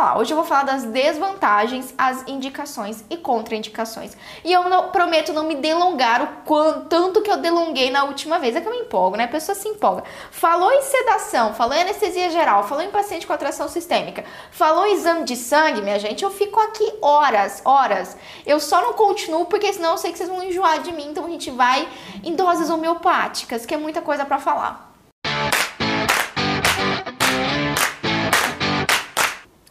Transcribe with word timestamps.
falar. 0.00 0.18
Hoje 0.18 0.32
eu 0.32 0.36
vou 0.36 0.46
falar 0.46 0.62
das 0.62 0.84
desvantagens, 0.84 1.92
as 1.98 2.26
indicações 2.26 3.04
e 3.10 3.18
contraindicações. 3.18 4.16
E 4.42 4.50
eu 4.50 4.68
não, 4.70 4.88
prometo 4.88 5.32
não 5.32 5.44
me 5.44 5.56
delongar 5.56 6.22
o 6.22 6.26
quanto, 6.44 6.86
tanto 6.88 7.20
que 7.20 7.30
eu 7.30 7.36
delonguei 7.36 7.90
na 7.90 8.04
última 8.04 8.38
vez. 8.38 8.56
É 8.56 8.62
que 8.62 8.66
eu 8.66 8.72
me 8.72 8.78
empolgo, 8.78 9.16
né? 9.16 9.24
A 9.24 9.28
pessoa 9.28 9.54
se 9.54 9.68
empolga. 9.68 10.02
Falou 10.30 10.72
em 10.72 10.82
sedação, 10.82 11.52
falou 11.52 11.74
em 11.74 11.82
anestesia 11.82 12.30
geral, 12.30 12.66
falou 12.66 12.82
em 12.82 12.90
paciente 12.90 13.26
com 13.26 13.32
atração 13.34 13.68
sistêmica, 13.68 14.24
falou 14.50 14.86
em 14.86 14.94
exame 14.94 15.24
de 15.24 15.36
sangue, 15.36 15.82
minha 15.82 15.98
gente, 15.98 16.24
eu 16.24 16.30
fico 16.30 16.58
aqui 16.58 16.94
horas, 17.02 17.60
horas. 17.64 18.16
Eu 18.46 18.58
só 18.58 18.80
não 18.80 18.94
continuo 18.94 19.44
porque 19.44 19.70
senão 19.72 19.92
eu 19.92 19.98
sei 19.98 20.12
que 20.12 20.18
vocês 20.18 20.30
vão 20.30 20.42
enjoar 20.42 20.80
de 20.80 20.92
mim, 20.92 21.08
então 21.10 21.26
a 21.26 21.28
gente 21.28 21.50
vai 21.50 21.86
em 22.24 22.34
doses 22.34 22.70
homeopáticas, 22.70 23.66
que 23.66 23.74
é 23.74 23.76
muita 23.76 24.00
coisa 24.00 24.24
para 24.24 24.38
falar. 24.38 24.89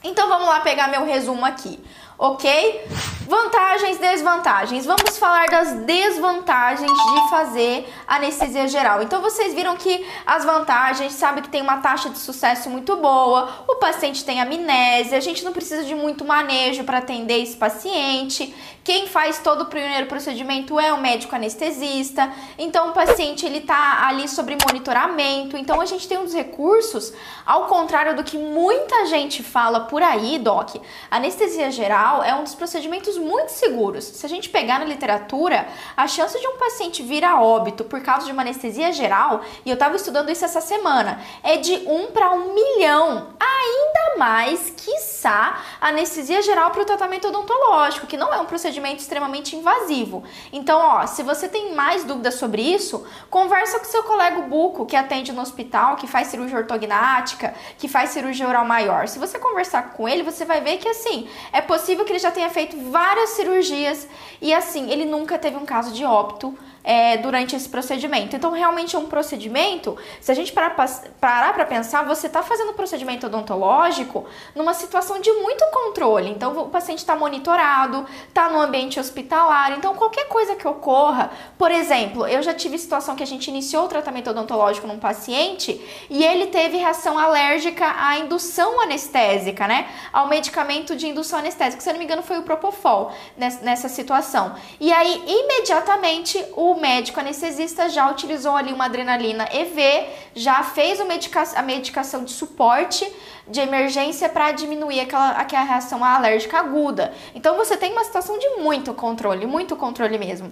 Então 0.03 0.29
vamos 0.29 0.47
lá 0.47 0.61
pegar 0.61 0.87
meu 0.87 1.03
resumo 1.05 1.45
aqui, 1.45 1.77
ok? 2.17 2.85
Vantagens, 3.27 3.97
desvantagens. 3.97 4.85
Vamos 4.85 5.17
falar 5.17 5.47
das 5.47 5.73
desvantagens 5.81 6.89
de 6.89 7.29
fazer 7.29 7.93
anestesia 8.07 8.65
geral. 8.69 9.03
Então 9.03 9.21
vocês 9.21 9.53
viram 9.53 9.75
que 9.75 10.07
as 10.25 10.45
vantagens, 10.45 11.13
sabe 11.13 11.41
que 11.41 11.49
tem 11.49 11.61
uma 11.61 11.77
taxa 11.77 12.09
de 12.09 12.17
sucesso 12.17 12.69
muito 12.69 12.95
boa, 12.95 13.65
o 13.67 13.75
paciente 13.75 14.23
tem 14.23 14.39
amnésia, 14.39 15.17
a 15.17 15.21
gente 15.21 15.43
não 15.43 15.51
precisa 15.51 15.83
de 15.83 15.93
muito 15.93 16.23
manejo 16.23 16.85
para 16.85 16.99
atender 16.99 17.43
esse 17.43 17.57
paciente. 17.57 18.55
Quem 18.89 19.05
faz 19.05 19.37
todo 19.37 19.61
o 19.61 19.65
primeiro 19.67 20.07
procedimento 20.07 20.79
é 20.79 20.91
o 20.91 20.99
médico 20.99 21.35
anestesista. 21.35 22.33
Então 22.57 22.89
o 22.89 22.91
paciente 22.91 23.45
ele 23.45 23.61
tá 23.61 24.07
ali 24.07 24.27
sobre 24.27 24.57
monitoramento. 24.65 25.55
Então 25.55 25.79
a 25.79 25.85
gente 25.85 26.07
tem 26.07 26.17
uns 26.17 26.33
recursos, 26.33 27.13
ao 27.45 27.67
contrário 27.67 28.15
do 28.15 28.23
que 28.23 28.35
muita 28.35 29.05
gente 29.05 29.43
fala 29.43 29.81
por 29.81 30.01
aí, 30.01 30.39
doc. 30.39 30.77
Anestesia 31.11 31.69
geral 31.69 32.23
é 32.23 32.33
um 32.33 32.43
dos 32.43 32.55
procedimentos 32.55 33.15
muito 33.15 33.49
seguros. 33.49 34.05
Se 34.05 34.25
a 34.25 34.29
gente 34.29 34.49
pegar 34.49 34.79
na 34.79 34.85
literatura, 34.85 35.67
a 35.95 36.07
chance 36.07 36.39
de 36.39 36.47
um 36.47 36.57
paciente 36.57 37.03
vir 37.03 37.23
a 37.23 37.39
óbito 37.39 37.83
por 37.83 38.01
causa 38.01 38.25
de 38.25 38.31
uma 38.31 38.41
anestesia 38.41 38.91
geral, 38.91 39.41
e 39.63 39.69
eu 39.69 39.75
estava 39.75 39.95
estudando 39.97 40.31
isso 40.31 40.43
essa 40.43 40.61
semana, 40.61 41.21
é 41.43 41.57
de 41.57 41.75
1 41.75 42.07
para 42.07 42.31
1 42.31 42.55
milhão. 42.55 43.27
Ainda 43.39 44.17
mais, 44.17 44.73
quiçá, 44.75 45.59
anestesia 45.79 46.41
geral 46.41 46.71
para 46.71 46.81
o 46.81 46.85
tratamento 46.85 47.27
odontológico, 47.27 48.07
que 48.07 48.17
não 48.17 48.33
é 48.33 48.39
um 48.39 48.45
procedimento 48.45 48.78
extremamente 48.87 49.55
invasivo. 49.55 50.23
Então, 50.51 50.79
ó, 50.79 51.05
se 51.05 51.23
você 51.23 51.47
tem 51.47 51.73
mais 51.75 52.03
dúvidas 52.03 52.35
sobre 52.35 52.61
isso, 52.61 53.05
conversa 53.29 53.79
com 53.79 53.85
seu 53.85 54.03
colega 54.03 54.41
buco 54.41 54.85
que 54.85 54.95
atende 54.95 55.31
no 55.31 55.41
hospital, 55.41 55.95
que 55.95 56.07
faz 56.07 56.27
cirurgia 56.27 56.57
ortognática, 56.57 57.53
que 57.77 57.87
faz 57.87 58.11
cirurgia 58.11 58.47
oral 58.47 58.65
maior. 58.65 59.07
Se 59.07 59.19
você 59.19 59.37
conversar 59.37 59.93
com 59.93 60.07
ele, 60.07 60.23
você 60.23 60.45
vai 60.45 60.61
ver 60.61 60.77
que 60.77 60.87
assim, 60.87 61.27
é 61.51 61.61
possível 61.61 62.05
que 62.05 62.11
ele 62.11 62.19
já 62.19 62.31
tenha 62.31 62.49
feito 62.49 62.77
várias 62.89 63.31
cirurgias 63.31 64.07
e 64.41 64.53
assim, 64.53 64.91
ele 64.91 65.05
nunca 65.05 65.37
teve 65.37 65.57
um 65.57 65.65
caso 65.65 65.91
de 65.91 66.05
óbito 66.05 66.57
é, 66.83 67.17
durante 67.17 67.55
esse 67.55 67.67
procedimento. 67.67 68.35
Então, 68.35 68.51
realmente 68.51 68.95
é 68.95 68.99
um 68.99 69.05
procedimento, 69.05 69.97
se 70.21 70.31
a 70.31 70.35
gente 70.35 70.51
parar 70.51 71.53
para 71.53 71.65
pensar, 71.65 72.03
você 72.05 72.27
está 72.27 72.41
fazendo 72.41 72.71
um 72.71 72.73
procedimento 72.73 73.27
odontológico 73.27 74.25
numa 74.55 74.73
situação 74.73 75.19
de 75.19 75.31
muito 75.33 75.63
controle. 75.71 76.29
Então, 76.29 76.57
o 76.57 76.69
paciente 76.69 76.99
está 76.99 77.15
monitorado, 77.15 78.05
está 78.27 78.49
no 78.49 78.59
ambiente 78.59 78.99
hospitalar. 78.99 79.73
Então, 79.73 79.95
qualquer 79.95 80.27
coisa 80.27 80.55
que 80.55 80.67
ocorra, 80.67 81.31
por 81.57 81.71
exemplo, 81.71 82.25
eu 82.27 82.41
já 82.41 82.53
tive 82.53 82.77
situação 82.77 83.15
que 83.15 83.23
a 83.23 83.27
gente 83.27 83.47
iniciou 83.49 83.85
o 83.85 83.87
tratamento 83.87 84.29
odontológico 84.29 84.87
num 84.87 84.99
paciente 84.99 85.79
e 86.09 86.23
ele 86.23 86.47
teve 86.47 86.77
reação 86.77 87.17
alérgica 87.17 87.85
à 87.97 88.17
indução 88.17 88.81
anestésica, 88.81 89.67
né? 89.67 89.87
Ao 90.11 90.27
medicamento 90.27 90.95
de 90.95 91.07
indução 91.07 91.39
anestésica. 91.39 91.81
Se 91.81 91.89
eu 91.89 91.93
não 91.93 91.99
me 91.99 92.05
engano, 92.05 92.23
foi 92.23 92.37
o 92.37 92.43
Propofol 92.43 93.11
nessa 93.37 93.89
situação. 93.89 94.55
E 94.79 94.91
aí, 94.91 95.23
imediatamente, 95.27 96.43
o 96.55 96.68
o 96.71 96.79
médico 96.79 97.19
anestesista 97.19 97.89
já 97.89 98.09
utilizou 98.09 98.55
ali 98.55 98.71
uma 98.71 98.85
adrenalina 98.85 99.47
EV, 99.51 100.07
já 100.35 100.63
fez 100.63 100.99
medica 101.05 101.43
a 101.55 101.61
medicação 101.61 102.23
de 102.23 102.31
suporte 102.31 103.09
de 103.47 103.59
emergência 103.59 104.29
para 104.29 104.51
diminuir 104.51 104.99
aquela, 104.99 105.31
aquela 105.31 105.63
reação 105.63 106.03
alérgica 106.03 106.59
aguda. 106.59 107.13
Então 107.33 107.57
você 107.57 107.75
tem 107.75 107.91
uma 107.91 108.03
situação 108.03 108.37
de 108.37 108.47
muito 108.61 108.93
controle, 108.93 109.45
muito 109.45 109.75
controle 109.75 110.17
mesmo. 110.17 110.51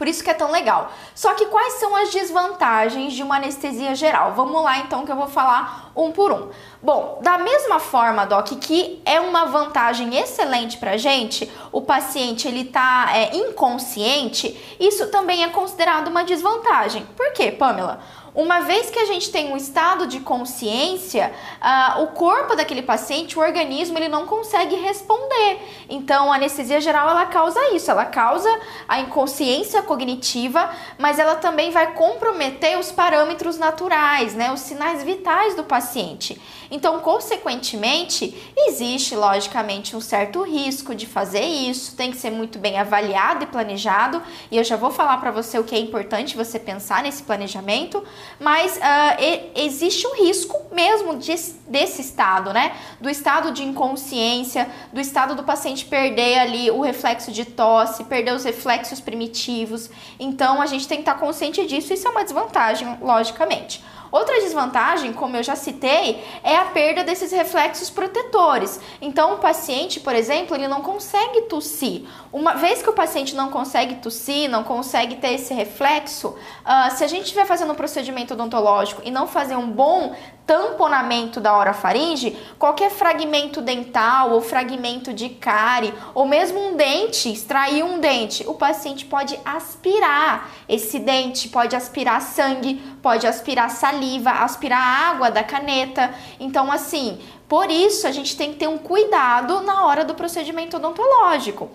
Por 0.00 0.08
isso 0.08 0.24
que 0.24 0.30
é 0.30 0.34
tão 0.34 0.50
legal. 0.50 0.90
Só 1.14 1.34
que 1.34 1.44
quais 1.44 1.74
são 1.74 1.94
as 1.94 2.10
desvantagens 2.10 3.12
de 3.12 3.22
uma 3.22 3.36
anestesia 3.36 3.94
geral? 3.94 4.32
Vamos 4.32 4.64
lá 4.64 4.78
então 4.78 5.04
que 5.04 5.12
eu 5.12 5.16
vou 5.16 5.26
falar 5.26 5.92
um 5.94 6.10
por 6.10 6.32
um. 6.32 6.48
Bom, 6.82 7.18
da 7.20 7.36
mesma 7.36 7.78
forma, 7.78 8.24
Doc, 8.24 8.48
que 8.62 9.02
é 9.04 9.20
uma 9.20 9.44
vantagem 9.44 10.16
excelente 10.16 10.78
pra 10.78 10.96
gente, 10.96 11.52
o 11.70 11.82
paciente 11.82 12.48
ele 12.48 12.64
tá 12.64 13.10
é, 13.14 13.36
inconsciente, 13.36 14.58
isso 14.80 15.08
também 15.08 15.44
é 15.44 15.50
considerado 15.50 16.08
uma 16.08 16.24
desvantagem. 16.24 17.06
Por 17.14 17.34
quê, 17.34 17.52
Pamela? 17.52 18.00
Uma 18.34 18.60
vez 18.60 18.90
que 18.90 18.98
a 18.98 19.06
gente 19.06 19.30
tem 19.30 19.52
um 19.52 19.56
estado 19.56 20.06
de 20.06 20.20
consciência, 20.20 21.32
uh, 21.60 22.02
o 22.02 22.08
corpo 22.08 22.54
daquele 22.54 22.82
paciente, 22.82 23.36
o 23.36 23.42
organismo, 23.42 23.98
ele 23.98 24.08
não 24.08 24.24
consegue 24.24 24.76
responder. 24.76 25.58
Então, 25.88 26.32
a 26.32 26.36
anestesia 26.36 26.80
geral 26.80 27.08
ela 27.08 27.26
causa 27.26 27.74
isso, 27.74 27.90
ela 27.90 28.04
causa 28.04 28.48
a 28.88 29.00
inconsciência 29.00 29.82
cognitiva, 29.82 30.70
mas 30.96 31.18
ela 31.18 31.34
também 31.34 31.72
vai 31.72 31.92
comprometer 31.94 32.78
os 32.78 32.92
parâmetros 32.92 33.58
naturais, 33.58 34.34
né, 34.34 34.52
os 34.52 34.60
sinais 34.60 35.02
vitais 35.02 35.56
do 35.56 35.64
paciente. 35.64 36.40
Então, 36.70 37.00
consequentemente, 37.00 38.32
existe 38.56 39.16
logicamente 39.16 39.96
um 39.96 40.00
certo 40.00 40.42
risco 40.42 40.94
de 40.94 41.04
fazer 41.04 41.42
isso, 41.42 41.96
tem 41.96 42.12
que 42.12 42.16
ser 42.16 42.30
muito 42.30 42.60
bem 42.60 42.78
avaliado 42.78 43.42
e 43.42 43.46
planejado, 43.48 44.22
e 44.52 44.56
eu 44.56 44.62
já 44.62 44.76
vou 44.76 44.92
falar 44.92 45.18
para 45.18 45.32
você 45.32 45.58
o 45.58 45.64
que 45.64 45.74
é 45.74 45.78
importante 45.80 46.36
você 46.36 46.60
pensar 46.60 47.02
nesse 47.02 47.24
planejamento, 47.24 48.04
mas 48.38 48.76
uh, 48.76 48.80
e, 49.20 49.64
existe 49.64 50.06
um 50.06 50.14
risco 50.14 50.56
mesmo 50.72 51.16
de, 51.16 51.34
desse 51.66 52.00
estado, 52.00 52.52
né? 52.52 52.76
Do 53.00 53.08
estado 53.10 53.52
de 53.52 53.62
inconsciência, 53.62 54.68
do 54.92 55.00
estado 55.00 55.34
do 55.34 55.42
paciente 55.42 55.84
perder 55.84 56.38
ali 56.38 56.70
o 56.70 56.80
reflexo 56.80 57.32
de 57.32 57.44
tosse, 57.44 58.04
perder 58.04 58.34
os 58.34 58.44
reflexos 58.44 59.00
primitivos. 59.00 59.90
Então, 60.18 60.60
a 60.60 60.66
gente 60.66 60.86
tem 60.86 60.98
que 60.98 61.02
estar 61.02 61.18
consciente 61.18 61.66
disso, 61.66 61.92
isso 61.92 62.06
é 62.06 62.10
uma 62.10 62.24
desvantagem, 62.24 62.98
logicamente. 63.00 63.82
Outra 64.10 64.40
desvantagem, 64.40 65.12
como 65.12 65.36
eu 65.36 65.42
já 65.42 65.54
citei, 65.54 66.24
é 66.42 66.56
a 66.56 66.66
perda 66.66 67.04
desses 67.04 67.30
reflexos 67.30 67.90
protetores. 67.90 68.80
Então, 69.00 69.34
o 69.34 69.38
paciente, 69.38 70.00
por 70.00 70.14
exemplo, 70.14 70.56
ele 70.56 70.66
não 70.66 70.82
consegue 70.82 71.42
tossir. 71.42 72.02
Uma 72.32 72.54
vez 72.54 72.82
que 72.82 72.90
o 72.90 72.92
paciente 72.92 73.34
não 73.34 73.50
consegue 73.50 73.96
tossir, 73.96 74.50
não 74.50 74.64
consegue 74.64 75.16
ter 75.16 75.34
esse 75.34 75.54
reflexo, 75.54 76.28
uh, 76.28 76.96
se 76.96 77.04
a 77.04 77.06
gente 77.06 77.24
estiver 77.24 77.46
fazendo 77.46 77.72
um 77.72 77.76
procedimento 77.76 78.34
odontológico 78.34 79.02
e 79.04 79.10
não 79.10 79.26
fazer 79.26 79.56
um 79.56 79.70
bom 79.70 80.14
tamponamento 80.50 81.40
da 81.40 81.56
orofaringe, 81.56 82.36
qualquer 82.58 82.90
fragmento 82.90 83.62
dental 83.62 84.32
ou 84.32 84.40
fragmento 84.40 85.14
de 85.14 85.28
cárie, 85.28 85.94
ou 86.12 86.26
mesmo 86.26 86.58
um 86.58 86.74
dente, 86.74 87.30
extrair 87.30 87.84
um 87.84 88.00
dente, 88.00 88.42
o 88.48 88.54
paciente 88.54 89.04
pode 89.04 89.38
aspirar 89.44 90.50
esse 90.68 90.98
dente, 90.98 91.48
pode 91.48 91.76
aspirar 91.76 92.20
sangue, 92.20 92.82
pode 93.00 93.28
aspirar 93.28 93.70
saliva, 93.70 94.30
aspirar 94.30 94.80
água 94.80 95.30
da 95.30 95.44
caneta. 95.44 96.12
Então, 96.40 96.72
assim, 96.72 97.20
por 97.48 97.70
isso 97.70 98.08
a 98.08 98.10
gente 98.10 98.36
tem 98.36 98.50
que 98.50 98.58
ter 98.58 98.68
um 98.68 98.78
cuidado 98.78 99.60
na 99.60 99.86
hora 99.86 100.04
do 100.04 100.16
procedimento 100.16 100.78
odontológico 100.78 101.70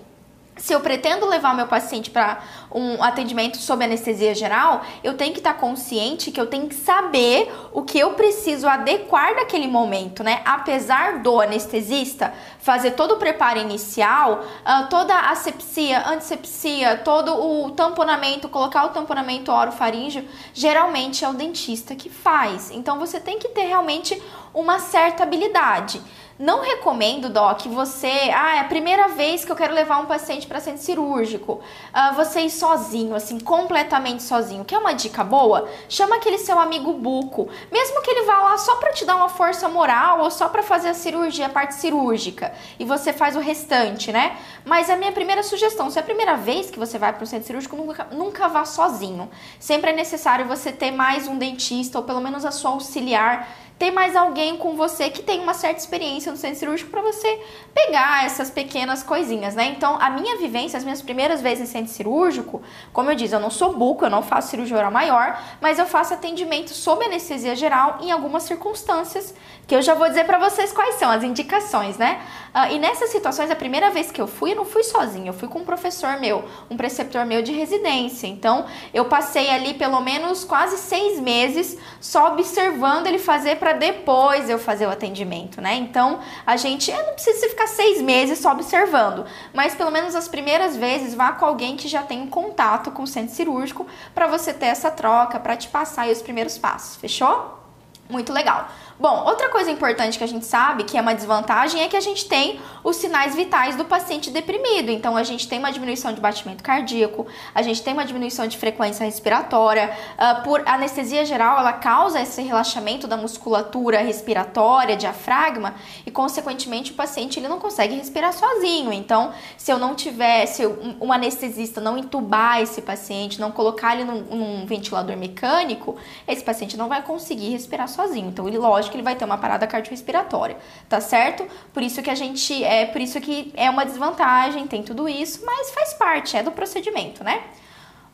se 0.57 0.71
eu 0.73 0.79
pretendo 0.79 1.25
levar 1.25 1.53
meu 1.53 1.67
paciente 1.67 2.09
para 2.09 2.41
um 2.71 3.03
atendimento 3.03 3.57
sob 3.57 3.83
anestesia 3.83 4.33
geral, 4.33 4.83
eu 5.03 5.15
tenho 5.15 5.33
que 5.33 5.39
estar 5.39 5.53
tá 5.53 5.59
consciente 5.59 6.31
que 6.31 6.39
eu 6.39 6.47
tenho 6.47 6.67
que 6.67 6.75
saber 6.75 7.51
o 7.73 7.83
que 7.83 7.99
eu 7.99 8.13
preciso 8.13 8.67
adequar 8.67 9.35
naquele 9.35 9.67
momento, 9.67 10.23
né? 10.23 10.41
Apesar 10.45 11.19
do 11.19 11.41
anestesista 11.41 12.33
fazer 12.59 12.91
todo 12.91 13.15
o 13.15 13.17
preparo 13.17 13.59
inicial, 13.59 14.43
uh, 14.43 14.87
toda 14.89 15.13
a 15.13 15.31
asepsia, 15.31 16.07
antisepsia, 16.07 16.97
todo 16.97 17.33
o 17.33 17.71
tamponamento, 17.71 18.47
colocar 18.47 18.85
o 18.85 18.89
tamponamento 18.89 19.51
orofaríngeo, 19.51 20.25
geralmente 20.53 21.25
é 21.25 21.29
o 21.29 21.33
dentista 21.33 21.95
que 21.95 22.09
faz. 22.09 22.71
Então 22.71 22.97
você 22.97 23.19
tem 23.19 23.37
que 23.37 23.49
ter 23.49 23.63
realmente 23.63 24.21
uma 24.53 24.79
certa 24.79 25.23
habilidade. 25.23 26.01
Não 26.37 26.61
recomendo, 26.61 27.29
Doc, 27.29 27.65
você. 27.67 28.11
Ah, 28.35 28.57
é 28.57 28.59
a 28.59 28.65
primeira 28.65 29.07
vez 29.07 29.45
que 29.45 29.51
eu 29.51 29.55
quero 29.55 29.73
levar 29.73 29.99
um 29.99 30.05
paciente 30.05 30.45
para 30.45 30.59
centro 30.59 30.81
cirúrgico. 30.81 31.61
Ah, 31.93 32.11
você 32.11 32.41
ir 32.41 32.49
sozinho, 32.49 33.15
assim, 33.15 33.39
completamente 33.39 34.21
sozinho. 34.21 34.65
Quer 34.65 34.77
uma 34.79 34.91
dica 34.91 35.23
boa? 35.23 35.69
Chama 35.87 36.17
aquele 36.17 36.37
seu 36.37 36.59
amigo 36.59 36.91
buco. 36.91 37.47
Mesmo 37.71 38.01
que 38.01 38.11
ele 38.11 38.25
vá 38.25 38.41
lá 38.41 38.57
só 38.57 38.75
para 38.75 38.91
te 38.91 39.05
dar 39.05 39.15
uma 39.15 39.29
força 39.29 39.69
moral 39.69 40.19
ou 40.19 40.29
só 40.29 40.49
para 40.49 40.61
fazer 40.61 40.89
a 40.89 40.93
cirurgia, 40.93 41.45
a 41.45 41.49
parte 41.49 41.75
cirúrgica. 41.75 42.53
E 42.77 42.83
você 42.83 43.13
faz 43.13 43.37
o 43.37 43.39
restante, 43.39 44.11
né? 44.11 44.37
Mas 44.65 44.89
a 44.89 44.97
minha 44.97 45.13
primeira 45.13 45.41
sugestão: 45.41 45.89
se 45.89 45.97
é 45.97 46.01
a 46.01 46.05
primeira 46.05 46.35
vez 46.35 46.69
que 46.69 46.77
você 46.77 46.97
vai 46.97 47.13
para 47.13 47.23
o 47.23 47.27
centro 47.27 47.47
cirúrgico, 47.47 47.77
nunca, 47.77 48.07
nunca 48.11 48.49
vá 48.49 48.65
sozinho. 48.65 49.29
Sempre 49.57 49.91
é 49.91 49.95
necessário 49.95 50.45
você 50.45 50.73
ter 50.73 50.91
mais 50.91 51.29
um 51.29 51.37
dentista 51.37 51.97
ou 51.97 52.03
pelo 52.03 52.19
menos 52.19 52.43
a 52.43 52.51
sua 52.51 52.71
auxiliar 52.71 53.47
ter 53.77 53.91
mais 53.91 54.15
alguém 54.15 54.57
com 54.57 54.75
você 54.75 55.09
que 55.09 55.21
tem 55.21 55.41
uma 55.41 55.53
certa 55.53 55.79
experiência 55.79 56.31
no 56.31 56.37
centro 56.37 56.59
cirúrgico 56.59 56.89
para 56.89 57.01
você 57.01 57.39
pegar 57.73 58.25
essas 58.25 58.49
pequenas 58.49 59.03
coisinhas, 59.03 59.53
né? 59.53 59.65
Então, 59.65 59.97
a 59.99 60.09
minha 60.09 60.37
vivência, 60.37 60.77
as 60.77 60.83
minhas 60.83 61.01
primeiras 61.01 61.41
vezes 61.41 61.69
em 61.69 61.71
centro 61.71 61.91
cirúrgico, 61.91 62.61
como 62.93 63.11
eu 63.11 63.15
disse, 63.15 63.35
eu 63.35 63.39
não 63.39 63.49
sou 63.49 63.73
buco, 63.73 64.05
eu 64.05 64.09
não 64.09 64.23
faço 64.23 64.49
cirurgia 64.49 64.77
oral 64.77 64.91
maior, 64.91 65.41
mas 65.59 65.77
eu 65.77 65.85
faço 65.85 66.13
atendimento 66.13 66.69
sob 66.69 67.03
anestesia 67.05 67.55
geral 67.55 67.97
em 68.01 68.11
algumas 68.11 68.43
circunstâncias 68.43 69.33
que 69.67 69.75
eu 69.75 69.81
já 69.81 69.95
vou 69.95 70.07
dizer 70.07 70.25
para 70.25 70.37
vocês 70.37 70.71
quais 70.71 70.95
são 70.95 71.09
as 71.09 71.23
indicações, 71.23 71.97
né? 71.97 72.21
Uh, 72.53 72.73
e 72.73 72.79
nessas 72.79 73.09
situações, 73.09 73.49
a 73.51 73.55
primeira 73.55 73.89
vez 73.89 74.11
que 74.11 74.21
eu 74.21 74.27
fui, 74.27 74.51
eu 74.51 74.55
não 74.55 74.65
fui 74.65 74.83
sozinha, 74.83 75.29
eu 75.29 75.33
fui 75.33 75.47
com 75.47 75.59
um 75.59 75.65
professor 75.65 76.19
meu, 76.19 76.45
um 76.69 76.77
preceptor 76.77 77.25
meu 77.25 77.41
de 77.41 77.51
residência. 77.51 78.27
Então, 78.27 78.65
eu 78.93 79.05
passei 79.05 79.49
ali 79.49 79.73
pelo 79.73 79.99
menos 79.99 80.43
quase 80.43 80.77
seis 80.77 81.19
meses 81.19 81.77
só 81.99 82.31
observando 82.31 83.07
ele 83.07 83.19
fazer 83.19 83.57
para 83.65 83.73
depois 83.73 84.47
eu 84.47 84.59
fazer 84.59 84.85
o 84.85 84.91
atendimento, 84.91 85.59
né? 85.59 85.73
Então, 85.73 86.19
a 86.45 86.55
gente 86.55 86.91
não 86.91 87.13
precisa 87.13 87.49
ficar 87.49 87.65
seis 87.65 87.99
meses 87.99 88.37
só 88.37 88.51
observando, 88.51 89.25
mas 89.55 89.73
pelo 89.73 89.89
menos 89.89 90.13
as 90.13 90.27
primeiras 90.27 90.77
vezes 90.77 91.15
vá 91.15 91.31
com 91.31 91.45
alguém 91.45 91.75
que 91.75 91.87
já 91.87 92.03
tem 92.03 92.21
um 92.21 92.27
contato 92.27 92.91
com 92.91 93.01
o 93.01 93.07
centro 93.07 93.33
cirúrgico 93.33 93.87
para 94.13 94.27
você 94.27 94.53
ter 94.53 94.67
essa 94.67 94.91
troca, 94.91 95.39
para 95.39 95.57
te 95.57 95.67
passar 95.67 96.07
os 96.09 96.21
primeiros 96.21 96.59
passos, 96.59 96.97
fechou? 96.97 97.59
Muito 98.07 98.31
legal. 98.31 98.69
Bom, 98.97 99.25
outra 99.25 99.49
coisa 99.49 99.69
importante 99.69 100.17
que 100.17 100.23
a 100.23 100.27
gente 100.27 100.45
sabe 100.45 100.85
que 100.85 100.97
é 100.97 101.01
uma 101.01 101.13
desvantagem 101.13 101.81
é 101.81 101.89
que 101.89 101.97
a 101.97 102.01
gente 102.01 102.29
tem 102.29 102.61
os 102.81 102.95
sinais 102.95 103.35
vitais 103.35 103.75
do 103.75 103.83
paciente 103.83 104.29
deprimido. 104.31 104.89
Então, 104.89 105.17
a 105.17 105.23
gente 105.23 105.49
tem 105.49 105.59
uma 105.59 105.69
diminuição 105.69 106.13
de 106.13 106.21
batimento 106.21 106.63
cardíaco, 106.63 107.27
a 107.53 107.61
gente 107.61 107.83
tem 107.83 107.93
uma 107.93 108.05
diminuição 108.05 108.47
de 108.47 108.57
frequência 108.57 109.03
respiratória. 109.03 109.91
Uh, 110.13 110.43
por 110.43 110.65
anestesia 110.65 111.25
geral, 111.25 111.59
ela 111.59 111.73
causa 111.73 112.21
esse 112.21 112.41
relaxamento 112.41 113.05
da 113.05 113.17
musculatura 113.17 113.99
respiratória, 113.99 114.95
diafragma, 114.95 115.75
e 116.05 116.11
consequentemente 116.11 116.93
o 116.93 116.95
paciente 116.95 117.37
ele 117.37 117.49
não 117.49 117.59
consegue 117.59 117.95
respirar 117.95 118.31
sozinho. 118.31 118.93
Então, 118.93 119.33
se 119.57 119.73
eu 119.73 119.77
não 119.77 119.93
tiver, 119.93 120.45
se 120.45 120.65
um, 120.65 120.95
um 121.01 121.11
anestesista 121.11 121.81
não 121.81 121.97
entubar 121.97 122.61
esse 122.61 122.81
paciente, 122.81 123.41
não 123.41 123.51
colocar 123.51 123.93
ele 123.93 124.05
num, 124.05 124.21
num 124.21 124.65
ventilador 124.65 125.17
mecânico, 125.17 125.97
esse 126.25 126.43
paciente 126.43 126.77
não 126.77 126.87
vai 126.87 127.01
conseguir 127.01 127.49
respirar 127.49 127.89
sozinho. 127.89 128.29
Então, 128.29 128.47
ele, 128.47 128.57
lógico, 128.57 128.84
que 128.89 128.97
ele 128.97 129.03
vai 129.03 129.15
ter 129.15 129.25
uma 129.25 129.37
parada 129.37 129.65
cardiorrespiratória, 129.67 130.57
tá 130.87 131.01
certo? 131.01 131.47
Por 131.73 131.83
isso 131.83 132.01
que 132.01 132.09
a 132.09 132.15
gente 132.15 132.63
é, 132.63 132.85
por 132.85 133.01
isso 133.01 133.19
que 133.19 133.53
é 133.55 133.69
uma 133.69 133.85
desvantagem, 133.85 134.67
tem 134.67 134.83
tudo 134.83 135.07
isso, 135.07 135.45
mas 135.45 135.71
faz 135.71 135.93
parte, 135.93 136.37
é 136.37 136.43
do 136.43 136.51
procedimento, 136.51 137.23
né? 137.23 137.43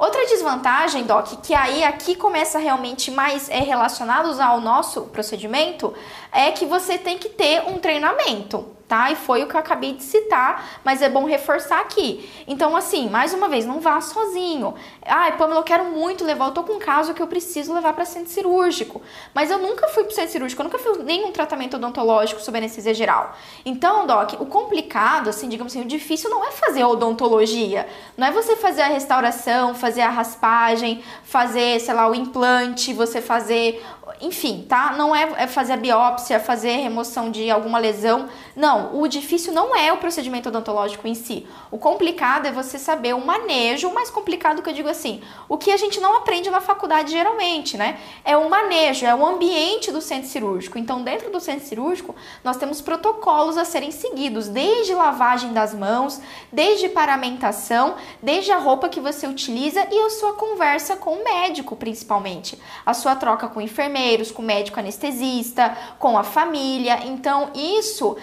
Outra 0.01 0.25
desvantagem, 0.25 1.03
Doc, 1.03 1.27
que 1.43 1.53
aí 1.53 1.83
aqui 1.83 2.15
começa 2.15 2.57
realmente 2.57 3.11
mais 3.11 3.47
é, 3.49 3.59
relacionados 3.59 4.39
ao 4.39 4.59
nosso 4.59 5.03
procedimento, 5.03 5.93
é 6.31 6.51
que 6.51 6.65
você 6.65 6.97
tem 6.97 7.19
que 7.19 7.29
ter 7.29 7.61
um 7.67 7.77
treinamento 7.77 8.65
tá? 8.91 9.09
E 9.09 9.15
foi 9.15 9.41
o 9.41 9.47
que 9.47 9.55
eu 9.55 9.59
acabei 9.61 9.93
de 9.93 10.03
citar, 10.03 10.81
mas 10.83 11.01
é 11.01 11.07
bom 11.07 11.23
reforçar 11.23 11.79
aqui. 11.79 12.29
Então, 12.45 12.75
assim, 12.75 13.09
mais 13.09 13.33
uma 13.33 13.47
vez, 13.47 13.65
não 13.65 13.79
vá 13.79 14.01
sozinho. 14.01 14.75
Ai, 15.05 15.37
Pamela, 15.37 15.61
eu 15.61 15.63
quero 15.63 15.85
muito 15.85 16.25
levar, 16.25 16.47
eu 16.47 16.51
tô 16.51 16.61
com 16.63 16.73
um 16.73 16.79
caso 16.79 17.13
que 17.13 17.21
eu 17.21 17.27
preciso 17.27 17.73
levar 17.73 17.93
para 17.93 18.03
centro 18.03 18.29
cirúrgico. 18.29 19.01
Mas 19.33 19.49
eu 19.49 19.59
nunca 19.59 19.87
fui 19.87 20.03
pro 20.03 20.13
centro 20.13 20.33
cirúrgico, 20.33 20.61
eu 20.61 20.65
nunca 20.65 20.77
fiz 20.77 20.97
nenhum 21.05 21.31
tratamento 21.31 21.77
odontológico 21.77 22.41
sob 22.41 22.57
anestesia 22.57 22.93
geral. 22.93 23.33
Então, 23.63 24.05
Doc, 24.05 24.33
o 24.41 24.45
complicado, 24.45 25.29
assim, 25.29 25.47
digamos 25.47 25.71
assim, 25.71 25.85
o 25.85 25.87
difícil 25.87 26.29
não 26.29 26.45
é 26.45 26.51
fazer 26.51 26.83
odontologia. 26.83 27.87
Não 28.17 28.27
é 28.27 28.31
você 28.31 28.57
fazer 28.57 28.81
a 28.81 28.87
restauração, 28.87 29.73
fazer 29.73 30.01
a 30.01 30.09
raspagem, 30.09 31.01
fazer, 31.23 31.79
sei 31.79 31.93
lá, 31.93 32.09
o 32.09 32.13
implante, 32.13 32.91
você 32.91 33.21
fazer 33.21 33.81
enfim, 34.19 34.65
tá? 34.67 34.93
Não 34.97 35.15
é, 35.15 35.43
é 35.43 35.47
fazer 35.47 35.73
a 35.73 35.77
biópsia, 35.77 36.39
fazer 36.39 36.75
remoção 36.77 37.31
de 37.31 37.49
alguma 37.49 37.79
lesão. 37.79 38.27
Não, 38.55 38.80
o 38.93 39.07
difícil 39.07 39.53
não 39.53 39.75
é 39.75 39.91
o 39.93 39.97
procedimento 39.97 40.49
odontológico 40.49 41.07
em 41.07 41.15
si. 41.15 41.47
O 41.69 41.77
complicado 41.77 42.47
é 42.47 42.51
você 42.51 42.79
saber 42.79 43.13
o 43.13 43.25
manejo, 43.25 43.87
o 43.87 43.93
mais 43.93 44.09
complicado 44.09 44.61
que 44.61 44.69
eu 44.69 44.73
digo 44.73 44.89
assim, 44.89 45.21
o 45.47 45.57
que 45.57 45.71
a 45.71 45.77
gente 45.77 45.99
não 45.99 46.15
aprende 46.15 46.49
na 46.49 46.61
faculdade 46.61 47.11
geralmente, 47.11 47.77
né? 47.77 47.99
É 48.23 48.35
o 48.35 48.49
manejo, 48.49 49.05
é 49.05 49.13
o 49.13 49.25
ambiente 49.25 49.91
do 49.91 50.01
centro 50.01 50.29
cirúrgico. 50.29 50.77
Então, 50.77 51.03
dentro 51.03 51.31
do 51.31 51.39
centro 51.39 51.65
cirúrgico, 51.65 52.15
nós 52.43 52.57
temos 52.57 52.81
protocolos 52.81 53.57
a 53.57 53.65
serem 53.65 53.91
seguidos, 53.91 54.47
desde 54.47 54.93
lavagem 54.93 55.53
das 55.53 55.73
mãos, 55.73 56.19
desde 56.51 56.89
paramentação, 56.89 57.95
desde 58.21 58.51
a 58.51 58.57
roupa 58.57 58.89
que 58.89 58.99
você 58.99 59.27
utiliza 59.27 59.87
e 59.91 59.99
a 59.99 60.09
sua 60.09 60.33
conversa 60.33 60.95
com 60.95 61.15
o 61.15 61.23
médico, 61.23 61.75
principalmente. 61.75 62.59
A 62.85 62.93
sua 62.93 63.15
troca 63.15 63.47
com 63.47 63.61
enfermeiros, 63.61 64.31
com 64.31 64.41
médico 64.41 64.79
anestesista, 64.79 65.77
com 65.99 66.17
a 66.17 66.23
família. 66.23 66.99
Então, 67.05 67.51
isso 67.53 68.11
uh, 68.11 68.17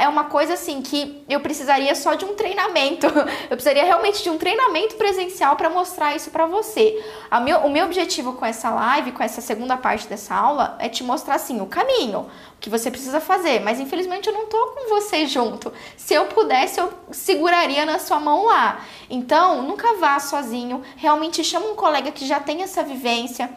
é 0.00 0.08
uma 0.08 0.24
coisa 0.24 0.54
assim 0.54 0.82
que 0.82 1.24
eu 1.28 1.40
precisaria 1.40 1.94
só 1.94 2.14
de 2.14 2.24
um 2.24 2.34
treinamento. 2.34 3.06
eu 3.50 3.56
precisaria 3.56 3.84
realmente 3.84 4.22
de 4.22 4.30
um 4.30 4.38
treinamento 4.38 4.96
presencial 4.96 5.56
para 5.56 5.68
mostrar 5.70 6.14
isso 6.14 6.30
para 6.30 6.46
você. 6.46 7.02
Meu, 7.44 7.58
o 7.60 7.70
meu 7.70 7.86
objetivo 7.86 8.34
com 8.34 8.44
essa 8.44 8.70
live, 8.70 9.12
com 9.12 9.22
essa 9.22 9.40
segunda 9.40 9.76
parte 9.76 10.06
dessa 10.06 10.34
aula, 10.34 10.76
é 10.78 10.88
te 10.88 11.04
mostrar 11.04 11.34
assim 11.34 11.60
o 11.60 11.66
caminho, 11.66 12.20
o 12.20 12.58
que 12.60 12.70
você 12.70 12.90
precisa 12.90 13.20
fazer. 13.20 13.60
Mas 13.60 13.80
infelizmente 13.80 14.28
eu 14.28 14.34
não 14.34 14.46
tô 14.46 14.66
com 14.68 14.88
você 14.88 15.26
junto. 15.26 15.72
Se 15.96 16.14
eu 16.14 16.26
pudesse, 16.26 16.80
eu 16.80 16.92
seguraria 17.10 17.84
na 17.84 17.98
sua 17.98 18.18
mão 18.18 18.46
lá. 18.46 18.84
Então, 19.10 19.62
nunca 19.62 19.94
vá 19.94 20.18
sozinho. 20.18 20.82
Realmente 20.96 21.44
chama 21.44 21.66
um 21.66 21.74
colega 21.74 22.10
que 22.10 22.26
já 22.26 22.40
tem 22.40 22.62
essa 22.62 22.82
vivência 22.82 23.50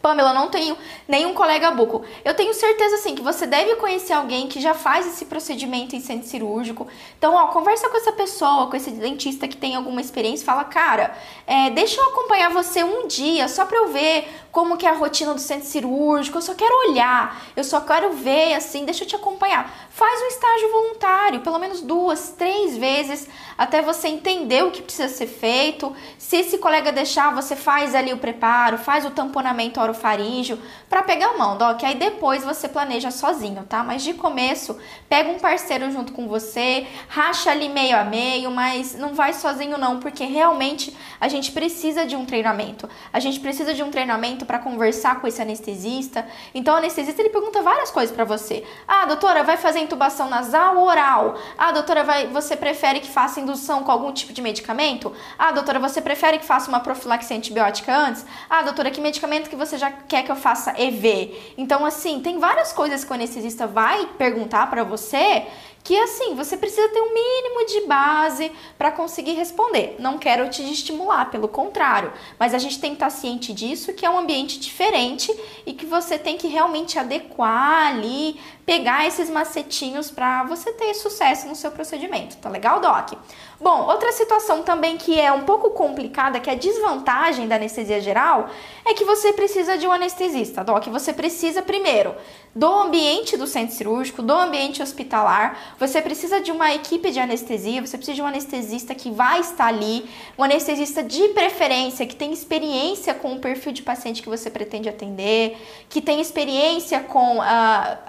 Pamela, 0.00 0.30
eu 0.30 0.34
não 0.34 0.48
tenho 0.48 0.76
nenhum 1.08 1.34
colega 1.34 1.72
buco. 1.72 2.04
Eu 2.24 2.32
tenho 2.32 2.54
certeza, 2.54 2.98
sim, 2.98 3.16
que 3.16 3.22
você 3.22 3.46
deve 3.46 3.74
conhecer 3.76 4.12
alguém 4.12 4.46
que 4.46 4.60
já 4.60 4.72
faz 4.72 5.06
esse 5.06 5.24
procedimento 5.24 5.96
em 5.96 6.00
centro 6.00 6.28
cirúrgico. 6.28 6.86
Então, 7.18 7.34
ó, 7.34 7.48
conversa 7.48 7.88
com 7.88 7.96
essa 7.96 8.12
pessoa, 8.12 8.68
com 8.68 8.76
esse 8.76 8.92
dentista 8.92 9.48
que 9.48 9.56
tem 9.56 9.74
alguma 9.74 10.00
experiência, 10.00 10.46
fala, 10.46 10.64
cara, 10.64 11.16
é, 11.46 11.70
deixa 11.70 12.00
eu 12.00 12.04
acompanhar 12.10 12.50
você 12.50 12.84
um 12.84 13.08
dia, 13.08 13.48
só 13.48 13.66
pra 13.66 13.78
eu 13.78 13.88
ver 13.88 14.28
como 14.50 14.76
que 14.76 14.86
é 14.86 14.90
a 14.90 14.94
rotina 14.94 15.34
do 15.34 15.40
centro 15.40 15.66
cirúrgico, 15.66 16.38
eu 16.38 16.42
só 16.42 16.54
quero 16.54 16.74
olhar, 16.88 17.42
eu 17.54 17.62
só 17.62 17.80
quero 17.80 18.12
ver, 18.12 18.54
assim, 18.54 18.84
deixa 18.84 19.04
eu 19.04 19.08
te 19.08 19.16
acompanhar. 19.16 19.88
Faz 19.90 20.22
um 20.22 20.26
estágio 20.26 20.70
voluntário, 20.70 21.40
pelo 21.40 21.58
menos 21.58 21.80
duas, 21.80 22.30
três 22.30 22.76
vezes, 22.76 23.28
até 23.56 23.82
você 23.82 24.08
entender 24.08 24.64
o 24.64 24.70
que 24.70 24.80
precisa 24.80 25.08
ser 25.08 25.26
feito. 25.26 25.94
Se 26.16 26.36
esse 26.36 26.58
colega 26.58 26.92
deixar, 26.92 27.34
você 27.34 27.56
faz 27.56 27.94
ali 27.94 28.12
o 28.12 28.18
preparo, 28.18 28.78
faz 28.78 29.04
o 29.04 29.10
tamponamento 29.10 29.80
orofaríngeo 29.80 30.58
para 30.88 31.02
pegar 31.02 31.30
a 31.30 31.36
mão, 31.36 31.58
Doc. 31.58 31.82
Aí 31.82 31.96
depois 31.96 32.44
você 32.44 32.68
planeja 32.68 33.10
sozinho, 33.10 33.64
tá? 33.68 33.82
Mas 33.82 34.02
de 34.02 34.14
começo, 34.14 34.78
pega 35.08 35.30
um 35.30 35.38
parceiro 35.38 35.90
junto 35.90 36.12
com 36.12 36.28
você, 36.28 36.86
racha 37.08 37.50
ali 37.50 37.68
meio 37.68 37.96
a 37.96 38.04
meio, 38.04 38.50
mas 38.50 38.94
não 38.94 39.14
vai 39.14 39.32
sozinho 39.32 39.76
não, 39.76 39.98
porque 39.98 40.24
realmente 40.24 40.96
a 41.20 41.28
gente 41.28 41.50
precisa 41.50 42.06
de 42.06 42.14
um 42.14 42.24
treinamento. 42.24 42.88
A 43.12 43.18
gente 43.18 43.40
precisa 43.40 43.74
de 43.74 43.82
um 43.82 43.90
treinamento 43.90 44.37
para 44.44 44.58
conversar 44.58 45.20
com 45.20 45.26
esse 45.26 45.40
anestesista. 45.40 46.26
Então 46.54 46.74
o 46.74 46.76
anestesista 46.78 47.20
ele 47.20 47.30
pergunta 47.30 47.62
várias 47.62 47.90
coisas 47.90 48.14
para 48.14 48.24
você. 48.24 48.64
Ah, 48.86 49.06
doutora, 49.06 49.42
vai 49.42 49.56
fazer 49.56 49.80
intubação 49.80 50.28
nasal 50.28 50.76
ou 50.76 50.86
oral? 50.86 51.36
Ah, 51.56 51.72
doutora, 51.72 52.04
vai, 52.04 52.26
você 52.26 52.56
prefere 52.56 53.00
que 53.00 53.08
faça 53.08 53.40
indução 53.40 53.82
com 53.82 53.90
algum 53.90 54.12
tipo 54.12 54.32
de 54.32 54.42
medicamento? 54.42 55.12
Ah, 55.38 55.52
doutora, 55.52 55.78
você 55.78 56.00
prefere 56.00 56.38
que 56.38 56.44
faça 56.44 56.68
uma 56.68 56.80
profilaxia 56.80 57.36
antibiótica 57.36 57.96
antes? 57.96 58.24
Ah, 58.48 58.62
doutora, 58.62 58.90
que 58.90 59.00
medicamento 59.00 59.48
que 59.48 59.56
você 59.56 59.78
já 59.78 59.90
quer 59.90 60.22
que 60.22 60.30
eu 60.30 60.36
faça 60.36 60.74
EV? 60.78 61.54
Então, 61.56 61.84
assim, 61.84 62.20
tem 62.20 62.38
várias 62.38 62.72
coisas 62.72 63.04
que 63.04 63.10
o 63.10 63.14
anestesista 63.14 63.66
vai 63.66 64.06
perguntar 64.18 64.68
para 64.68 64.84
você 64.84 65.46
que 65.82 65.98
assim, 65.98 66.34
você 66.34 66.56
precisa 66.56 66.88
ter 66.88 67.00
um 67.00 67.14
mínimo 67.14 67.66
de 67.66 67.80
base 67.86 68.52
para 68.76 68.92
conseguir 68.92 69.32
responder. 69.32 69.96
Não 69.98 70.18
quero 70.18 70.48
te 70.50 70.62
estimular, 70.70 71.30
pelo 71.30 71.48
contrário, 71.48 72.12
mas 72.38 72.54
a 72.54 72.58
gente 72.58 72.78
tem 72.80 72.90
que 72.90 72.96
estar 72.96 73.10
ciente 73.10 73.52
disso, 73.52 73.92
que 73.92 74.04
é 74.04 74.10
um 74.10 74.18
ambiente 74.18 74.58
diferente 74.60 75.34
e 75.64 75.72
que 75.72 75.86
você 75.86 76.18
tem 76.18 76.36
que 76.36 76.48
realmente 76.48 76.98
adequar 76.98 77.88
ali, 77.88 78.38
pegar 78.66 79.06
esses 79.06 79.30
macetinhos 79.30 80.10
para 80.10 80.44
você 80.44 80.72
ter 80.72 80.92
sucesso 80.92 81.48
no 81.48 81.56
seu 81.56 81.70
procedimento. 81.70 82.36
Tá 82.36 82.50
legal, 82.50 82.80
Doc? 82.80 83.12
Bom, 83.60 83.86
outra 83.86 84.12
situação 84.12 84.62
também 84.62 84.96
que 84.96 85.18
é 85.18 85.32
um 85.32 85.44
pouco 85.44 85.70
complicada, 85.70 86.38
que 86.38 86.50
é 86.50 86.52
a 86.52 86.56
desvantagem 86.56 87.48
da 87.48 87.56
anestesia 87.56 88.00
geral, 88.00 88.50
é 88.84 88.94
que 88.94 89.04
você 89.04 89.32
precisa 89.32 89.76
de 89.76 89.86
um 89.86 89.90
anestesista, 89.90 90.62
Doc. 90.62 90.86
Você 90.88 91.12
precisa 91.12 91.62
primeiro 91.62 92.14
do 92.58 92.66
ambiente 92.66 93.36
do 93.36 93.46
centro 93.46 93.72
cirúrgico, 93.72 94.20
do 94.20 94.32
ambiente 94.32 94.82
hospitalar. 94.82 95.76
Você 95.78 96.02
precisa 96.02 96.40
de 96.40 96.50
uma 96.50 96.74
equipe 96.74 97.12
de 97.12 97.20
anestesia, 97.20 97.80
você 97.80 97.96
precisa 97.96 98.16
de 98.16 98.22
um 98.22 98.26
anestesista 98.26 98.96
que 98.96 99.12
vai 99.12 99.38
estar 99.38 99.66
ali, 99.66 100.10
um 100.36 100.42
anestesista 100.42 101.00
de 101.00 101.28
preferência, 101.28 102.04
que 102.04 102.16
tem 102.16 102.32
experiência 102.32 103.14
com 103.14 103.34
o 103.34 103.38
perfil 103.38 103.70
de 103.70 103.80
paciente 103.80 104.20
que 104.20 104.28
você 104.28 104.50
pretende 104.50 104.88
atender, 104.88 105.56
que 105.88 106.00
tem 106.00 106.20
experiência 106.20 106.98
com 106.98 107.38
uh, 107.38 107.42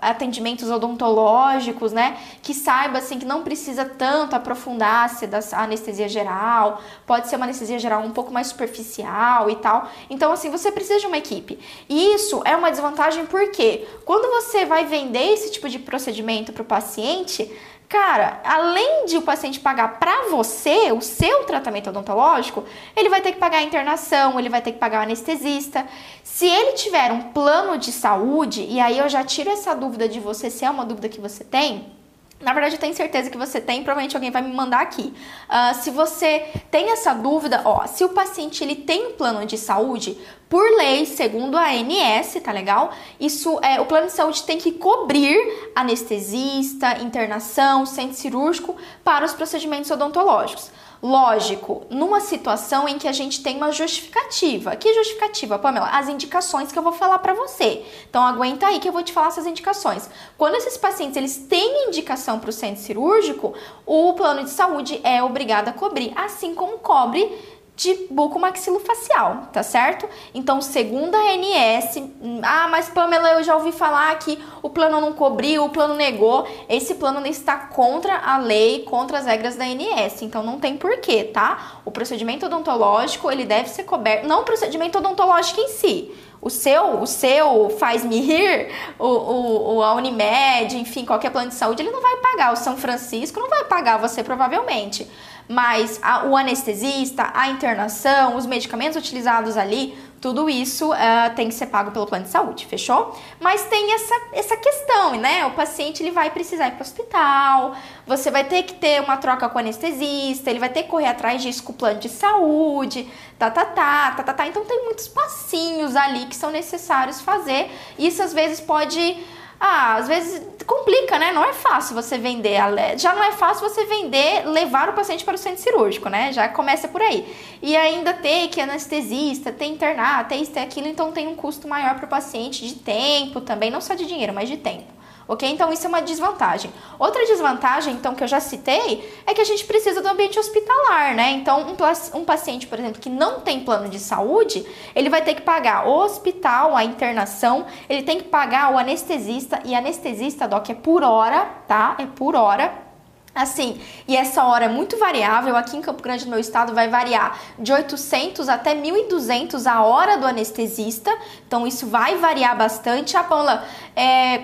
atendimentos 0.02 0.72
odontológicos, 0.72 1.94
né? 1.94 2.18
Que 2.42 2.56
saiba 2.56 2.98
assim 2.98 3.20
que 3.20 3.26
não 3.26 3.44
precisa 3.44 3.86
tanto 3.86 4.36
aprofundar-se 4.36 5.28
da 5.28 5.42
anestesia 5.52 6.10
geral, 6.10 6.82
pode 7.06 7.28
ser 7.28 7.36
uma 7.36 7.46
anestesia 7.46 7.78
geral 7.78 8.02
um 8.02 8.12
pouco 8.12 8.34
mais 8.34 8.48
superficial 8.48 9.48
e 9.48 9.58
tal. 9.58 9.88
Então, 10.10 10.32
assim, 10.32 10.50
você 10.50 10.72
precisa 10.72 11.00
de 11.00 11.06
uma 11.06 11.20
equipe. 11.20 11.60
E 11.88 12.16
isso 12.16 12.42
é 12.46 12.56
uma 12.56 12.72
desvantagem 12.72 13.28
porque 13.28 13.88
quando 14.06 14.39
você 14.40 14.66
vai 14.66 14.86
vender 14.86 15.34
esse 15.34 15.52
tipo 15.52 15.68
de 15.68 15.78
procedimento 15.78 16.54
para 16.54 16.62
o 16.62 16.66
paciente, 16.66 17.52
cara, 17.90 18.40
além 18.46 19.06
de 19.06 19.18
o 19.18 19.22
paciente 19.22 19.60
pagar 19.60 20.00
para 20.00 20.30
você 20.30 20.92
o 20.92 21.02
seu 21.02 21.44
tratamento 21.44 21.90
odontológico, 21.90 22.64
ele 22.96 23.10
vai 23.10 23.22
ter 23.22 23.34
que 23.34 23.38
pagar 23.38 23.58
a 23.58 23.64
internação, 23.64 24.40
ele 24.40 24.48
vai 24.48 24.62
ter 24.62 24.72
que 24.72 24.80
pagar 24.80 25.00
o 25.00 25.04
anestesista. 25.04 25.86
Se 26.24 26.48
ele 26.48 26.74
tiver 26.74 27.12
um 27.12 27.34
plano 27.34 27.78
de 27.78 27.92
saúde, 27.92 28.64
e 28.64 28.80
aí 28.80 28.98
eu 28.98 29.10
já 29.10 29.24
tiro 29.24 29.50
essa 29.50 29.76
dúvida 29.76 30.08
de 30.08 30.20
você 30.20 30.50
se 30.50 30.64
é 30.64 30.70
uma 30.70 30.86
dúvida 30.86 31.10
que 31.10 31.20
você 31.20 31.44
tem, 31.44 31.99
na 32.42 32.54
verdade, 32.54 32.76
eu 32.76 32.80
tenho 32.80 32.94
certza 32.94 33.30
que 33.30 33.38
você 33.38 33.60
tem, 33.60 33.84
provavelmente 33.84 34.16
alguém 34.16 34.32
vai 34.32 34.42
me 34.42 34.54
mandar 34.54 34.80
aqui. 34.80 35.14
Uh, 35.50 35.76
se 35.82 35.92
você 35.92 36.48
tem 36.72 36.92
essa 36.92 37.14
dúvida, 37.14 37.62
ó, 37.66 37.86
se 37.86 38.04
o 38.04 38.10
paciente 38.10 38.64
ele 38.64 38.76
tem 38.76 39.08
um 39.08 39.12
plano 39.14 39.46
de 39.46 39.58
saúde, 39.58 40.18
por 40.48 40.64
lei, 40.78 41.06
segundo 41.06 41.58
a 41.58 41.68
ANS, 41.70 42.42
tá 42.42 42.52
legal? 42.52 42.92
Isso 43.20 43.60
é 43.62 43.80
o 43.80 43.86
plano 43.86 44.08
de 44.08 44.14
saúde 44.14 44.44
tem 44.44 44.58
que 44.58 44.72
cobrir 44.72 45.38
anestesista, 45.76 47.00
internação, 47.02 47.86
centro 47.86 48.16
cirúrgico 48.16 48.76
para 49.04 49.26
os 49.26 49.34
procedimentos 49.34 49.92
odontológicos. 49.92 50.72
Lógico, 51.02 51.84
numa 51.90 52.20
situação 52.20 52.86
em 52.86 52.98
que 52.98 53.08
a 53.08 53.14
gente 53.14 53.42
tem 53.42 53.56
uma 53.56 53.72
justificativa. 53.72 54.76
Que 54.76 54.94
justificativa, 54.94 55.58
Pamela? 55.58 55.88
As 55.88 56.10
indicações 56.10 56.74
que 56.74 56.78
eu 56.78 56.84
vou 56.84 56.92
falar 56.92 57.20
para 57.20 57.34
você. 57.34 57.86
Então 58.10 58.22
aguenta 58.22 58.68
aí 58.68 58.80
que 58.80 58.90
eu 58.90 58.92
vou 58.92 59.02
te 59.02 59.14
falar 59.14 59.28
essas 59.28 59.46
indicações. 59.46 60.10
Quando 60.38 60.56
esses 60.56 60.76
pacientes 60.76 61.16
eles 61.16 61.38
têm 61.38 61.88
indicação 61.88 62.38
para 62.38 62.50
o 62.50 62.54
centro 62.54 62.84
cirúrgico, 62.84 63.54
o 63.86 64.14
plano 64.14 64.44
de 64.44 64.50
saúde 64.50 65.00
é 65.04 65.24
obrigado 65.24 65.70
a 65.70 65.74
cobrir, 65.74 66.12
assim 66.18 66.54
como 66.54 66.80
cobre 66.80 67.32
de 67.80 68.08
bucomaxilofacial, 68.12 69.48
tá 69.54 69.64
certo? 69.64 70.06
Então, 70.34 70.62
segundo 70.62 71.16
a 71.16 71.32
ANS, 71.32 71.96
ah, 72.44 72.68
mas 72.70 72.90
Pamela, 72.90 73.32
eu 73.32 73.44
já 73.44 73.56
ouvi 73.56 73.72
falar 73.72 74.20
que 74.20 74.38
o 74.62 74.70
plano 74.70 75.00
não 75.00 75.14
cobriu, 75.14 75.64
o 75.64 75.70
plano 75.70 75.94
negou. 75.94 76.46
Esse 76.68 76.96
plano 76.96 77.26
está 77.26 77.56
contra 77.56 78.18
a 78.18 78.38
lei, 78.38 78.84
contra 78.84 79.20
as 79.20 79.26
regras 79.26 79.56
da 79.56 79.64
ANS, 79.64 80.22
então 80.22 80.44
não 80.44 80.60
tem 80.60 80.76
porquê, 80.76 81.24
tá? 81.24 81.80
O 81.86 81.92
procedimento 81.92 82.48
odontológico, 82.48 83.32
ele 83.32 83.46
deve 83.46 83.70
ser 83.70 83.84
coberto, 83.84 84.28
não 84.28 84.42
o 84.42 84.44
procedimento 84.44 84.98
odontológico 84.98 85.62
em 85.62 85.70
si, 85.70 86.14
o 86.42 86.50
seu, 86.50 87.02
o 87.02 87.08
seu 87.08 87.70
faz-me 87.80 88.20
rir, 88.20 88.74
o, 89.00 89.08
o, 89.08 89.76
o, 89.76 89.84
a 89.84 89.94
Unimed, 89.94 90.78
enfim, 90.78 91.06
qualquer 91.06 91.30
plano 91.30 91.48
de 91.48 91.56
saúde, 91.56 91.82
ele 91.82 91.92
não 91.92 92.02
vai 92.02 92.18
pagar. 92.18 92.52
O 92.52 92.58
São 92.58 92.76
Francisco 92.76 93.40
não 93.40 93.50
vai 93.50 93.64
pagar 93.64 93.98
você, 93.98 94.22
provavelmente 94.22 95.10
mas 95.50 96.00
a, 96.04 96.26
o 96.26 96.38
anestesista, 96.38 97.32
a 97.34 97.50
internação, 97.50 98.38
os 98.38 98.46
medicamentos 98.46 98.96
utilizados 98.96 99.58
ali, 99.58 99.98
tudo 100.22 100.48
isso 100.48 100.92
uh, 100.92 101.34
tem 101.36 101.48
que 101.48 101.56
ser 101.56 101.66
pago 101.68 101.90
pelo 101.90 102.06
plano 102.06 102.26
de 102.26 102.30
saúde, 102.30 102.68
fechou? 102.68 103.18
Mas 103.40 103.64
tem 103.64 103.94
essa, 103.94 104.16
essa 104.34 104.58
questão, 104.58 105.16
né? 105.16 105.48
O 105.48 105.52
paciente 105.52 106.04
ele 106.04 106.12
vai 106.12 106.30
precisar 106.30 106.68
ir 106.68 106.72
para 106.72 106.80
o 106.80 106.82
hospital, 106.82 107.76
você 108.06 108.30
vai 108.30 108.44
ter 108.44 108.62
que 108.62 108.76
ter 108.76 109.02
uma 109.02 109.18
troca 109.18 109.50
com 109.50 109.58
o 109.58 109.60
anestesista, 109.60 110.52
ele 110.52 110.60
vai 110.60 110.70
ter 110.70 110.84
que 110.84 110.90
correr 110.90 111.08
atrás 111.08 111.42
disso 111.42 111.64
com 111.64 111.72
o 111.72 111.76
plano 111.76 112.00
de 112.00 112.10
saúde, 112.10 113.10
tá, 113.40 113.50
tá, 113.50 113.66
tá, 113.66 114.12
tá, 114.12 114.24
tá, 114.24 114.34
tá. 114.34 114.48
Então 114.48 114.64
tem 114.66 114.86
muitos 114.86 115.08
passinhos 115.08 115.96
ali 115.96 116.28
que 116.28 116.36
são 116.36 116.52
necessários 116.52 117.22
fazer. 117.22 117.72
Isso 117.98 118.22
às 118.22 118.34
vezes 118.34 118.62
pode 118.62 119.18
ah, 119.60 119.96
às 119.96 120.08
vezes 120.08 120.42
complica, 120.66 121.20
né? 121.20 121.32
Não 121.32 121.44
é 121.44 121.54
fácil 121.54 121.96
você 121.96 122.18
vender, 122.18 122.60
já 122.98 123.14
não 123.14 123.24
é 123.24 123.32
fácil 123.34 123.68
você 123.68 123.86
vender, 123.86 124.46
levar 124.46 124.90
o 124.90 124.94
paciente 124.94 125.26
para 125.26 125.36
o 125.36 125.38
centro 125.38 125.62
cirúrgico, 125.62 126.08
né? 126.10 126.32
Já 126.32 126.48
começa 126.48 126.88
por 126.88 127.02
aí. 127.02 127.28
E 127.62 127.76
ainda 127.76 128.14
ter 128.14 128.48
que 128.48 128.62
anestesista, 128.62 129.52
ter 129.52 129.66
internar, 129.66 130.28
ter 130.28 130.38
isso, 130.38 130.52
ter 130.52 130.62
aquilo, 130.62 130.88
então 130.88 131.12
tem 131.12 131.28
um 131.28 131.36
custo 131.36 131.68
maior 131.68 131.96
para 131.96 132.06
o 132.06 132.10
paciente 132.10 132.66
de 132.68 132.76
tempo 132.76 133.42
também, 133.42 133.70
não 133.70 133.82
só 133.82 133.96
de 133.96 134.06
dinheiro, 134.06 134.34
mas 134.34 134.48
de 134.48 134.58
tempo 134.58 134.99
ok? 135.30 135.48
Então 135.48 135.72
isso 135.72 135.86
é 135.86 135.88
uma 135.88 136.02
desvantagem. 136.02 136.74
Outra 136.98 137.24
desvantagem, 137.28 137.94
então, 137.94 138.16
que 138.16 138.24
eu 138.24 138.28
já 138.28 138.40
citei, 138.40 139.22
é 139.28 139.34
que 139.34 139.40
a 139.40 139.44
gente 139.46 139.64
precisa 139.64 140.02
do 140.02 140.08
ambiente 140.08 140.40
hospitalar, 140.40 141.14
né? 141.14 141.32
Então, 141.34 141.62
um, 141.62 142.20
um 142.20 142.26
paciente, 142.26 142.66
por 142.66 142.80
exemplo, 142.80 143.00
que 143.00 143.12
não 143.12 143.40
tem 143.42 143.60
plano 143.60 143.88
de 143.88 144.00
saúde, 144.00 144.66
ele 144.96 145.08
vai 145.08 145.22
ter 145.22 145.36
que 145.36 145.44
pagar 145.44 145.88
o 145.88 145.92
hospital, 145.92 146.76
a 146.76 146.84
internação, 146.84 147.68
ele 147.88 148.02
tem 148.02 148.18
que 148.18 148.24
pagar 148.24 148.74
o 148.74 148.78
anestesista, 148.78 149.62
e 149.64 149.76
anestesista, 149.76 150.48
Doc, 150.48 150.68
é 150.68 150.74
por 150.74 151.04
hora, 151.04 151.48
tá? 151.68 151.96
É 152.00 152.08
por 152.08 152.36
hora. 152.36 152.90
Assim, 153.36 153.80
e 154.08 154.18
essa 154.18 154.44
hora 154.44 154.66
é 154.66 154.68
muito 154.68 154.98
variável. 154.98 155.56
Aqui 155.56 155.78
em 155.78 155.82
Campo 155.82 156.02
Grande, 156.02 156.26
no 156.26 156.32
meu 156.32 156.40
estado, 156.40 156.74
vai 156.74 156.90
variar 156.90 157.40
de 157.60 157.72
800 157.72 158.50
até 158.50 158.74
1.200 158.74 159.68
a 159.72 159.84
hora 159.84 160.18
do 160.18 160.26
anestesista. 160.26 161.16
Então, 161.48 161.68
isso 161.68 161.86
vai 161.86 162.18
variar 162.18 162.58
bastante. 162.58 163.16
A 163.16 163.24
Paula, 163.24 163.64
é, 163.96 164.40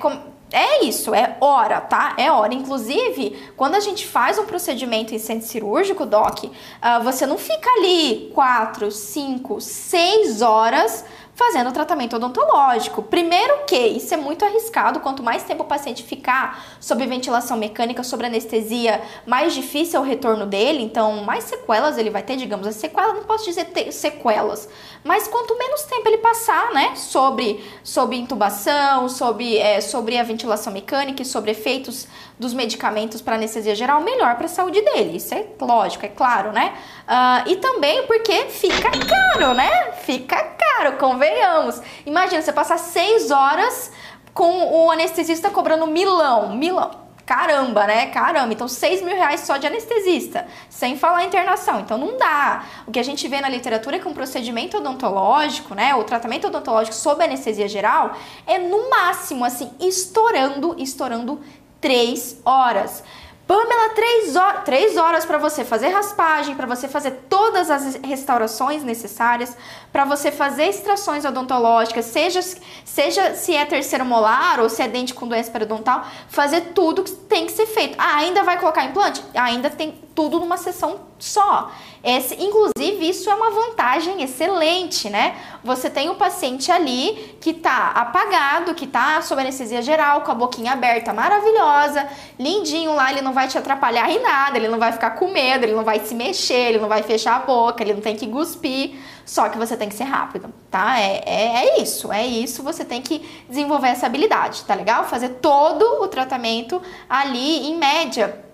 é 0.51 0.85
isso, 0.85 1.13
é 1.13 1.37
hora, 1.41 1.81
tá? 1.81 2.13
É 2.17 2.31
hora. 2.31 2.53
Inclusive, 2.53 3.51
quando 3.57 3.75
a 3.75 3.79
gente 3.79 4.05
faz 4.05 4.37
um 4.37 4.45
procedimento 4.45 5.13
em 5.13 5.19
centro 5.19 5.47
cirúrgico, 5.47 6.05
Doc, 6.05 6.43
uh, 6.43 7.03
você 7.03 7.25
não 7.25 7.37
fica 7.37 7.69
ali 7.77 8.31
4, 8.33 8.91
5, 8.91 9.59
6 9.59 10.41
horas 10.41 11.03
fazendo 11.35 11.71
tratamento 11.71 12.15
odontológico. 12.15 13.03
Primeiro 13.03 13.65
que 13.67 13.75
isso 13.75 14.13
é 14.13 14.17
muito 14.17 14.43
arriscado, 14.45 15.01
quanto 15.01 15.21
mais 15.21 15.43
tempo 15.43 15.63
o 15.63 15.65
paciente 15.65 16.01
ficar 16.01 16.65
sob 16.79 17.05
ventilação 17.05 17.57
mecânica, 17.57 18.03
sobre 18.03 18.27
anestesia, 18.27 19.01
mais 19.27 19.53
difícil 19.53 19.99
é 19.99 20.01
o 20.01 20.05
retorno 20.05 20.45
dele, 20.45 20.81
então 20.81 21.23
mais 21.23 21.43
sequelas 21.43 21.97
ele 21.97 22.09
vai 22.09 22.23
ter, 22.23 22.37
digamos, 22.37 22.65
as 22.65 22.75
sequelas, 22.75 23.13
não 23.13 23.23
posso 23.23 23.43
dizer 23.43 23.67
sequelas, 23.91 24.69
mas 25.03 25.27
quanto 25.27 25.57
menos 25.57 25.83
tempo 25.83 26.07
ele 26.07 26.19
passar, 26.19 26.71
né, 26.71 26.95
sobre, 26.95 27.63
sobre 27.83 28.15
intubação, 28.15 29.09
sobre, 29.09 29.57
é, 29.57 29.81
sobre 29.81 30.17
a 30.17 30.23
ventilação 30.23 30.71
mecânica 30.71 31.21
e 31.21 31.25
sobre 31.25 31.51
efeitos 31.51 32.07
dos 32.39 32.53
medicamentos 32.53 33.21
para 33.21 33.35
anestesia 33.35 33.75
geral, 33.75 34.01
melhor 34.01 34.35
para 34.35 34.45
a 34.45 34.49
saúde 34.49 34.81
dele. 34.81 35.17
Isso 35.17 35.33
é 35.33 35.45
lógico, 35.59 36.05
é 36.05 36.09
claro, 36.09 36.51
né? 36.51 36.73
Uh, 37.07 37.49
e 37.49 37.55
também 37.57 38.05
porque 38.07 38.45
fica 38.45 38.91
caro, 38.91 39.53
né? 39.53 39.91
Fica 40.03 40.41
caro, 40.43 40.97
convenhamos. 40.97 41.81
Imagina 42.05 42.41
você 42.41 42.51
passar 42.51 42.77
seis 42.77 43.31
horas 43.31 43.91
com 44.33 44.85
o 44.85 44.91
anestesista 44.91 45.49
cobrando 45.49 45.87
milão, 45.87 46.55
milão. 46.55 47.05
Caramba, 47.25 47.87
né? 47.87 48.05
Caramba. 48.07 48.53
Então, 48.53 48.67
seis 48.67 49.01
mil 49.01 49.15
reais 49.15 49.41
só 49.41 49.57
de 49.57 49.65
anestesista, 49.65 50.45
sem 50.69 50.95
falar 50.95 51.23
internação. 51.23 51.79
Então, 51.79 51.97
não 51.97 52.17
dá. 52.17 52.63
O 52.85 52.91
que 52.91 52.99
a 52.99 53.03
gente 53.03 53.27
vê 53.27 53.41
na 53.41 53.49
literatura 53.49 53.95
é 53.95 53.99
que 53.99 54.07
um 54.07 54.13
procedimento 54.13 54.77
odontológico, 54.77 55.73
né? 55.73 55.95
O 55.95 56.03
tratamento 56.03 56.47
odontológico 56.47 56.95
sob 56.95 57.23
anestesia 57.23 57.67
geral 57.67 58.13
é 58.45 58.59
no 58.59 58.91
máximo, 58.91 59.43
assim, 59.43 59.71
estourando, 59.79 60.75
estourando 60.77 61.41
três 61.79 62.39
horas. 62.43 63.03
Pamela, 63.47 63.89
três 63.89 64.35
horas, 64.35 64.63
três 64.63 64.97
horas 64.97 65.23
para 65.23 65.37
você 65.37 65.63
fazer 65.63 65.89
raspagem, 65.89 66.55
para 66.55 66.65
você 66.65 66.87
fazer 66.87 67.11
todas 67.29 67.69
as 67.69 67.93
restaurações 68.03 68.83
necessárias, 68.83 69.55
para 69.91 70.03
você 70.03 70.31
fazer 70.31 70.65
extrações 70.65 71.23
odontológicas, 71.25 72.05
seja, 72.05 72.41
seja 72.83 73.35
se 73.35 73.55
é 73.55 73.63
terceiro 73.63 74.03
molar 74.03 74.59
ou 74.59 74.67
se 74.67 74.81
é 74.81 74.87
dente 74.87 75.13
com 75.13 75.27
doença 75.27 75.51
periodontal, 75.51 76.07
fazer 76.27 76.73
tudo 76.73 77.03
que 77.03 77.11
tem 77.11 77.45
que 77.45 77.51
ser 77.51 77.67
feito. 77.67 77.95
Ah, 77.99 78.15
ainda 78.17 78.41
vai 78.41 78.59
colocar 78.59 78.83
implante? 78.83 79.23
Ainda 79.35 79.69
tem 79.69 79.91
tudo 80.15 80.39
numa 80.39 80.57
sessão 80.57 81.01
só. 81.19 81.71
Esse, 82.05 82.35
inclusive, 82.35 83.09
isso 83.09 83.27
é 83.31 83.33
uma 83.33 83.49
vantagem 83.49 84.21
excelente, 84.21 85.09
né? 85.09 85.35
Você 85.63 85.89
tem 85.89 86.07
o 86.07 86.13
paciente 86.13 86.71
ali 86.71 87.35
que 87.41 87.51
tá 87.51 87.93
apagado, 87.95 88.75
que 88.75 88.85
tá 88.85 89.23
sob 89.23 89.41
anestesia 89.41 89.81
geral, 89.81 90.21
com 90.21 90.31
a 90.31 90.35
boquinha 90.35 90.73
aberta, 90.73 91.11
maravilhosa, 91.11 92.07
lindinho 92.37 92.93
lá, 92.93 93.11
ele 93.11 93.21
não 93.21 93.33
vai 93.33 93.47
te 93.47 93.57
atrapalhar 93.57 94.07
em 94.11 94.21
nada, 94.21 94.55
ele 94.55 94.67
não 94.67 94.77
vai 94.77 94.91
ficar 94.91 95.11
com 95.11 95.29
medo, 95.31 95.65
ele 95.65 95.73
não 95.73 95.83
vai 95.83 95.99
se 95.99 96.13
mexer, 96.13 96.69
ele 96.69 96.77
não 96.77 96.87
vai 96.87 97.01
fechar 97.01 97.37
a 97.37 97.39
boca, 97.39 97.81
ele 97.81 97.95
não 97.95 98.01
tem 98.01 98.15
que 98.15 98.27
cuspir. 98.27 98.99
Só 99.25 99.49
que 99.49 99.57
você 99.57 99.75
tem 99.75 99.89
que 99.89 99.95
ser 99.95 100.03
rápido, 100.03 100.53
tá? 100.69 100.99
É, 100.99 101.23
é, 101.25 101.65
é, 101.65 101.81
isso, 101.81 102.13
é 102.13 102.23
isso. 102.23 102.61
Você 102.61 102.85
tem 102.85 103.01
que 103.01 103.27
desenvolver 103.49 103.87
essa 103.87 104.05
habilidade, 104.05 104.63
tá 104.65 104.75
legal? 104.75 105.05
Fazer 105.05 105.29
todo 105.41 106.03
o 106.03 106.07
tratamento 106.07 106.79
ali 107.09 107.67
em 107.67 107.79
média 107.79 108.44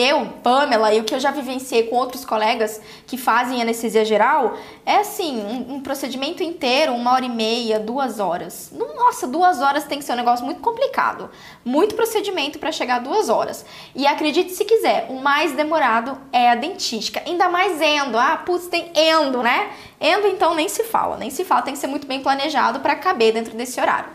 eu, 0.00 0.26
Pamela, 0.42 0.92
e 0.94 1.00
o 1.00 1.04
que 1.04 1.14
eu 1.14 1.20
já 1.20 1.30
vivenciei 1.30 1.84
com 1.84 1.96
outros 1.96 2.24
colegas 2.24 2.80
que 3.06 3.16
fazem 3.16 3.60
anestesia 3.60 4.04
geral, 4.04 4.56
é 4.86 4.96
assim, 4.96 5.40
um, 5.40 5.74
um, 5.74 5.80
procedimento 5.80 6.42
inteiro, 6.42 6.92
uma 6.94 7.12
hora 7.12 7.24
e 7.24 7.28
meia, 7.28 7.78
duas 7.78 8.18
horas. 8.18 8.72
Nossa, 8.72 9.26
duas 9.26 9.60
horas 9.60 9.84
tem 9.84 9.98
que 9.98 10.04
ser 10.04 10.12
um 10.12 10.16
negócio 10.16 10.44
muito 10.44 10.60
complicado. 10.60 11.30
Muito 11.64 11.94
procedimento 11.94 12.58
para 12.58 12.72
chegar 12.72 12.96
a 12.96 12.98
duas 13.00 13.28
horas. 13.28 13.64
E 13.94 14.06
acredite 14.06 14.52
se 14.52 14.64
quiser, 14.64 15.06
o 15.10 15.20
mais 15.20 15.52
demorado 15.52 16.18
é 16.32 16.50
a 16.50 16.54
dentística. 16.54 17.22
Ainda 17.26 17.48
mais 17.48 17.80
endo. 17.80 18.18
Ah, 18.18 18.36
putz, 18.36 18.66
tem 18.66 18.90
endo, 18.94 19.42
né? 19.42 19.70
Endo, 20.00 20.26
então, 20.26 20.54
nem 20.54 20.68
se 20.68 20.84
fala. 20.84 21.16
Nem 21.16 21.30
se 21.30 21.44
fala, 21.44 21.62
tem 21.62 21.74
que 21.74 21.80
ser 21.80 21.86
muito 21.86 22.06
bem 22.06 22.20
planejado 22.22 22.80
para 22.80 22.94
caber 22.94 23.32
dentro 23.32 23.56
desse 23.56 23.80
horário. 23.80 24.08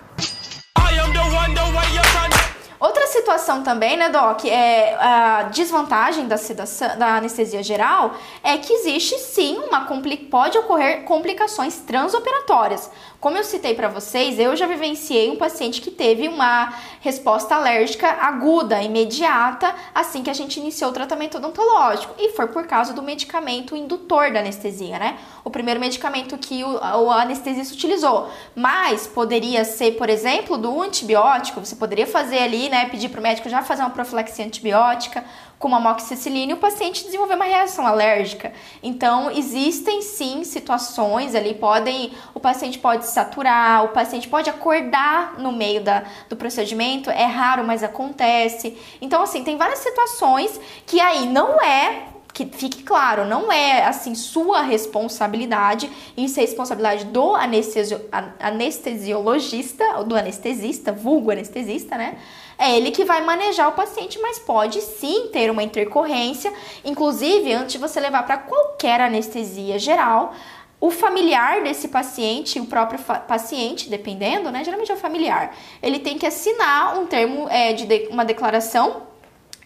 Outra 2.85 3.07
situação 3.07 3.63
também, 3.63 3.97
né, 3.97 4.09
Doc, 4.09 4.45
é 4.45 4.95
a 4.99 5.43
desvantagem 5.51 6.27
da, 6.27 6.37
sedação, 6.37 6.95
da 6.99 7.15
anestesia 7.15 7.63
geral 7.63 8.13
é 8.43 8.59
que 8.59 8.71
existe 8.71 9.17
sim 9.17 9.57
uma 9.57 9.85
pode 10.17 10.55
ocorrer 10.59 11.03
complicações 11.03 11.77
transoperatórias. 11.77 12.91
Como 13.25 13.39
eu 13.39 13.43
citei 13.43 13.73
para 13.73 13.87
vocês, 13.87 14.37
eu 14.37 14.55
já 14.55 14.67
vivenciei 14.67 15.31
um 15.31 15.35
paciente 15.35 15.81
que 15.81 15.89
teve 15.89 16.27
uma 16.27 16.71
resposta 17.01 17.55
alérgica 17.55 18.07
aguda, 18.07 18.83
imediata, 18.83 19.73
assim 19.95 20.21
que 20.21 20.29
a 20.29 20.33
gente 20.33 20.59
iniciou 20.59 20.91
o 20.91 20.93
tratamento 20.93 21.37
odontológico, 21.37 22.13
e 22.19 22.33
foi 22.33 22.45
por 22.45 22.67
causa 22.67 22.93
do 22.93 23.01
medicamento 23.01 23.75
indutor 23.75 24.31
da 24.31 24.41
anestesia, 24.41 24.99
né? 24.99 25.17
O 25.43 25.49
primeiro 25.49 25.79
medicamento 25.79 26.37
que 26.37 26.63
o, 26.63 26.75
o 26.75 27.09
anestesista 27.09 27.73
utilizou. 27.73 28.29
Mas 28.55 29.07
poderia 29.07 29.65
ser, 29.65 29.93
por 29.93 30.07
exemplo, 30.07 30.55
do 30.55 30.83
antibiótico, 30.83 31.59
você 31.59 31.75
poderia 31.75 32.05
fazer 32.05 32.37
ali, 32.37 32.69
né, 32.69 32.89
pedir 32.89 33.09
para 33.09 33.19
o 33.19 33.23
médico 33.23 33.49
já 33.49 33.63
fazer 33.63 33.81
uma 33.81 33.89
profilaxia 33.89 34.45
antibiótica, 34.45 35.25
com 35.57 35.73
amoxicilina 35.73 36.51
e 36.51 36.55
o 36.55 36.57
paciente 36.57 37.03
desenvolver 37.03 37.35
uma 37.35 37.45
reação 37.45 37.87
alérgica. 37.87 38.53
Então, 38.83 39.31
existem 39.31 40.01
sim 40.01 40.43
situações 40.43 41.33
ali, 41.33 41.53
podem, 41.53 42.11
o 42.33 42.39
paciente 42.39 42.77
pode 42.77 43.07
saturar, 43.07 43.85
o 43.85 43.89
paciente 43.89 44.27
pode 44.27 44.49
acordar 44.49 45.39
no 45.39 45.51
meio 45.51 45.81
da, 45.81 46.03
do 46.29 46.35
procedimento, 46.35 47.09
é 47.09 47.25
raro, 47.25 47.63
mas 47.63 47.83
acontece. 47.83 48.77
Então, 49.01 49.23
assim, 49.23 49.43
tem 49.43 49.57
várias 49.57 49.79
situações 49.79 50.59
que 50.85 50.99
aí 50.99 51.27
não 51.27 51.61
é 51.61 52.15
que 52.35 52.45
fique 52.45 52.83
claro, 52.83 53.23
não 53.23 53.49
é 53.49 53.85
assim 53.85 54.13
sua 54.13 54.61
responsabilidade, 54.61 55.89
isso 56.17 56.37
é 56.37 56.41
responsabilidade 56.41 57.05
do 57.05 57.33
anestesio, 57.33 58.01
anestesiologista, 58.37 60.03
do 60.03 60.17
anestesista, 60.17 60.91
vulgo 60.91 61.31
anestesista, 61.31 61.97
né? 61.97 62.17
É 62.57 62.75
ele 62.75 62.91
que 62.91 63.03
vai 63.03 63.21
manejar 63.23 63.67
o 63.67 63.73
paciente, 63.73 64.19
mas 64.19 64.39
pode 64.39 64.81
sim 64.81 65.27
ter 65.31 65.51
uma 65.51 65.63
intercorrência. 65.63 66.53
Inclusive, 66.83 67.53
antes 67.53 67.73
de 67.73 67.77
você 67.77 67.99
levar 67.99 68.23
para 68.23 68.37
qualquer 68.37 69.01
anestesia 69.01 69.77
geral, 69.77 70.33
o 70.79 70.91
familiar 70.91 71.63
desse 71.63 71.87
paciente, 71.87 72.59
o 72.59 72.65
próprio 72.65 72.99
paciente, 73.27 73.89
dependendo, 73.89 74.51
né? 74.51 74.63
Geralmente 74.63 74.91
é 74.91 74.95
o 74.95 74.97
familiar, 74.97 75.55
ele 75.81 75.99
tem 75.99 76.17
que 76.17 76.25
assinar 76.25 76.97
um 76.99 77.05
termo 77.05 77.47
é, 77.49 77.73
de, 77.73 77.85
de 77.85 78.07
uma 78.09 78.23
declaração 78.23 79.03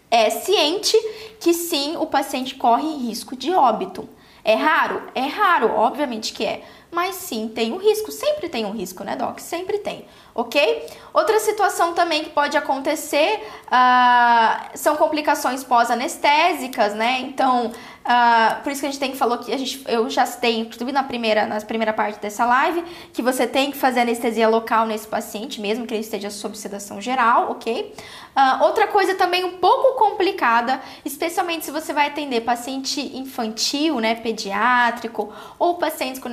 é, 0.09 0.29
ciente 0.29 0.97
que 1.39 1.53
sim, 1.53 1.95
o 1.97 2.05
paciente 2.05 2.55
corre 2.55 2.87
risco 2.95 3.35
de 3.35 3.51
óbito. 3.51 4.09
É 4.43 4.55
raro? 4.55 5.03
É 5.13 5.25
raro, 5.25 5.71
obviamente 5.75 6.33
que 6.33 6.45
é. 6.45 6.63
Mas 6.91 7.15
sim, 7.15 7.47
tem 7.53 7.71
um 7.71 7.77
risco. 7.77 8.11
Sempre 8.11 8.49
tem 8.49 8.65
um 8.65 8.71
risco, 8.71 9.03
né, 9.03 9.15
Doc? 9.15 9.39
Sempre 9.39 9.79
tem 9.79 10.05
ok? 10.39 10.87
Outra 11.13 11.39
situação 11.39 11.93
também 11.93 12.23
que 12.23 12.29
pode 12.29 12.55
acontecer 12.55 13.41
uh, 13.65 14.69
são 14.75 14.95
complicações 14.95 15.63
pós-anestésicas, 15.63 16.93
né? 16.93 17.19
Então, 17.21 17.67
uh, 17.67 18.63
por 18.63 18.71
isso 18.71 18.81
que 18.81 18.87
a 18.87 18.91
gente 18.91 18.99
tem 18.99 19.11
que 19.11 19.17
falou 19.17 19.37
que 19.39 19.51
a 19.51 19.57
gente, 19.57 19.83
eu 19.87 20.09
já 20.09 20.25
citei, 20.25 20.59
inclusive 20.59 20.91
na 20.91 21.03
primeira, 21.03 21.45
na 21.45 21.59
primeira 21.61 21.91
parte 21.91 22.19
dessa 22.19 22.45
live, 22.45 22.83
que 23.11 23.21
você 23.21 23.45
tem 23.45 23.71
que 23.71 23.77
fazer 23.77 24.01
anestesia 24.01 24.47
local 24.47 24.85
nesse 24.85 25.07
paciente, 25.07 25.59
mesmo 25.59 25.85
que 25.85 25.93
ele 25.93 26.01
esteja 26.01 26.29
sob 26.29 26.57
sedação 26.57 27.01
geral, 27.01 27.51
ok? 27.51 27.93
Uh, 28.35 28.63
outra 28.63 28.87
coisa 28.87 29.15
também 29.15 29.43
um 29.43 29.57
pouco 29.57 29.97
complicada, 29.97 30.79
especialmente 31.03 31.65
se 31.65 31.71
você 31.71 31.91
vai 31.91 32.07
atender 32.07 32.41
paciente 32.41 33.01
infantil, 33.17 33.99
né, 33.99 34.15
pediátrico, 34.15 35.33
ou 35.57 35.75
pacientes 35.75 36.21
com 36.21 36.29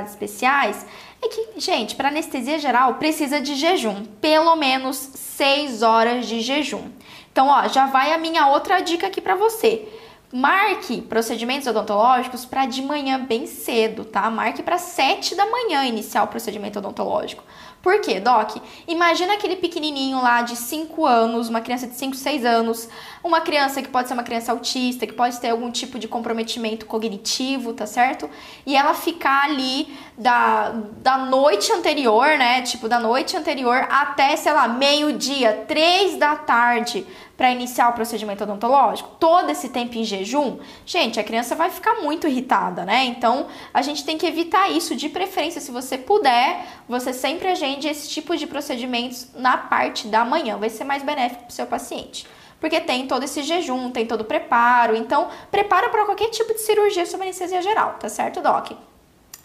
necessidades 0.00 0.10
especiais, 0.10 0.86
é 1.22 1.28
que, 1.28 1.60
gente, 1.60 1.94
para 1.94 2.08
anestesia 2.08 2.58
geral 2.58 2.94
precisa 2.94 3.40
de 3.40 3.54
jejum, 3.54 4.04
pelo 4.20 4.56
menos 4.56 4.96
6 4.96 5.82
horas 5.82 6.26
de 6.26 6.40
jejum. 6.40 6.90
Então, 7.32 7.48
ó, 7.48 7.68
já 7.68 7.86
vai 7.86 8.12
a 8.12 8.18
minha 8.18 8.48
outra 8.48 8.80
dica 8.80 9.06
aqui 9.06 9.20
para 9.20 9.34
você. 9.34 9.86
Marque 10.32 11.00
procedimentos 11.02 11.66
odontológicos 11.66 12.44
para 12.44 12.64
de 12.64 12.82
manhã 12.82 13.18
bem 13.24 13.46
cedo, 13.46 14.04
tá? 14.04 14.30
Marque 14.30 14.62
para 14.62 14.78
7 14.78 15.34
da 15.34 15.44
manhã 15.46 15.84
iniciar 15.84 16.22
o 16.22 16.28
procedimento 16.28 16.78
odontológico. 16.78 17.42
Por 17.82 17.98
quê, 18.00 18.20
Doc? 18.20 18.56
Imagina 18.86 19.34
aquele 19.34 19.56
pequenininho 19.56 20.20
lá 20.20 20.42
de 20.42 20.54
5 20.54 21.06
anos, 21.06 21.48
uma 21.48 21.62
criança 21.62 21.86
de 21.86 21.94
5, 21.94 22.14
6 22.14 22.44
anos, 22.44 22.88
uma 23.24 23.40
criança 23.40 23.80
que 23.80 23.88
pode 23.88 24.06
ser 24.06 24.14
uma 24.14 24.22
criança 24.22 24.52
autista, 24.52 25.06
que 25.06 25.14
pode 25.14 25.40
ter 25.40 25.48
algum 25.48 25.70
tipo 25.70 25.98
de 25.98 26.06
comprometimento 26.06 26.84
cognitivo, 26.84 27.72
tá 27.72 27.86
certo? 27.86 28.28
E 28.66 28.76
ela 28.76 28.92
ficar 28.92 29.44
ali 29.44 29.96
da, 30.16 30.74
da 30.98 31.18
noite 31.18 31.72
anterior, 31.72 32.36
né? 32.36 32.60
Tipo, 32.60 32.86
da 32.86 33.00
noite 33.00 33.34
anterior 33.34 33.86
até, 33.90 34.36
sei 34.36 34.52
lá, 34.52 34.68
meio-dia, 34.68 35.64
3 35.66 36.18
da 36.18 36.36
tarde, 36.36 37.06
para 37.40 37.50
iniciar 37.50 37.88
o 37.88 37.94
procedimento 37.94 38.44
odontológico, 38.44 39.12
todo 39.18 39.48
esse 39.48 39.70
tempo 39.70 39.96
em 39.96 40.04
jejum, 40.04 40.58
gente, 40.84 41.18
a 41.18 41.24
criança 41.24 41.54
vai 41.54 41.70
ficar 41.70 41.94
muito 42.02 42.28
irritada, 42.28 42.84
né? 42.84 43.06
Então, 43.06 43.46
a 43.72 43.80
gente 43.80 44.04
tem 44.04 44.18
que 44.18 44.26
evitar 44.26 44.70
isso, 44.70 44.94
de 44.94 45.08
preferência, 45.08 45.58
se 45.58 45.70
você 45.70 45.96
puder, 45.96 46.66
você 46.86 47.14
sempre 47.14 47.48
agende 47.48 47.88
esse 47.88 48.10
tipo 48.10 48.36
de 48.36 48.46
procedimentos 48.46 49.28
na 49.34 49.56
parte 49.56 50.06
da 50.06 50.22
manhã, 50.22 50.58
vai 50.58 50.68
ser 50.68 50.84
mais 50.84 51.02
benéfico 51.02 51.44
para 51.44 51.48
o 51.48 51.52
seu 51.54 51.66
paciente. 51.66 52.26
Porque 52.60 52.78
tem 52.78 53.06
todo 53.06 53.22
esse 53.22 53.42
jejum, 53.42 53.90
tem 53.90 54.04
todo 54.04 54.20
o 54.20 54.24
preparo, 54.26 54.94
então 54.94 55.28
prepara 55.50 55.88
para 55.88 56.04
qualquer 56.04 56.28
tipo 56.28 56.52
de 56.52 56.60
cirurgia 56.60 57.06
sobre 57.06 57.24
anestesia 57.24 57.62
geral, 57.62 57.96
tá 57.98 58.10
certo, 58.10 58.42
Doc? 58.42 58.72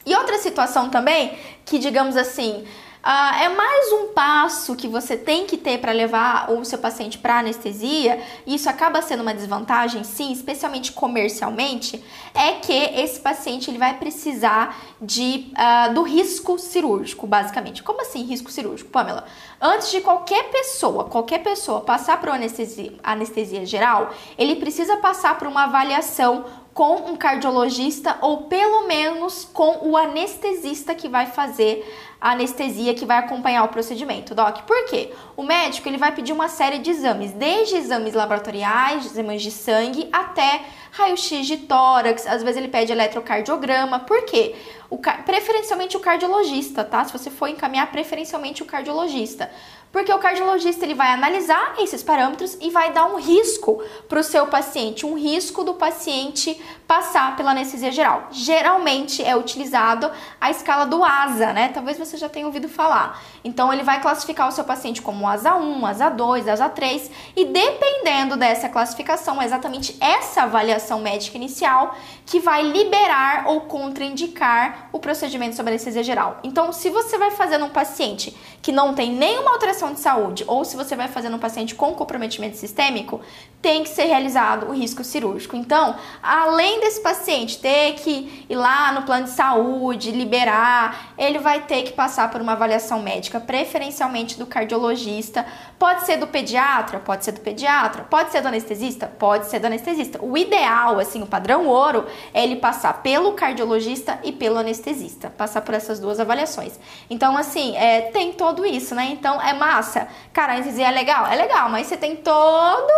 E 0.06 0.14
outra 0.14 0.38
situação 0.38 0.90
também, 0.90 1.40
que 1.64 1.80
digamos 1.80 2.18
assim, 2.18 2.66
Uh, 3.06 3.36
é 3.40 3.50
mais 3.50 3.92
um 3.94 4.08
passo 4.14 4.76
que 4.76 4.88
você 4.88 5.16
tem 5.16 5.46
que 5.46 5.58
ter 5.58 5.78
para 5.78 5.92
levar 5.92 6.50
o 6.52 6.66
seu 6.66 6.80
paciente 6.80 7.20
para 7.20 7.38
anestesia, 7.38 8.20
e 8.48 8.56
isso 8.56 8.68
acaba 8.68 9.00
sendo 9.00 9.22
uma 9.22 9.32
desvantagem, 9.32 10.04
sim, 10.04 10.32
especialmente 10.32 10.92
comercialmente, 10.92 12.04
é 12.34 12.54
que 12.54 12.74
esse 12.74 13.20
paciente 13.20 13.70
ele 13.70 13.78
vai 13.78 13.96
precisar 14.00 14.76
de, 15.00 15.54
uh, 15.54 15.94
do 15.94 16.02
risco 16.02 16.58
cirúrgico, 16.58 17.28
basicamente. 17.28 17.84
Como 17.84 18.02
assim 18.02 18.24
risco 18.24 18.52
cirúrgico, 18.52 18.90
Pamela? 18.90 19.26
Antes 19.62 19.92
de 19.92 20.02
qualquer 20.02 20.46
pessoa, 20.46 21.04
qualquer 21.04 21.44
pessoa 21.44 21.82
passar 21.82 22.20
por 22.20 22.30
anestesia, 22.30 22.92
anestesia 23.04 23.68
geral, 23.68 24.16
ele 24.36 24.56
precisa 24.56 24.98
passar 24.98 25.38
por 25.38 25.48
uma 25.48 25.66
avaliação 25.66 26.44
com 26.76 27.10
um 27.10 27.16
cardiologista 27.16 28.18
ou 28.22 28.44
pelo 28.44 28.86
menos 28.86 29.46
com 29.46 29.88
o 29.88 29.96
anestesista 29.96 30.94
que 30.94 31.08
vai 31.08 31.26
fazer 31.26 31.90
a 32.20 32.32
anestesia 32.32 32.94
que 32.94 33.06
vai 33.06 33.18
acompanhar 33.18 33.64
o 33.64 33.70
procedimento, 33.70 34.36
doc. 34.36 34.64
Por 34.64 34.86
quê? 34.88 35.14
O 35.38 35.44
médico 35.44 35.88
ele 35.88 35.98
vai 35.98 36.14
pedir 36.14 36.34
uma 36.34 36.50
série 36.50 36.80
de 36.80 36.92
exames, 36.92 37.32
desde 37.32 37.78
exames 37.78 38.14
laboratoriais, 38.14 39.06
exames 39.06 39.42
de 39.42 39.52
sangue, 39.52 40.10
até 40.12 40.64
raio-x 40.92 41.48
de 41.48 41.58
tórax, 41.58 42.28
às 42.28 42.44
vezes 42.44 42.58
ele 42.58 42.68
pede 42.68 42.92
eletrocardiograma. 42.92 44.00
Por 44.00 44.26
quê? 44.26 44.56
O, 44.90 44.98
preferencialmente 44.98 45.96
o 45.96 46.02
cardiologista, 46.02 46.84
tá? 46.84 47.06
Se 47.06 47.14
você 47.14 47.30
for 47.30 47.48
encaminhar, 47.48 47.90
preferencialmente 47.90 48.64
o 48.64 48.66
cardiologista 48.66 49.50
porque 49.96 50.12
o 50.12 50.20
cardiologista 50.20 50.84
ele 50.84 50.94
vai 50.94 51.14
analisar 51.14 51.76
esses 51.80 52.04
parâmetros 52.04 52.58
e 52.60 52.70
vai 52.70 52.92
dar 52.92 53.06
um 53.06 53.16
risco 53.16 53.82
para 54.10 54.20
o 54.20 54.24
seu 54.24 54.46
paciente, 54.46 55.06
um 55.06 55.18
risco 55.18 55.64
do 55.64 55.76
paciente 55.76 56.62
passar 56.86 57.38
pela 57.38 57.52
anestesia 57.52 57.94
geral. 57.94 58.28
Geralmente 58.30 59.24
é 59.24 59.38
utilizado 59.38 60.12
a 60.40 60.52
escala 60.52 60.86
do 60.86 61.02
ASA, 61.02 61.54
né? 61.54 61.70
Talvez 61.70 61.98
você 61.98 62.18
já 62.18 62.28
tenha 62.28 62.46
ouvido 62.46 62.68
falar. 62.68 63.24
Então 63.42 63.72
ele 63.72 63.84
vai 63.84 64.02
classificar 64.02 64.50
o 64.50 64.52
seu 64.52 64.66
paciente 64.66 65.02
como 65.02 65.26
ASA 65.26 65.56
1, 65.56 65.86
ASA 65.86 66.10
2, 66.10 66.50
ASA 66.50 66.68
3 66.68 67.12
e 67.34 67.46
dependendo 67.46 68.36
dessa 68.36 68.68
classificação, 68.68 69.42
é 69.42 69.46
exatamente 69.46 69.96
essa 70.02 70.44
avaliação 70.44 71.00
médica 71.00 71.38
inicial 71.38 71.96
que 72.26 72.42
vai 72.42 72.64
liberar 72.64 73.46
ou 73.48 73.62
contraindicar 73.62 74.90
o 74.92 75.00
procedimento 75.00 75.56
sobre 75.56 75.72
anestesia 75.72 76.04
geral. 76.04 76.40
Então, 76.44 76.74
se 76.74 76.90
você 76.90 77.18
vai 77.18 77.32
fazer 77.32 77.58
num 77.58 77.70
paciente 77.70 78.36
que 78.62 78.74
não 78.74 78.94
tem 78.94 79.12
nenhuma 79.14 79.52
alteração 79.52 79.85
de 79.94 80.00
saúde 80.00 80.44
ou 80.48 80.64
se 80.66 80.76
você 80.76 80.96
vai 80.96 81.08
fazer 81.08 81.30
num 81.30 81.40
paciente 81.40 81.76
com 81.76 81.94
comprometimento 81.94 82.58
sistêmico, 82.58 83.22
tem 83.62 83.82
que 83.82 83.90
ser 83.90 84.06
realizado 84.06 84.68
o 84.68 84.74
risco 84.74 85.04
cirúrgico. 85.04 85.56
Então, 85.56 85.96
além 86.22 86.80
desse 86.80 87.02
paciente 87.02 87.58
ter 87.58 87.94
que 87.94 88.46
ir 88.48 88.56
lá 88.56 88.92
no 88.92 89.02
plano 89.02 89.24
de 89.24 89.32
saúde, 89.32 90.12
liberar, 90.12 91.14
ele 91.18 91.40
vai 91.40 91.62
ter 91.62 91.82
que 91.82 91.94
passar 91.94 92.30
por 92.30 92.42
uma 92.42 92.52
avaliação 92.52 93.02
médica, 93.02 93.40
preferencialmente 93.40 94.38
do 94.38 94.46
cardiologista. 94.46 95.46
Pode 95.80 96.06
ser 96.06 96.18
do 96.18 96.28
pediatra, 96.28 97.00
pode 97.00 97.26
ser 97.26 97.32
do 97.32 97.42
pediatra, 97.42 98.04
pode 98.04 98.32
ser 98.32 98.42
do 98.42 98.48
anestesista, 98.48 99.08
pode 99.08 99.48
ser 99.48 99.60
do 99.60 99.66
anestesista. 99.66 100.24
O 100.24 100.38
ideal, 100.38 101.00
assim, 101.00 101.24
o 101.24 101.26
padrão 101.26 101.68
ouro 101.68 102.06
é 102.34 102.44
ele 102.44 102.58
passar 102.58 103.02
pelo 103.02 103.34
cardiologista 103.34 104.20
e 104.24 104.32
pelo 104.32 104.60
anestesista, 104.60 105.30
passar 105.36 105.62
por 105.62 105.74
essas 105.74 106.00
duas 106.00 106.20
avaliações. 106.20 106.80
Então, 107.10 107.36
assim, 107.36 107.76
é, 107.76 108.02
tem 108.12 108.32
todo 108.32 108.64
isso, 108.64 108.94
né? 108.94 109.10
Então, 109.12 109.42
é 109.42 109.54
massa. 109.76 110.08
Cara, 110.32 110.54
a 110.54 110.56
anestesia 110.56 110.88
é 110.88 110.92
legal? 110.92 111.28
É 111.28 111.36
legal, 111.36 111.70
mas 111.70 111.88
você 111.88 111.98
tem 111.98 112.16
todo, 112.16 112.94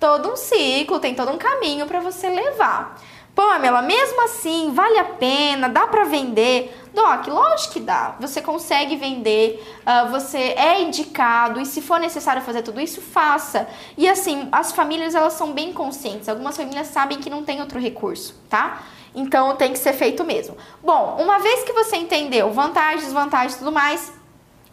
todo 0.00 0.32
um 0.32 0.36
ciclo, 0.36 0.98
tem 0.98 1.14
todo 1.14 1.30
um 1.30 1.38
caminho 1.38 1.86
para 1.86 2.00
você 2.00 2.28
levar. 2.28 2.98
Pamela, 3.34 3.82
mesmo 3.82 4.24
assim, 4.24 4.72
vale 4.72 4.98
a 4.98 5.04
pena? 5.04 5.68
Dá 5.68 5.86
para 5.86 6.04
vender? 6.04 6.74
Doc, 6.94 7.26
lógico 7.26 7.74
que 7.74 7.80
dá. 7.80 8.16
Você 8.18 8.40
consegue 8.40 8.96
vender, 8.96 9.62
uh, 9.82 10.10
você 10.10 10.38
é 10.38 10.80
indicado 10.80 11.60
e 11.60 11.66
se 11.66 11.82
for 11.82 12.00
necessário 12.00 12.40
fazer 12.40 12.62
tudo 12.62 12.80
isso, 12.80 13.02
faça. 13.02 13.68
E 13.98 14.08
assim, 14.08 14.48
as 14.50 14.72
famílias 14.72 15.14
elas 15.14 15.34
são 15.34 15.52
bem 15.52 15.70
conscientes. 15.74 16.30
Algumas 16.30 16.56
famílias 16.56 16.86
sabem 16.86 17.18
que 17.18 17.28
não 17.28 17.44
tem 17.44 17.60
outro 17.60 17.78
recurso, 17.78 18.34
tá? 18.48 18.82
Então 19.14 19.54
tem 19.54 19.70
que 19.70 19.78
ser 19.78 19.92
feito 19.92 20.24
mesmo. 20.24 20.56
Bom, 20.82 21.18
uma 21.20 21.38
vez 21.38 21.62
que 21.62 21.74
você 21.74 21.96
entendeu 21.96 22.50
vantagens, 22.52 23.04
desvantagens 23.04 23.56
e 23.56 23.58
tudo 23.58 23.72
mais, 23.72 24.14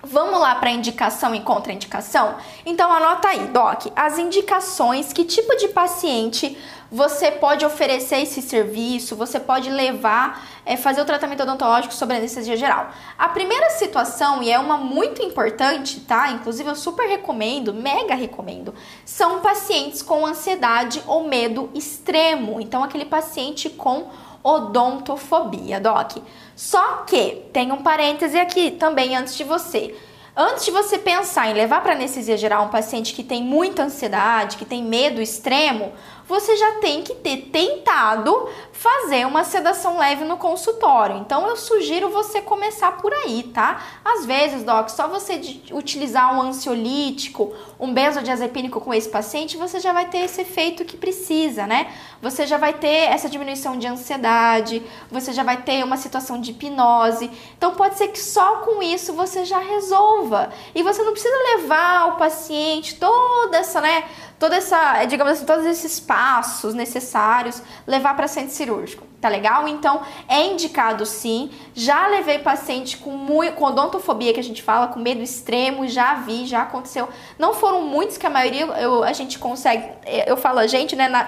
Vamos 0.05 0.37
lá 0.37 0.55
para 0.55 0.69
indicação 0.69 1.33
e 1.33 1.39
contraindicação? 1.39 2.35
Então 2.65 2.91
anota 2.91 3.29
aí, 3.29 3.47
Doc, 3.47 3.85
as 3.95 4.19
indicações, 4.19 5.13
que 5.13 5.23
tipo 5.23 5.55
de 5.55 5.69
paciente 5.69 6.57
você 6.91 7.31
pode 7.31 7.65
oferecer 7.65 8.17
esse 8.17 8.41
serviço, 8.41 9.15
você 9.15 9.39
pode 9.39 9.69
levar, 9.69 10.45
é, 10.65 10.75
fazer 10.75 11.01
o 11.01 11.05
tratamento 11.05 11.43
odontológico 11.43 11.93
sobre 11.93 12.17
anestesia 12.17 12.57
geral. 12.57 12.89
A 13.17 13.29
primeira 13.29 13.69
situação, 13.69 14.43
e 14.43 14.51
é 14.51 14.59
uma 14.59 14.77
muito 14.77 15.23
importante, 15.23 16.01
tá? 16.01 16.31
Inclusive 16.31 16.69
eu 16.69 16.75
super 16.75 17.07
recomendo, 17.07 17.73
mega 17.73 18.13
recomendo, 18.13 18.75
são 19.05 19.39
pacientes 19.39 20.01
com 20.01 20.25
ansiedade 20.25 21.01
ou 21.07 21.23
medo 21.23 21.71
extremo. 21.73 22.59
Então, 22.59 22.83
aquele 22.83 23.05
paciente 23.05 23.69
com 23.69 24.09
odontofobia, 24.43 25.79
doc. 25.79 26.17
Só 26.55 27.03
que 27.07 27.43
tem 27.51 27.71
um 27.71 27.81
parêntese 27.81 28.39
aqui 28.39 28.71
também 28.71 29.15
antes 29.15 29.35
de 29.35 29.43
você. 29.43 29.95
Antes 30.35 30.65
de 30.65 30.71
você 30.71 30.97
pensar 30.97 31.49
em 31.49 31.53
levar 31.53 31.81
para 31.81 31.93
anestesia 31.93 32.35
geral 32.35 32.65
um 32.65 32.69
paciente 32.69 33.13
que 33.13 33.23
tem 33.23 33.43
muita 33.43 33.83
ansiedade, 33.83 34.57
que 34.57 34.65
tem 34.65 34.83
medo 34.83 35.21
extremo, 35.21 35.93
você 36.27 36.55
já 36.55 36.73
tem 36.73 37.01
que 37.01 37.15
ter 37.15 37.49
tentado 37.51 38.49
fazer 38.71 39.25
uma 39.25 39.43
sedação 39.43 39.97
leve 39.97 40.25
no 40.25 40.38
consultório. 40.38 41.17
Então 41.17 41.47
eu 41.47 41.55
sugiro 41.55 42.09
você 42.09 42.41
começar 42.41 42.97
por 42.97 43.13
aí, 43.13 43.43
tá? 43.43 43.81
Às 44.03 44.25
vezes, 44.25 44.63
doc, 44.63 44.89
só 44.89 45.07
você 45.07 45.39
utilizar 45.71 46.36
um 46.36 46.41
ansiolítico, 46.41 47.53
um 47.79 47.93
benzodiazepínico 47.93 48.81
com 48.81 48.93
esse 48.93 49.07
paciente, 49.07 49.57
você 49.57 49.79
já 49.79 49.93
vai 49.93 50.09
ter 50.09 50.19
esse 50.19 50.41
efeito 50.41 50.83
que 50.83 50.97
precisa, 50.97 51.65
né? 51.67 51.93
Você 52.21 52.45
já 52.45 52.57
vai 52.57 52.73
ter 52.73 53.12
essa 53.12 53.29
diminuição 53.29 53.77
de 53.77 53.88
ansiedade, 53.88 54.81
você 55.12 55.31
já 55.33 55.43
vai 55.43 55.62
ter 55.62 55.83
uma 55.83 55.97
situação 55.97 56.39
de 56.41 56.51
hipnose. 56.51 57.29
Então 57.57 57.75
pode 57.75 57.97
ser 57.97 58.07
que 58.09 58.19
só 58.19 58.57
com 58.57 58.81
isso 58.81 59.13
você 59.13 59.45
já 59.45 59.59
resolva. 59.59 60.51
E 60.73 60.83
você 60.83 61.03
não 61.03 61.12
precisa 61.12 61.36
levar 61.55 62.07
o 62.09 62.17
paciente 62.17 62.95
toda 62.95 63.57
essa, 63.57 63.79
né, 63.79 64.03
toda 64.43 64.58
essa, 64.58 65.06
digamos 65.06 65.32
assim, 65.32 65.45
todos 65.45 65.65
esses 65.65 66.01
passos 66.01 66.73
necessários 66.73 67.62
levar 67.88 68.13
para 68.13 68.27
centro 68.27 68.53
cirúrgico, 68.53 69.08
tá 69.21 69.29
legal? 69.29 69.69
Então, 69.69 70.01
é 70.27 70.47
indicado 70.47 71.06
sim. 71.06 71.49
Já 71.73 72.08
levei 72.08 72.39
paciente 72.39 72.97
com, 72.97 73.12
muito, 73.12 73.53
com 73.53 73.63
odontofobia, 73.63 74.34
que 74.34 74.41
a 74.41 74.43
gente 74.43 74.62
fala, 74.62 74.88
com 74.88 74.99
medo 74.99 75.21
extremo, 75.21 75.88
já 75.88 76.15
vi, 76.15 76.45
já 76.45 76.63
aconteceu. 76.63 77.08
Não 77.39 77.53
foram 77.53 77.84
muitos, 77.84 78.17
que 78.17 78.27
a 78.27 78.29
maioria 78.29 78.65
eu, 78.65 79.01
a 79.01 79.13
gente 79.13 79.39
consegue, 79.39 79.89
eu 80.27 80.36
falo 80.36 80.60
a 80.60 80.67
gente, 80.67 80.93
né, 80.93 81.08
na, 81.08 81.25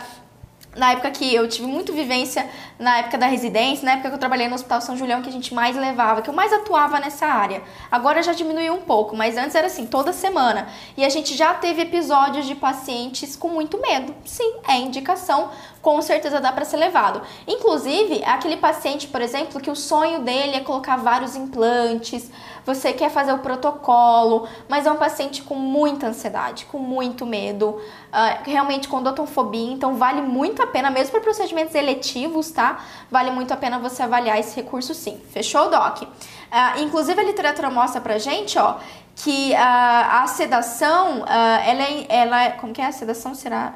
na 0.75 0.91
época 0.91 1.09
que 1.11 1.33
eu 1.33 1.47
tive 1.47 1.67
muito 1.67 1.93
vivência 1.93 2.47
na 2.77 2.97
época 2.97 3.17
da 3.17 3.27
residência, 3.27 3.85
na 3.85 3.93
época 3.93 4.09
que 4.09 4.15
eu 4.15 4.19
trabalhei 4.19 4.47
no 4.47 4.55
Hospital 4.55 4.81
São 4.81 4.97
Julião, 4.97 5.21
que 5.21 5.29
a 5.29 5.31
gente 5.31 5.53
mais 5.53 5.75
levava, 5.75 6.21
que 6.21 6.29
eu 6.29 6.33
mais 6.33 6.51
atuava 6.51 6.99
nessa 6.99 7.25
área. 7.25 7.63
Agora 7.89 8.21
já 8.21 8.33
diminuiu 8.33 8.73
um 8.73 8.81
pouco, 8.81 9.15
mas 9.15 9.37
antes 9.37 9.55
era 9.55 9.67
assim, 9.67 9.85
toda 9.85 10.11
semana. 10.11 10.67
E 10.97 11.05
a 11.05 11.09
gente 11.09 11.35
já 11.35 11.53
teve 11.53 11.83
episódios 11.83 12.45
de 12.45 12.55
pacientes 12.55 13.35
com 13.35 13.47
muito 13.47 13.79
medo. 13.81 14.13
Sim, 14.25 14.55
é 14.67 14.75
indicação, 14.75 15.49
com 15.81 16.01
certeza 16.01 16.41
dá 16.41 16.51
para 16.51 16.65
ser 16.65 16.77
levado. 16.77 17.21
Inclusive, 17.47 18.23
aquele 18.25 18.57
paciente, 18.57 19.07
por 19.07 19.21
exemplo, 19.21 19.61
que 19.61 19.69
o 19.69 19.75
sonho 19.75 20.19
dele 20.19 20.57
é 20.57 20.59
colocar 20.59 20.97
vários 20.97 21.35
implantes, 21.35 22.29
você 22.65 22.91
quer 22.91 23.11
fazer 23.11 23.31
o 23.31 23.39
protocolo, 23.39 24.47
mas 24.67 24.85
é 24.85 24.91
um 24.91 24.95
paciente 24.95 25.43
com 25.43 25.55
muita 25.55 26.07
ansiedade, 26.07 26.65
com 26.65 26.79
muito 26.79 27.25
medo, 27.25 27.69
uh, 27.69 28.43
realmente 28.43 28.87
com 28.87 28.97
odontofobia, 28.97 29.71
então 29.71 29.95
vale 29.95 30.21
muito 30.21 30.61
a 30.61 30.67
pena, 30.67 30.89
mesmo 30.89 31.11
para 31.11 31.21
procedimentos 31.21 31.75
eletivos, 31.75 32.49
tá? 32.51 32.83
Vale 33.11 33.31
muito 33.31 33.53
a 33.53 33.57
pena 33.57 33.77
você 33.77 34.03
avaliar 34.03 34.39
esse 34.39 34.55
recurso 34.55 34.93
sim. 34.93 35.21
Fechou, 35.31 35.69
Doc? 35.69 36.01
Uh, 36.01 36.81
inclusive, 36.81 37.19
a 37.19 37.23
literatura 37.23 37.69
mostra 37.69 38.01
pra 38.01 38.17
gente, 38.17 38.57
ó, 38.57 38.77
que 39.15 39.51
uh, 39.53 39.57
a 39.57 40.25
sedação, 40.27 41.23
ela, 41.27 41.83
é, 41.83 42.05
ela 42.09 42.43
é, 42.43 42.49
como 42.51 42.73
que 42.73 42.81
é? 42.81 42.87
A 42.87 42.91
sedação 42.91 43.33
será 43.35 43.75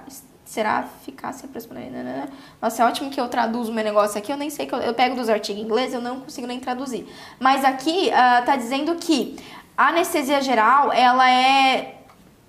será 0.50 0.84
eficácia 1.02 1.48
para 1.48 1.62
Nossa, 2.60 2.82
é 2.82 2.86
ótimo 2.88 3.12
que 3.12 3.22
eu 3.22 3.28
traduzo 3.28 3.72
meu 3.72 3.84
negócio 3.84 4.18
aqui, 4.18 4.32
eu 4.32 4.38
nem 4.38 4.50
sei 4.50 4.66
que 4.66 4.74
eu, 4.74 4.80
eu 4.80 4.96
pego 4.96 5.16
dos 5.16 5.30
artigos 5.30 5.62
em 5.62 5.66
inglês, 5.66 5.94
eu 5.94 6.02
não 6.02 6.22
consigo 6.22 6.48
nem 6.48 6.60
traduzir. 6.60 7.08
Mas 7.40 7.64
aqui 7.64 8.08
uh, 8.08 8.44
tá 8.44 8.56
dizendo 8.56 8.96
que 8.96 9.38
a 9.78 9.90
anestesia 9.90 10.42
geral, 10.42 10.92
ela 10.92 11.30
é 11.30 11.98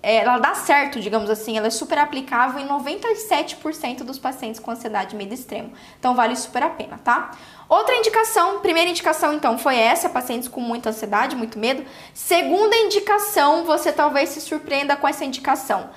ela 0.03 0.39
dá 0.39 0.55
certo, 0.55 0.99
digamos 0.99 1.29
assim, 1.29 1.55
ela 1.55 1.67
é 1.67 1.69
super 1.69 1.99
aplicável 1.99 2.59
em 2.59 2.67
97% 2.67 3.97
dos 3.97 4.17
pacientes 4.17 4.59
com 4.59 4.71
ansiedade 4.71 5.15
medo 5.15 5.31
extremo. 5.31 5.71
Então 5.99 6.15
vale 6.15 6.35
super 6.35 6.63
a 6.63 6.69
pena, 6.71 6.99
tá? 7.03 7.29
Outra 7.69 7.95
indicação, 7.95 8.61
primeira 8.61 8.89
indicação 8.89 9.31
então 9.31 9.59
foi 9.59 9.75
essa, 9.75 10.09
pacientes 10.09 10.47
com 10.47 10.59
muita 10.59 10.89
ansiedade, 10.89 11.35
muito 11.35 11.59
medo. 11.59 11.85
Segunda 12.15 12.75
indicação, 12.77 13.63
você 13.63 13.91
talvez 13.91 14.29
se 14.29 14.41
surpreenda 14.41 14.95
com 14.95 15.07
essa 15.07 15.23
indicação. 15.23 15.91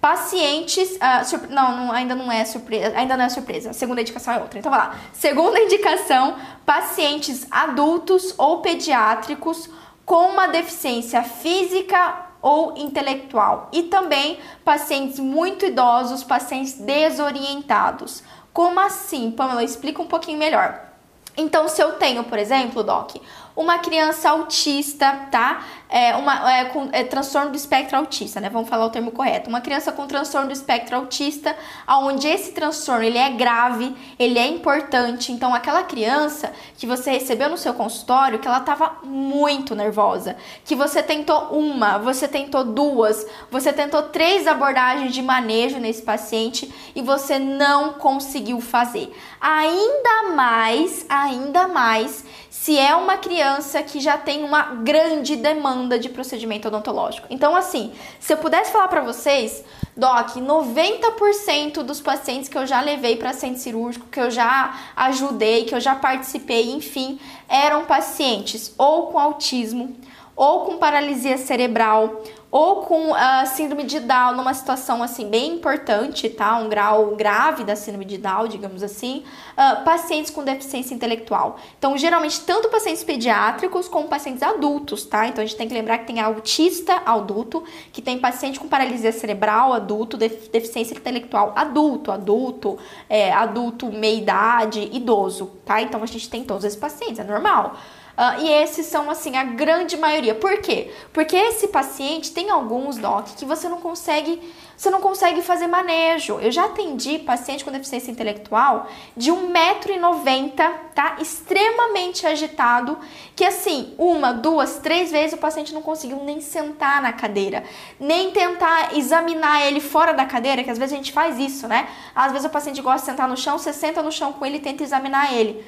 Pacientes. 0.00 0.92
Uh, 0.92 1.46
não, 1.50 1.76
não, 1.76 1.92
ainda 1.92 2.14
não 2.14 2.32
é 2.32 2.44
surpresa. 2.44 2.96
Ainda 2.96 3.16
não 3.16 3.24
é 3.24 3.28
surpresa. 3.28 3.70
A 3.70 3.72
segunda 3.72 4.00
indicação 4.00 4.34
é 4.34 4.38
outra. 4.38 4.58
Então 4.58 4.70
vai 4.70 4.80
lá. 4.80 4.96
Segunda 5.12 5.60
indicação: 5.62 6.36
pacientes 6.64 7.46
adultos 7.50 8.34
ou 8.38 8.60
pediátricos 8.60 9.68
com 10.04 10.30
uma 10.30 10.48
deficiência 10.48 11.22
física 11.22 12.30
ou 12.42 12.74
intelectual. 12.76 13.68
E 13.72 13.84
também 13.84 14.38
pacientes 14.64 15.18
muito 15.18 15.66
idosos, 15.66 16.24
pacientes 16.24 16.74
desorientados. 16.74 18.22
Como 18.52 18.80
assim? 18.80 19.30
Pamela, 19.30 19.62
explica 19.62 20.02
um 20.02 20.06
pouquinho 20.06 20.38
melhor. 20.38 20.90
Então, 21.36 21.68
se 21.68 21.80
eu 21.80 21.92
tenho, 21.92 22.24
por 22.24 22.38
exemplo, 22.38 22.82
Doc, 22.82 23.16
uma 23.60 23.78
criança 23.78 24.30
autista, 24.30 25.28
tá? 25.30 25.62
É, 25.92 26.14
uma, 26.16 26.50
é, 26.50 26.64
com 26.66 26.88
é, 26.92 27.02
transtorno 27.02 27.50
do 27.50 27.56
espectro 27.56 27.98
autista, 27.98 28.40
né? 28.40 28.48
Vamos 28.48 28.70
falar 28.70 28.86
o 28.86 28.90
termo 28.90 29.10
correto. 29.10 29.50
Uma 29.50 29.60
criança 29.60 29.92
com 29.92 30.06
transtorno 30.06 30.46
do 30.46 30.52
espectro 30.52 30.96
autista, 30.96 31.54
onde 31.86 32.26
esse 32.26 32.52
transtorno 32.52 33.04
ele 33.04 33.18
é 33.18 33.28
grave, 33.30 33.94
ele 34.18 34.38
é 34.38 34.46
importante. 34.46 35.30
Então, 35.30 35.52
aquela 35.52 35.82
criança 35.82 36.52
que 36.78 36.86
você 36.86 37.10
recebeu 37.10 37.50
no 37.50 37.58
seu 37.58 37.74
consultório, 37.74 38.38
que 38.38 38.48
ela 38.48 38.58
estava 38.58 38.98
muito 39.02 39.74
nervosa, 39.74 40.36
que 40.64 40.74
você 40.74 41.02
tentou 41.02 41.48
uma, 41.50 41.98
você 41.98 42.26
tentou 42.26 42.64
duas, 42.64 43.26
você 43.50 43.72
tentou 43.72 44.04
três 44.04 44.46
abordagens 44.46 45.12
de 45.12 45.20
manejo 45.20 45.78
nesse 45.78 46.02
paciente 46.02 46.72
e 46.94 47.02
você 47.02 47.38
não 47.38 47.94
conseguiu 47.94 48.60
fazer. 48.60 49.12
Ainda 49.40 50.30
mais, 50.34 51.04
ainda 51.08 51.68
mais 51.68 52.24
se 52.60 52.78
é 52.78 52.94
uma 52.94 53.16
criança 53.16 53.82
que 53.82 53.98
já 54.00 54.18
tem 54.18 54.44
uma 54.44 54.60
grande 54.60 55.34
demanda 55.34 55.98
de 55.98 56.10
procedimento 56.10 56.68
odontológico. 56.68 57.26
Então, 57.30 57.56
assim, 57.56 57.90
se 58.18 58.34
eu 58.34 58.36
pudesse 58.36 58.70
falar 58.70 58.86
para 58.88 59.00
vocês, 59.00 59.64
Doc, 59.96 60.36
90% 60.36 61.82
dos 61.82 62.02
pacientes 62.02 62.50
que 62.50 62.58
eu 62.58 62.66
já 62.66 62.82
levei 62.82 63.16
para 63.16 63.32
centro 63.32 63.62
cirúrgico, 63.62 64.08
que 64.08 64.20
eu 64.20 64.30
já 64.30 64.78
ajudei, 64.94 65.64
que 65.64 65.74
eu 65.74 65.80
já 65.80 65.94
participei, 65.94 66.70
enfim, 66.70 67.18
eram 67.48 67.86
pacientes 67.86 68.74
ou 68.76 69.06
com 69.06 69.18
autismo, 69.18 69.96
ou 70.36 70.66
com 70.66 70.76
paralisia 70.76 71.38
cerebral, 71.38 72.22
ou 72.50 72.82
com 72.82 73.14
a 73.14 73.46
síndrome 73.46 73.84
de 73.84 74.00
Down 74.00 74.36
numa 74.36 74.52
situação 74.52 75.02
assim 75.02 75.28
bem 75.28 75.54
importante, 75.54 76.28
tá? 76.28 76.56
Um 76.56 76.68
grau 76.68 77.14
grave 77.14 77.62
da 77.62 77.76
síndrome 77.76 78.04
de 78.04 78.18
Down, 78.18 78.48
digamos 78.48 78.82
assim, 78.82 79.22
uh, 79.52 79.84
pacientes 79.84 80.30
com 80.30 80.42
deficiência 80.42 80.92
intelectual. 80.92 81.58
Então, 81.78 81.96
geralmente, 81.96 82.40
tanto 82.40 82.68
pacientes 82.68 83.04
pediátricos 83.04 83.86
como 83.86 84.08
pacientes 84.08 84.42
adultos, 84.42 85.04
tá? 85.04 85.28
Então, 85.28 85.44
a 85.44 85.46
gente 85.46 85.56
tem 85.56 85.68
que 85.68 85.74
lembrar 85.74 85.98
que 85.98 86.06
tem 86.06 86.20
autista 86.20 87.02
adulto, 87.06 87.62
que 87.92 88.02
tem 88.02 88.18
paciente 88.18 88.58
com 88.58 88.66
paralisia 88.66 89.12
cerebral 89.12 89.72
adulto, 89.72 90.16
deficiência 90.16 90.94
intelectual 90.94 91.52
adulto, 91.54 92.10
adulto, 92.10 92.78
é, 93.08 93.32
adulto 93.32 93.92
meia 93.92 94.18
idade, 94.18 94.90
idoso, 94.92 95.52
tá? 95.64 95.80
Então, 95.80 96.02
a 96.02 96.06
gente 96.06 96.28
tem 96.28 96.42
todos 96.42 96.64
esses 96.64 96.78
pacientes, 96.78 97.20
é 97.20 97.24
normal. 97.24 97.76
Uh, 98.16 98.42
e 98.42 98.50
esses 98.50 98.86
são, 98.86 99.10
assim, 99.10 99.36
a 99.36 99.44
grande 99.44 99.96
maioria. 99.96 100.34
Por 100.34 100.58
quê? 100.58 100.92
Porque 101.12 101.36
esse 101.36 101.68
paciente 101.68 102.32
tem 102.32 102.50
alguns, 102.50 102.98
doc, 102.98 103.28
que 103.36 103.44
você 103.44 103.68
não 103.68 103.78
consegue, 103.78 104.40
você 104.76 104.90
não 104.90 105.00
consegue 105.00 105.40
fazer 105.40 105.66
manejo. 105.66 106.38
Eu 106.40 106.50
já 106.50 106.66
atendi 106.66 107.18
paciente 107.18 107.64
com 107.64 107.70
deficiência 107.70 108.10
intelectual 108.10 108.88
de 109.16 109.32
1,90m, 109.32 110.72
tá? 110.94 111.16
Extremamente 111.18 112.26
agitado, 112.26 112.98
que 113.34 113.44
assim, 113.44 113.94
uma, 113.96 114.32
duas, 114.32 114.78
três 114.78 115.10
vezes 115.10 115.32
o 115.32 115.38
paciente 115.38 115.72
não 115.72 115.82
conseguiu 115.82 116.22
nem 116.22 116.40
sentar 116.40 117.00
na 117.00 117.12
cadeira, 117.12 117.64
nem 117.98 118.30
tentar 118.32 118.96
examinar 118.96 119.66
ele 119.66 119.80
fora 119.80 120.12
da 120.12 120.26
cadeira, 120.26 120.62
que 120.62 120.70
às 120.70 120.78
vezes 120.78 120.92
a 120.92 120.96
gente 120.96 121.12
faz 121.12 121.38
isso, 121.38 121.66
né? 121.66 121.88
Às 122.14 122.32
vezes 122.32 122.46
o 122.46 122.50
paciente 122.50 122.82
gosta 122.82 123.00
de 123.00 123.06
sentar 123.06 123.28
no 123.28 123.36
chão, 123.36 123.56
você 123.56 123.72
senta 123.72 124.02
no 124.02 124.12
chão 124.12 124.32
com 124.32 124.44
ele 124.44 124.56
e 124.58 124.60
tenta 124.60 124.82
examinar 124.82 125.32
ele. 125.32 125.64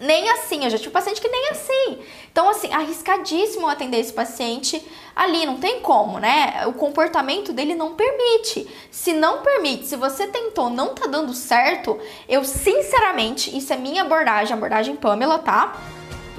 Nem 0.00 0.30
assim, 0.30 0.64
eu 0.64 0.70
já 0.70 0.78
tive 0.78 0.90
paciente 0.90 1.20
que 1.20 1.28
nem 1.28 1.48
assim. 1.50 1.98
Então, 2.30 2.48
assim, 2.48 2.72
arriscadíssimo 2.72 3.66
atender 3.66 3.98
esse 3.98 4.12
paciente 4.12 4.80
ali, 5.14 5.44
não 5.44 5.56
tem 5.58 5.80
como, 5.80 6.18
né? 6.18 6.64
O 6.66 6.72
comportamento 6.72 7.52
dele 7.52 7.74
não 7.74 7.94
permite. 7.94 8.68
Se 8.90 9.12
não 9.12 9.42
permite, 9.42 9.86
se 9.86 9.96
você 9.96 10.26
tentou, 10.28 10.70
não 10.70 10.94
tá 10.94 11.06
dando 11.06 11.34
certo, 11.34 11.98
eu 12.28 12.44
sinceramente, 12.44 13.56
isso 13.56 13.72
é 13.72 13.76
minha 13.76 14.02
abordagem, 14.02 14.54
abordagem 14.54 14.94
Pamela, 14.94 15.38
tá? 15.38 15.76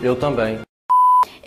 Eu 0.01 0.15
também. 0.15 0.68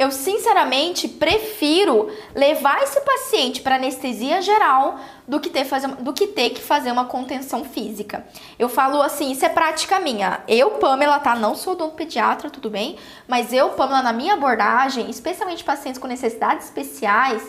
Eu 0.03 0.11
sinceramente 0.11 1.07
prefiro 1.07 2.11
levar 2.35 2.83
esse 2.83 3.01
paciente 3.03 3.61
para 3.61 3.77
anestesia 3.77 4.43
geral 4.43 4.99
do 5.29 5.38
que, 5.38 5.49
ter 5.49 5.65
fazer, 5.65 5.87
do 5.87 6.12
que 6.12 6.27
ter 6.27 6.51
que 6.51 6.61
fazer 6.61 6.91
uma 6.91 7.05
contenção 7.05 7.65
física. 7.65 8.27
Eu 8.59 8.69
falo 8.69 9.01
assim, 9.01 9.31
isso 9.31 9.45
é 9.45 9.49
prática 9.49 10.01
minha. 10.01 10.41
Eu, 10.49 10.73
Pamela, 10.73 11.21
tá? 11.21 11.37
Não 11.37 11.55
sou 11.55 11.77
dono 11.77 11.93
pediatra, 11.93 12.51
tudo 12.51 12.69
bem? 12.69 12.99
Mas 13.29 13.53
eu, 13.53 13.71
Pamela, 13.71 14.03
na 14.03 14.12
minha 14.12 14.35
abordagem, 14.35 15.09
especialmente 15.09 15.62
pacientes 15.62 16.01
com 16.01 16.09
necessidades 16.09 16.65
especiais, 16.67 17.49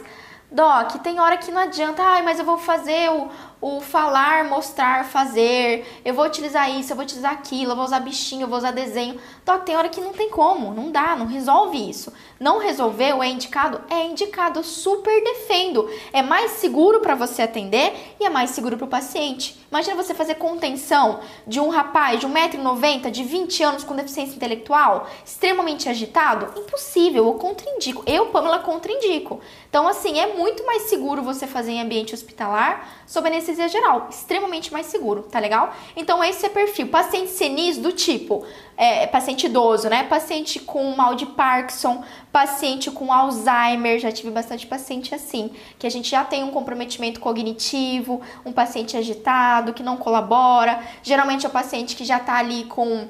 Doc, 0.53 0.97
tem 1.01 1.19
hora 1.19 1.35
que 1.35 1.51
não 1.51 1.63
adianta, 1.63 2.03
ai, 2.03 2.21
mas 2.21 2.37
eu 2.37 2.45
vou 2.45 2.59
fazer 2.59 3.09
o, 3.09 3.27
o 3.63 3.79
falar, 3.79 4.43
mostrar, 4.43 5.05
fazer, 5.05 5.87
eu 6.03 6.13
vou 6.13 6.25
utilizar 6.25 6.69
isso, 6.69 6.91
eu 6.91 6.97
vou 6.97 7.05
utilizar 7.05 7.31
aquilo, 7.31 7.71
eu 7.71 7.75
vou 7.77 7.85
usar 7.85 8.01
bichinho, 8.01 8.41
eu 8.41 8.47
vou 8.49 8.57
usar 8.57 8.71
desenho. 8.71 9.17
Então, 9.41 9.57
tem 9.61 9.77
hora 9.77 9.87
que 9.87 10.01
não 10.01 10.11
tem 10.11 10.29
como, 10.29 10.73
não 10.73 10.91
dá, 10.91 11.15
não 11.15 11.25
resolve 11.25 11.89
isso. 11.89 12.11
Não 12.37 12.59
resolveu, 12.59 13.23
é 13.23 13.29
indicado? 13.29 13.79
É 13.89 14.05
indicado, 14.05 14.59
eu 14.59 14.63
super 14.65 15.23
defendo. 15.23 15.89
É 16.11 16.21
mais 16.21 16.51
seguro 16.51 16.99
para 16.99 17.15
você 17.15 17.41
atender 17.41 17.93
e 18.19 18.25
é 18.25 18.29
mais 18.29 18.49
seguro 18.49 18.75
para 18.75 18.83
o 18.83 18.89
paciente. 18.89 19.57
Imagina 19.71 19.95
você 19.95 20.13
fazer 20.13 20.35
contenção 20.35 21.21
de 21.47 21.61
um 21.61 21.69
rapaz 21.69 22.19
de 22.19 22.27
1,90m, 22.27 23.09
de 23.09 23.23
20 23.23 23.63
anos 23.63 23.83
com 23.85 23.95
deficiência 23.95 24.35
intelectual, 24.35 25.07
extremamente 25.25 25.87
agitado? 25.87 26.59
Impossível, 26.59 27.27
eu 27.27 27.33
contraindico. 27.35 28.03
Eu, 28.05 28.25
Pamela, 28.25 28.59
contraindico. 28.59 29.39
Então, 29.69 29.87
assim, 29.87 30.19
é 30.19 30.35
muito 30.35 30.65
mais 30.65 30.83
seguro 30.83 31.23
você 31.23 31.47
fazer 31.47 31.71
em 31.71 31.81
ambiente 31.81 32.13
hospitalar 32.13 33.03
sob 33.07 33.29
anestesia 33.53 33.67
geral. 33.67 34.07
Extremamente 34.09 34.71
mais 34.73 34.87
seguro, 34.87 35.23
tá 35.23 35.39
legal? 35.39 35.73
Então, 35.95 36.23
esse 36.23 36.45
é 36.45 36.49
perfil. 36.49 36.87
Paciente 36.87 37.29
senis 37.29 37.77
do 37.77 37.91
tipo 37.91 38.45
é, 38.75 39.05
paciente 39.07 39.45
idoso, 39.45 39.87
né? 39.89 40.03
Paciente 40.03 40.59
com 40.59 40.95
mal 40.95 41.15
de 41.15 41.25
Parkinson, 41.25 42.03
paciente 42.31 42.89
com 42.91 43.13
Alzheimer, 43.13 43.99
já 43.99 44.11
tive 44.11 44.31
bastante 44.31 44.65
paciente 44.65 45.13
assim, 45.13 45.51
que 45.77 45.85
a 45.85 45.91
gente 45.91 46.09
já 46.09 46.23
tem 46.23 46.43
um 46.43 46.51
comprometimento 46.51 47.19
cognitivo, 47.19 48.21
um 48.45 48.51
paciente 48.51 48.97
agitado, 48.97 49.73
que 49.73 49.83
não 49.83 49.97
colabora. 49.97 50.81
Geralmente 51.01 51.45
é 51.45 51.49
o 51.49 51.51
paciente 51.51 51.95
que 51.95 52.03
já 52.03 52.19
tá 52.19 52.35
ali 52.35 52.65
com 52.65 53.07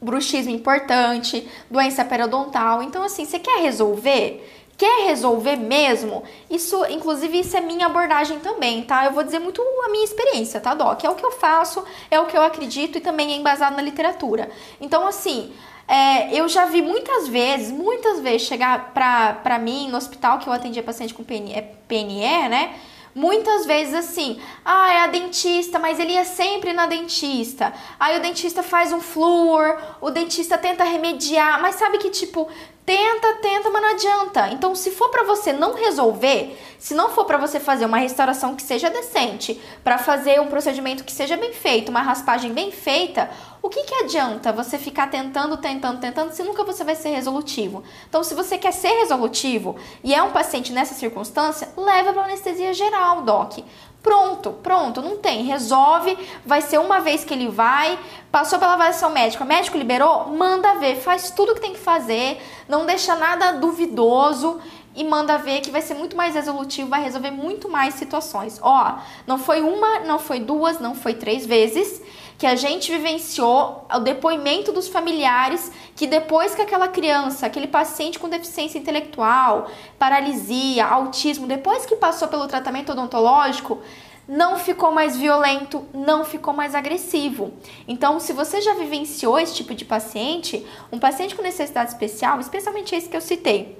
bruxismo 0.00 0.52
importante, 0.52 1.48
doença 1.70 2.04
periodontal. 2.04 2.82
Então, 2.82 3.02
assim, 3.02 3.24
você 3.24 3.38
quer 3.38 3.60
resolver? 3.60 4.55
Quer 4.76 5.06
resolver 5.06 5.56
mesmo, 5.56 6.22
isso, 6.50 6.84
inclusive, 6.86 7.40
isso 7.40 7.56
é 7.56 7.60
minha 7.60 7.86
abordagem 7.86 8.38
também, 8.40 8.82
tá? 8.82 9.06
Eu 9.06 9.12
vou 9.12 9.22
dizer 9.22 9.38
muito 9.38 9.62
a 9.84 9.88
minha 9.88 10.04
experiência, 10.04 10.60
tá, 10.60 10.74
Doc? 10.74 11.02
É 11.02 11.10
o 11.10 11.14
que 11.14 11.24
eu 11.24 11.32
faço, 11.32 11.82
é 12.10 12.20
o 12.20 12.26
que 12.26 12.36
eu 12.36 12.42
acredito 12.42 12.98
e 12.98 13.00
também 13.00 13.32
é 13.32 13.36
embasado 13.36 13.74
na 13.74 13.82
literatura. 13.82 14.50
Então, 14.80 15.06
assim, 15.06 15.52
é, 15.88 16.34
eu 16.34 16.48
já 16.48 16.66
vi 16.66 16.82
muitas 16.82 17.28
vezes, 17.28 17.70
muitas 17.70 18.20
vezes 18.20 18.46
chegar 18.46 18.92
pra, 18.92 19.34
pra 19.34 19.58
mim 19.58 19.88
no 19.88 19.96
hospital 19.96 20.38
que 20.38 20.48
eu 20.48 20.52
atendia 20.52 20.82
paciente 20.82 21.14
com 21.14 21.24
PNE, 21.24 21.62
PNE 21.86 22.48
né? 22.48 22.74
Muitas 23.14 23.64
vezes 23.64 23.94
assim, 23.94 24.38
ah, 24.62 24.92
é 24.92 25.00
a 25.00 25.06
dentista, 25.06 25.78
mas 25.78 25.98
ele 25.98 26.12
ia 26.12 26.24
sempre 26.26 26.74
na 26.74 26.86
dentista. 26.86 27.72
Aí 27.98 28.18
o 28.18 28.20
dentista 28.20 28.62
faz 28.62 28.92
um 28.92 29.00
flúor, 29.00 29.74
o 30.02 30.10
dentista 30.10 30.58
tenta 30.58 30.84
remediar, 30.84 31.62
mas 31.62 31.76
sabe 31.76 31.96
que 31.96 32.10
tipo, 32.10 32.46
Tenta, 32.86 33.32
tenta, 33.42 33.68
mas 33.68 33.82
não 33.82 33.90
adianta. 33.90 34.48
Então, 34.50 34.72
se 34.76 34.92
for 34.92 35.08
para 35.08 35.24
você 35.24 35.52
não 35.52 35.74
resolver, 35.74 36.56
se 36.78 36.94
não 36.94 37.10
for 37.10 37.24
para 37.24 37.36
você 37.36 37.58
fazer 37.58 37.84
uma 37.84 37.98
restauração 37.98 38.54
que 38.54 38.62
seja 38.62 38.88
decente, 38.88 39.60
para 39.82 39.98
fazer 39.98 40.40
um 40.40 40.46
procedimento 40.46 41.02
que 41.02 41.10
seja 41.10 41.36
bem 41.36 41.52
feito, 41.52 41.88
uma 41.88 42.00
raspagem 42.00 42.52
bem 42.52 42.70
feita, 42.70 43.28
o 43.60 43.68
que, 43.68 43.82
que 43.82 43.94
adianta 43.96 44.52
você 44.52 44.78
ficar 44.78 45.10
tentando, 45.10 45.56
tentando, 45.56 45.98
tentando, 45.98 46.30
se 46.30 46.44
nunca 46.44 46.62
você 46.62 46.84
vai 46.84 46.94
ser 46.94 47.08
resolutivo? 47.08 47.82
Então, 48.08 48.22
se 48.22 48.36
você 48.36 48.56
quer 48.56 48.72
ser 48.72 49.00
resolutivo 49.00 49.74
e 50.04 50.14
é 50.14 50.22
um 50.22 50.30
paciente 50.30 50.72
nessa 50.72 50.94
circunstância, 50.94 51.68
leva 51.76 52.12
para 52.12 52.22
anestesia 52.22 52.72
geral, 52.72 53.22
doc. 53.22 53.58
Pronto, 54.06 54.52
pronto, 54.62 55.02
não 55.02 55.16
tem. 55.16 55.42
Resolve, 55.42 56.16
vai 56.44 56.62
ser 56.62 56.78
uma 56.78 57.00
vez 57.00 57.24
que 57.24 57.34
ele 57.34 57.48
vai, 57.48 57.98
passou 58.30 58.56
pela 58.56 58.74
avaliação 58.74 59.10
médica, 59.10 59.42
o 59.42 59.46
médico 59.46 59.76
liberou, 59.76 60.28
manda 60.28 60.76
ver, 60.76 60.94
faz 60.94 61.32
tudo 61.32 61.56
que 61.56 61.60
tem 61.60 61.72
que 61.72 61.80
fazer, 61.80 62.40
não 62.68 62.86
deixa 62.86 63.16
nada 63.16 63.50
duvidoso 63.54 64.60
e 64.94 65.02
manda 65.02 65.36
ver 65.36 65.60
que 65.60 65.72
vai 65.72 65.82
ser 65.82 65.94
muito 65.94 66.16
mais 66.16 66.36
resolutivo, 66.36 66.88
vai 66.88 67.02
resolver 67.02 67.32
muito 67.32 67.68
mais 67.68 67.94
situações. 67.94 68.60
Ó, 68.62 68.94
não 69.26 69.38
foi 69.38 69.60
uma, 69.60 69.98
não 69.98 70.20
foi 70.20 70.38
duas, 70.38 70.78
não 70.78 70.94
foi 70.94 71.14
três 71.14 71.44
vezes 71.44 72.00
que 72.38 72.46
a 72.46 72.54
gente 72.54 72.90
vivenciou 72.90 73.86
o 73.92 73.98
depoimento 73.98 74.72
dos 74.72 74.88
familiares 74.88 75.72
que 75.94 76.06
depois 76.06 76.54
que 76.54 76.62
aquela 76.62 76.88
criança, 76.88 77.46
aquele 77.46 77.66
paciente 77.66 78.18
com 78.18 78.28
deficiência 78.28 78.78
intelectual, 78.78 79.70
paralisia, 79.98 80.84
autismo, 80.84 81.46
depois 81.46 81.86
que 81.86 81.96
passou 81.96 82.28
pelo 82.28 82.46
tratamento 82.46 82.92
odontológico, 82.92 83.80
não 84.28 84.58
ficou 84.58 84.90
mais 84.90 85.16
violento, 85.16 85.86
não 85.94 86.24
ficou 86.24 86.52
mais 86.52 86.74
agressivo. 86.74 87.52
Então, 87.86 88.18
se 88.18 88.32
você 88.32 88.60
já 88.60 88.74
vivenciou 88.74 89.38
esse 89.38 89.54
tipo 89.54 89.74
de 89.74 89.84
paciente, 89.84 90.66
um 90.90 90.98
paciente 90.98 91.34
com 91.34 91.42
necessidade 91.42 91.90
especial, 91.90 92.40
especialmente 92.40 92.94
esse 92.94 93.08
que 93.08 93.16
eu 93.16 93.20
citei, 93.20 93.78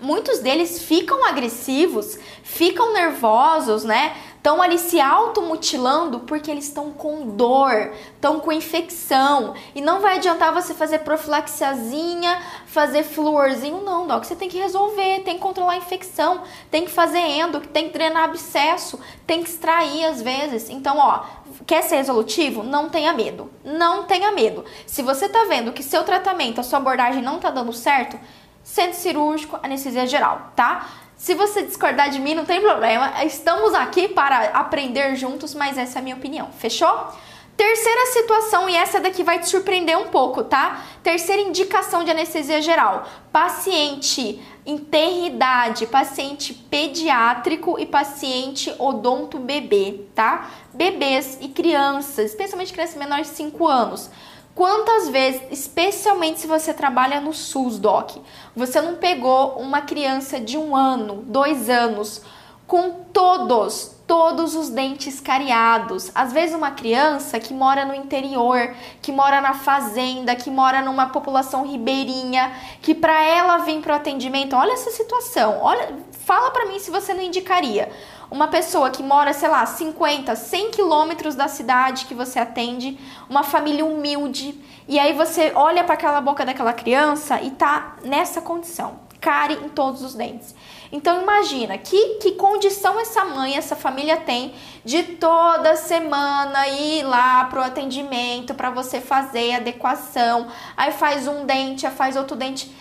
muitos 0.00 0.40
deles 0.40 0.82
ficam 0.82 1.24
agressivos, 1.24 2.18
ficam 2.42 2.92
nervosos, 2.92 3.84
né? 3.84 4.16
Estão 4.42 4.60
ali 4.60 4.76
se 4.76 5.00
automutilando 5.00 6.18
porque 6.18 6.50
eles 6.50 6.64
estão 6.64 6.90
com 6.90 7.28
dor, 7.36 7.92
estão 8.12 8.40
com 8.40 8.50
infecção. 8.50 9.54
E 9.72 9.80
não 9.80 10.00
vai 10.00 10.16
adiantar 10.16 10.52
você 10.52 10.74
fazer 10.74 10.98
profilaxiazinha, 10.98 12.42
fazer 12.66 13.04
fluorzinho, 13.04 13.82
não, 13.82 14.04
Doc. 14.04 14.24
Você 14.24 14.34
tem 14.34 14.48
que 14.48 14.58
resolver, 14.58 15.20
tem 15.20 15.34
que 15.34 15.40
controlar 15.40 15.74
a 15.74 15.76
infecção, 15.76 16.42
tem 16.72 16.84
que 16.84 16.90
fazer 16.90 17.20
endo, 17.20 17.60
tem 17.60 17.86
que 17.86 17.92
drenar 17.92 18.24
abscesso, 18.24 18.98
tem 19.28 19.44
que 19.44 19.48
extrair 19.48 20.06
às 20.06 20.20
vezes. 20.20 20.68
Então, 20.68 20.98
ó, 20.98 21.22
quer 21.64 21.84
ser 21.84 21.94
resolutivo? 21.98 22.64
Não 22.64 22.88
tenha 22.88 23.12
medo. 23.12 23.48
Não 23.64 24.02
tenha 24.02 24.32
medo. 24.32 24.64
Se 24.88 25.02
você 25.02 25.28
tá 25.28 25.44
vendo 25.44 25.72
que 25.72 25.84
seu 25.84 26.02
tratamento, 26.02 26.60
a 26.60 26.64
sua 26.64 26.80
abordagem 26.80 27.22
não 27.22 27.38
tá 27.38 27.48
dando 27.48 27.72
certo, 27.72 28.18
centro 28.64 28.98
cirúrgico, 28.98 29.56
anestesia 29.62 30.04
geral, 30.04 30.50
tá? 30.56 30.88
Se 31.22 31.36
você 31.36 31.62
discordar 31.62 32.10
de 32.10 32.18
mim, 32.18 32.34
não 32.34 32.44
tem 32.44 32.60
problema. 32.60 33.22
Estamos 33.24 33.74
aqui 33.74 34.08
para 34.08 34.46
aprender 34.48 35.14
juntos, 35.14 35.54
mas 35.54 35.78
essa 35.78 35.96
é 35.96 36.00
a 36.00 36.02
minha 36.02 36.16
opinião. 36.16 36.50
Fechou? 36.50 37.12
Terceira 37.56 38.06
situação, 38.06 38.68
e 38.68 38.74
essa 38.74 38.98
daqui 38.98 39.22
vai 39.22 39.38
te 39.38 39.48
surpreender 39.48 39.96
um 39.96 40.08
pouco, 40.08 40.42
tá? 40.42 40.82
Terceira 41.00 41.40
indicação 41.40 42.02
de 42.02 42.10
anestesia 42.10 42.60
geral: 42.60 43.06
paciente 43.30 44.42
idade, 44.66 45.86
paciente 45.86 46.54
pediátrico 46.54 47.78
e 47.78 47.86
paciente 47.86 48.74
odonto 48.76 49.38
bebê, 49.38 50.00
tá? 50.16 50.50
Bebês 50.74 51.38
e 51.40 51.48
crianças, 51.48 52.32
especialmente 52.32 52.72
crianças 52.72 52.96
menores 52.96 53.28
de 53.28 53.36
5 53.36 53.68
anos. 53.68 54.10
Quantas 54.54 55.08
vezes, 55.08 55.40
especialmente 55.50 56.40
se 56.40 56.46
você 56.46 56.74
trabalha 56.74 57.20
no 57.20 57.32
SUS, 57.32 57.78
Doc, 57.78 58.16
você 58.54 58.82
não 58.82 58.96
pegou 58.96 59.54
uma 59.54 59.80
criança 59.80 60.38
de 60.38 60.58
um 60.58 60.76
ano, 60.76 61.22
dois 61.26 61.70
anos, 61.70 62.22
com 62.66 62.90
todos, 63.12 63.96
todos 64.06 64.54
os 64.54 64.68
dentes 64.68 65.20
cariados. 65.20 66.10
Às 66.14 66.34
vezes 66.34 66.54
uma 66.54 66.70
criança 66.70 67.40
que 67.40 67.54
mora 67.54 67.86
no 67.86 67.94
interior, 67.94 68.74
que 69.00 69.10
mora 69.10 69.40
na 69.40 69.54
fazenda, 69.54 70.36
que 70.36 70.50
mora 70.50 70.82
numa 70.82 71.06
população 71.06 71.66
ribeirinha, 71.66 72.52
que 72.82 72.94
para 72.94 73.22
ela 73.22 73.58
vir 73.58 73.80
para 73.80 73.94
o 73.94 73.96
atendimento, 73.96 74.54
olha 74.54 74.72
essa 74.72 74.90
situação. 74.90 75.60
Olha, 75.62 75.96
fala 76.26 76.50
para 76.50 76.66
mim 76.66 76.78
se 76.78 76.90
você 76.90 77.14
não 77.14 77.22
indicaria. 77.22 77.90
Uma 78.32 78.48
pessoa 78.48 78.88
que 78.88 79.02
mora, 79.02 79.34
sei 79.34 79.46
lá, 79.46 79.66
50, 79.66 80.34
100 80.34 80.70
quilômetros 80.70 81.34
da 81.34 81.48
cidade 81.48 82.06
que 82.06 82.14
você 82.14 82.38
atende, 82.38 82.98
uma 83.28 83.42
família 83.42 83.84
humilde, 83.84 84.58
e 84.88 84.98
aí 84.98 85.12
você 85.12 85.52
olha 85.54 85.84
para 85.84 85.92
aquela 85.92 86.18
boca 86.18 86.42
daquela 86.42 86.72
criança 86.72 87.42
e 87.42 87.50
tá 87.50 87.96
nessa 88.02 88.40
condição, 88.40 89.00
cárie 89.20 89.58
em 89.62 89.68
todos 89.68 90.02
os 90.02 90.14
dentes. 90.14 90.54
Então 90.90 91.20
imagina 91.20 91.76
que, 91.76 92.14
que 92.20 92.32
condição 92.32 92.98
essa 92.98 93.22
mãe, 93.22 93.54
essa 93.54 93.76
família 93.76 94.16
tem 94.16 94.54
de 94.82 95.02
toda 95.02 95.76
semana 95.76 96.66
ir 96.68 97.02
lá 97.02 97.44
pro 97.44 97.62
atendimento 97.62 98.54
para 98.54 98.70
você 98.70 98.98
fazer 98.98 99.56
adequação, 99.56 100.46
aí 100.74 100.90
faz 100.90 101.28
um 101.28 101.44
dente, 101.44 101.86
aí 101.86 101.92
faz 101.92 102.16
outro 102.16 102.34
dente. 102.34 102.74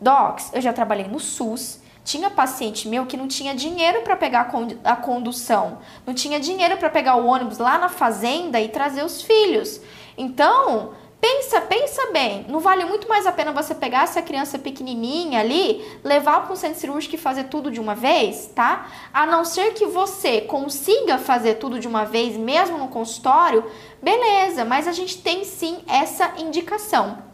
Docs, 0.00 0.50
eu 0.54 0.60
já 0.60 0.72
trabalhei 0.72 1.06
no 1.06 1.20
SUS, 1.20 1.86
tinha 2.08 2.30
paciente 2.30 2.88
meu 2.88 3.04
que 3.04 3.18
não 3.18 3.28
tinha 3.28 3.54
dinheiro 3.54 4.00
para 4.00 4.16
pegar 4.16 4.50
a 4.82 4.96
condução, 4.96 5.78
não 6.06 6.14
tinha 6.14 6.40
dinheiro 6.40 6.78
para 6.78 6.88
pegar 6.88 7.16
o 7.16 7.26
ônibus 7.26 7.58
lá 7.58 7.76
na 7.76 7.90
fazenda 7.90 8.58
e 8.58 8.68
trazer 8.68 9.04
os 9.04 9.20
filhos. 9.20 9.80
Então, 10.16 10.94
Pensa, 11.20 11.60
pensa 11.62 12.12
bem, 12.12 12.46
não 12.48 12.60
vale 12.60 12.84
muito 12.84 13.08
mais 13.08 13.26
a 13.26 13.32
pena 13.32 13.50
você 13.50 13.74
pegar 13.74 14.04
essa 14.04 14.22
criança 14.22 14.56
pequenininha 14.56 15.40
ali, 15.40 15.84
levar 16.04 16.44
para 16.44 16.52
um 16.52 16.56
centro 16.56 16.78
cirúrgico 16.78 17.16
e 17.16 17.18
fazer 17.18 17.44
tudo 17.44 17.72
de 17.72 17.80
uma 17.80 17.92
vez, 17.92 18.52
tá? 18.54 18.86
A 19.12 19.26
não 19.26 19.44
ser 19.44 19.74
que 19.74 19.84
você 19.84 20.42
consiga 20.42 21.18
fazer 21.18 21.54
tudo 21.54 21.80
de 21.80 21.88
uma 21.88 22.04
vez, 22.04 22.36
mesmo 22.36 22.78
no 22.78 22.86
consultório, 22.86 23.64
beleza, 24.00 24.64
mas 24.64 24.86
a 24.86 24.92
gente 24.92 25.18
tem 25.18 25.42
sim 25.42 25.78
essa 25.88 26.34
indicação. 26.38 27.27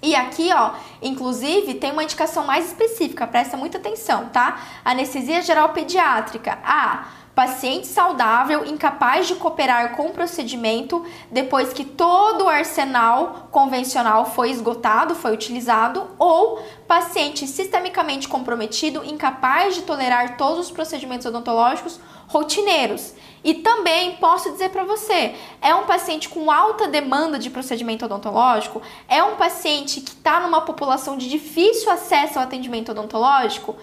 E 0.00 0.14
aqui, 0.14 0.50
ó, 0.52 0.72
inclusive, 1.02 1.74
tem 1.74 1.92
uma 1.92 2.04
indicação 2.04 2.46
mais 2.46 2.66
específica, 2.66 3.26
presta 3.26 3.56
muita 3.56 3.78
atenção, 3.78 4.26
tá? 4.26 4.60
Anestesia 4.84 5.42
geral 5.42 5.70
pediátrica. 5.70 6.58
Ah, 6.64 7.08
paciente 7.38 7.86
saudável 7.86 8.66
incapaz 8.66 9.28
de 9.28 9.36
cooperar 9.36 9.94
com 9.94 10.06
o 10.06 10.12
procedimento 10.12 11.06
depois 11.30 11.72
que 11.72 11.84
todo 11.84 12.46
o 12.46 12.48
arsenal 12.48 13.46
convencional 13.52 14.26
foi 14.26 14.50
esgotado, 14.50 15.14
foi 15.14 15.34
utilizado, 15.34 16.08
ou 16.18 16.60
paciente 16.88 17.46
sistemicamente 17.46 18.26
comprometido 18.26 19.04
incapaz 19.04 19.76
de 19.76 19.82
tolerar 19.82 20.36
todos 20.36 20.66
os 20.66 20.70
procedimentos 20.72 21.26
odontológicos 21.26 22.00
rotineiros. 22.26 23.14
E 23.44 23.54
também 23.54 24.16
posso 24.16 24.50
dizer 24.50 24.70
para 24.70 24.84
você, 24.84 25.34
é 25.62 25.74
um 25.74 25.84
paciente 25.84 26.28
com 26.28 26.50
alta 26.50 26.88
demanda 26.88 27.38
de 27.38 27.50
procedimento 27.50 28.04
odontológico, 28.04 28.82
é 29.08 29.22
um 29.22 29.36
paciente 29.36 30.00
que 30.00 30.10
está 30.10 30.40
numa 30.40 30.62
população 30.62 31.16
de 31.16 31.28
difícil 31.28 31.90
acesso 31.90 32.38
ao 32.38 32.44
atendimento 32.44 32.90
odontológico 32.90 33.76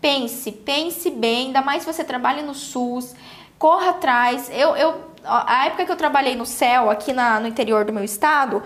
Pense, 0.00 0.50
pense 0.50 1.10
bem, 1.10 1.48
ainda 1.48 1.60
mais 1.60 1.82
se 1.82 1.92
você 1.92 2.02
trabalha 2.02 2.42
no 2.42 2.54
SUS, 2.54 3.14
corra 3.58 3.90
atrás. 3.90 4.50
Eu, 4.50 4.74
eu, 4.74 4.94
a 5.22 5.66
época 5.66 5.84
que 5.84 5.92
eu 5.92 5.96
trabalhei 5.96 6.34
no 6.34 6.46
céu, 6.46 6.88
aqui 6.88 7.12
na, 7.12 7.38
no 7.38 7.46
interior 7.46 7.84
do 7.84 7.92
meu 7.92 8.02
estado, 8.02 8.62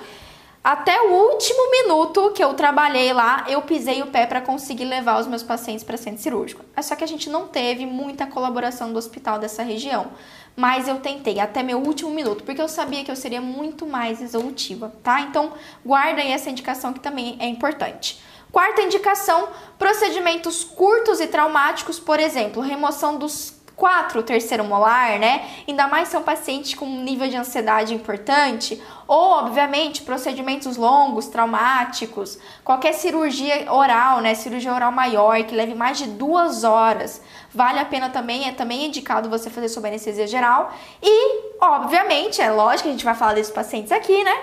até 0.64 0.98
o 1.02 1.12
último 1.12 1.70
minuto 1.70 2.30
que 2.30 2.42
eu 2.42 2.54
trabalhei 2.54 3.12
lá, 3.12 3.44
eu 3.46 3.60
pisei 3.60 4.00
o 4.00 4.06
pé 4.06 4.24
para 4.24 4.40
conseguir 4.40 4.86
levar 4.86 5.20
os 5.20 5.26
meus 5.26 5.42
pacientes 5.42 5.84
para 5.84 5.98
centro 5.98 6.22
cirúrgico. 6.22 6.64
É 6.74 6.80
só 6.80 6.96
que 6.96 7.04
a 7.04 7.06
gente 7.06 7.28
não 7.28 7.46
teve 7.46 7.84
muita 7.84 8.26
colaboração 8.26 8.90
do 8.90 8.98
hospital 8.98 9.38
dessa 9.38 9.62
região. 9.62 10.12
Mas 10.56 10.88
eu 10.88 11.00
tentei 11.00 11.38
até 11.38 11.62
meu 11.62 11.80
último 11.80 12.10
minuto, 12.10 12.44
porque 12.44 12.62
eu 12.62 12.68
sabia 12.68 13.04
que 13.04 13.10
eu 13.10 13.16
seria 13.16 13.42
muito 13.42 13.86
mais 13.86 14.22
executiva, 14.22 14.90
tá? 15.02 15.20
Então, 15.20 15.52
guarda 15.84 16.22
aí 16.22 16.32
essa 16.32 16.48
indicação 16.48 16.94
que 16.94 17.00
também 17.00 17.36
é 17.40 17.46
importante. 17.46 18.22
Quarta 18.50 18.80
indicação: 18.80 19.48
procedimentos 19.78 20.64
curtos 20.64 21.20
e 21.20 21.26
traumáticos, 21.26 22.00
por 22.00 22.18
exemplo, 22.18 22.62
remoção 22.62 23.18
dos 23.18 23.54
quatro 23.76 24.22
terceiro 24.22 24.62
molar, 24.64 25.18
né? 25.18 25.48
Ainda 25.66 25.88
mais 25.88 26.08
se 26.08 26.16
é 26.16 26.18
um 26.18 26.22
paciente 26.22 26.76
com 26.76 26.86
um 26.86 27.02
nível 27.02 27.28
de 27.28 27.36
ansiedade 27.36 27.92
importante, 27.92 28.80
ou 29.06 29.32
obviamente 29.32 30.02
procedimentos 30.02 30.76
longos, 30.76 31.26
traumáticos, 31.26 32.38
qualquer 32.64 32.94
cirurgia 32.94 33.70
oral, 33.72 34.20
né? 34.20 34.34
Cirurgia 34.34 34.72
oral 34.72 34.92
maior 34.92 35.42
que 35.42 35.54
leve 35.54 35.74
mais 35.74 35.98
de 35.98 36.06
duas 36.06 36.62
horas, 36.62 37.20
vale 37.52 37.78
a 37.80 37.84
pena 37.84 38.10
também, 38.10 38.48
é 38.48 38.52
também 38.52 38.86
indicado 38.86 39.28
você 39.28 39.50
fazer 39.50 39.68
sob 39.68 39.88
anestesia 39.88 40.26
geral. 40.26 40.72
E, 41.02 41.56
obviamente, 41.60 42.40
é 42.40 42.50
lógico 42.50 42.84
que 42.84 42.88
a 42.90 42.92
gente 42.92 43.04
vai 43.04 43.14
falar 43.14 43.34
desses 43.34 43.52
pacientes 43.52 43.90
aqui, 43.90 44.22
né? 44.22 44.42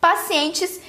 Pacientes 0.00 0.80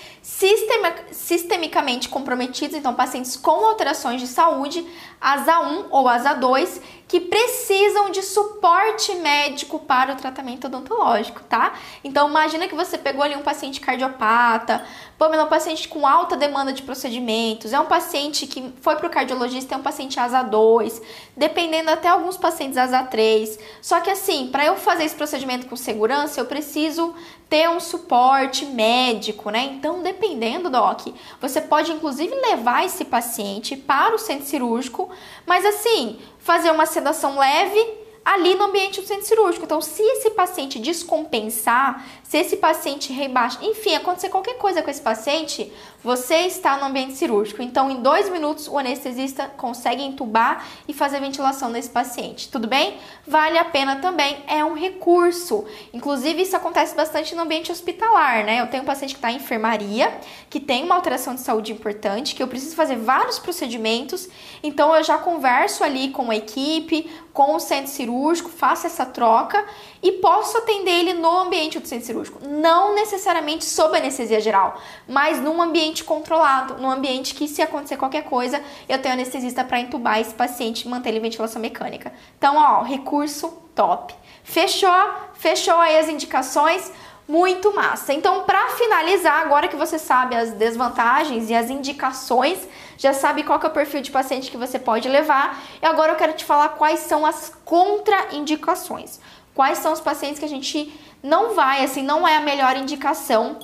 sistemicamente 1.12 2.10
comprometidos, 2.10 2.76
então 2.76 2.94
pacientes 2.94 3.38
com 3.38 3.66
alterações 3.66 4.20
de 4.20 4.28
saúde, 4.28 4.86
asa 5.22 5.62
1 5.62 5.86
ou 5.90 6.08
asa 6.08 6.34
2, 6.34 6.82
que 7.08 7.22
precisam 7.22 8.10
de 8.12 8.22
suporte 8.22 9.16
médico 9.16 9.80
para 9.80 10.14
o 10.14 10.16
tratamento 10.16 10.68
odontológico, 10.68 11.42
tá? 11.44 11.74
Então 12.04 12.28
imagina 12.28 12.68
que 12.68 12.76
você 12.76 12.98
pegou 12.98 13.24
ali 13.24 13.36
um 13.36 13.42
paciente 13.42 13.80
cardiopata, 13.80 14.84
Pamela, 15.18 15.46
um 15.46 15.48
paciente 15.48 15.88
com 15.88 16.06
alta 16.06 16.36
demanda 16.36 16.74
de 16.74 16.84
procedimentos, 16.84 17.74
é 17.74 17.80
um 17.80 17.86
paciente 17.86 18.46
que 18.46 18.74
foi 18.82 18.98
para 18.98 19.08
o 19.08 19.10
cardiologista, 19.10 19.74
é 19.74 19.78
um 19.78 19.82
paciente 19.82 20.20
asa 20.20 20.44
2, 20.44 21.02
dependendo 21.36 21.90
até 21.90 22.10
alguns 22.10 22.38
pacientes 22.38 22.78
asa 22.78 23.02
3. 23.04 23.58
Só 23.82 24.00
que 24.02 24.10
assim, 24.10 24.50
para 24.52 24.66
eu 24.66 24.76
fazer 24.76 25.06
esse 25.06 25.16
procedimento 25.16 25.66
com 25.66 25.76
segurança, 25.76 26.40
eu 26.40 26.46
preciso 26.46 27.16
ter 27.50 27.70
um 27.70 27.80
suporte 27.80 28.66
médico, 28.66 29.50
né? 29.50 29.64
Então, 29.74 30.04
dependendo, 30.04 30.70
Doc, 30.70 31.08
você 31.40 31.62
pode 31.62 31.92
inclusive 31.92 32.36
levar 32.36 32.86
esse 32.86 33.06
paciente 33.06 33.76
para 33.78 34.14
o 34.14 34.18
centro 34.18 34.46
cirúrgico, 34.46 35.10
mas 35.46 35.66
assim, 35.66 36.20
fazer 36.48 36.72
uma 36.72 36.86
sedação 36.86 37.38
leve 37.38 37.86
ali 38.24 38.56
no 38.56 38.64
ambiente 38.64 39.02
do 39.02 39.06
centro 39.06 39.26
cirúrgico. 39.26 39.66
Então, 39.66 39.82
se 39.82 40.02
esse 40.02 40.30
paciente 40.32 40.80
descompensar, 40.80 42.06
se 42.28 42.38
esse 42.38 42.58
paciente 42.58 43.14
rebaixa, 43.14 43.58
enfim, 43.62 43.96
acontecer 43.96 44.28
qualquer 44.28 44.58
coisa 44.58 44.82
com 44.82 44.92
esse 44.92 45.02
paciente, 45.02 45.72
você 46.04 46.40
está 46.42 46.76
no 46.76 46.86
ambiente 46.86 47.14
cirúrgico. 47.14 47.62
Então, 47.62 47.90
em 47.90 48.02
dois 48.02 48.30
minutos, 48.30 48.68
o 48.68 48.78
anestesista 48.78 49.48
consegue 49.56 50.04
entubar 50.04 50.68
e 50.90 50.94
fazer 50.94 51.22
ventilação 51.22 51.70
nesse 51.70 51.90
paciente. 51.90 52.50
Tudo 52.50 52.68
bem? 52.68 52.98
Vale 53.26 53.58
a 53.58 53.64
pena 53.64 53.96
também, 53.98 54.44
é 54.46 54.64
um 54.64 54.74
recurso. 54.74 55.64
Inclusive, 55.94 56.42
isso 56.42 56.56
acontece 56.56 56.94
bastante 56.94 57.34
no 57.34 57.44
ambiente 57.44 57.72
hospitalar, 57.72 58.44
né? 58.44 58.60
Eu 58.60 58.68
tenho 58.68 58.84
um 58.84 58.86
paciente 58.86 59.14
que 59.14 59.20
está 59.20 59.32
em 59.32 59.38
enfermaria, 59.38 60.14
que 60.50 60.60
tem 60.60 60.84
uma 60.84 60.96
alteração 60.96 61.34
de 61.34 61.40
saúde 61.40 61.72
importante, 61.72 62.36
que 62.36 62.44
eu 62.44 62.48
preciso 62.50 62.76
fazer 62.76 62.98
vários 62.98 63.40
procedimentos, 63.40 64.28
então 64.62 64.94
eu 64.94 65.02
já 65.02 65.18
converso 65.18 65.82
ali 65.82 66.10
com 66.10 66.30
a 66.30 66.36
equipe, 66.36 67.10
com 67.34 67.56
o 67.56 67.60
centro 67.60 67.92
cirúrgico, 67.92 68.50
faço 68.50 68.88
essa 68.88 69.06
troca 69.06 69.64
e 70.02 70.14
posso 70.14 70.58
atender 70.58 70.92
ele 70.92 71.14
no 71.14 71.40
ambiente 71.40 71.80
do 71.80 71.88
centro 71.88 72.06
cirúrgico. 72.06 72.40
Não 72.48 72.96
necessariamente 72.96 73.66
sob 73.66 73.98
anestesia 73.98 74.40
geral, 74.40 74.80
mas 75.08 75.40
num 75.40 75.62
ambiente 75.62 76.04
controlado, 76.04 76.76
num 76.82 76.90
ambiente 76.90 77.34
que, 77.34 77.48
se 77.48 77.62
acontecer 77.62 77.98
qualquer 77.98 78.24
coisa, 78.24 78.62
eu 78.88 79.02
tenho 79.02 79.14
anestesista 79.14 79.64
para 79.64 79.80
entubar 79.80 80.20
esse 80.20 80.34
paciente 80.34 80.84
e 80.84 80.90
manter 80.90 81.10
ele 81.10 81.20
em 81.20 81.22
ventilação 81.22 81.62
mecânica. 81.62 82.14
Então, 82.38 82.56
ó, 82.56 82.82
recurso 82.84 83.50
top. 83.74 84.14
Fechou? 84.44 84.90
Fechou 85.34 85.76
aí 85.76 85.98
as 85.98 86.10
indicações? 86.10 86.92
Muito 87.28 87.76
massa. 87.76 88.14
Então, 88.14 88.44
para 88.44 88.70
finalizar, 88.70 89.42
agora 89.42 89.68
que 89.68 89.76
você 89.76 90.00
sabe 90.00 90.34
as 90.34 90.54
desvantagens 90.54 91.50
e 91.50 91.54
as 91.54 91.70
indicações, 91.70 92.58
já 92.98 93.12
sabe 93.12 93.44
qual 93.44 93.60
é 93.62 93.68
o 93.68 93.70
perfil 93.70 94.02
de 94.02 94.12
paciente 94.12 94.50
que 94.50 94.56
você 94.56 94.80
pode 94.80 95.10
levar, 95.10 95.62
e 95.82 95.86
agora 95.86 96.14
eu 96.14 96.16
quero 96.16 96.32
te 96.34 96.46
falar 96.46 96.70
quais 96.70 97.02
são 97.02 97.26
as 97.26 97.54
contraindicações. 97.66 99.20
Quais 99.58 99.80
são 99.80 99.92
os 99.92 100.00
pacientes 100.00 100.38
que 100.38 100.46
a 100.46 100.48
gente 100.48 100.94
não 101.24 101.56
vai, 101.56 101.84
assim, 101.84 102.04
não 102.04 102.28
é 102.28 102.38
a 102.38 102.42
melhor 102.42 102.78
indicação 102.78 103.58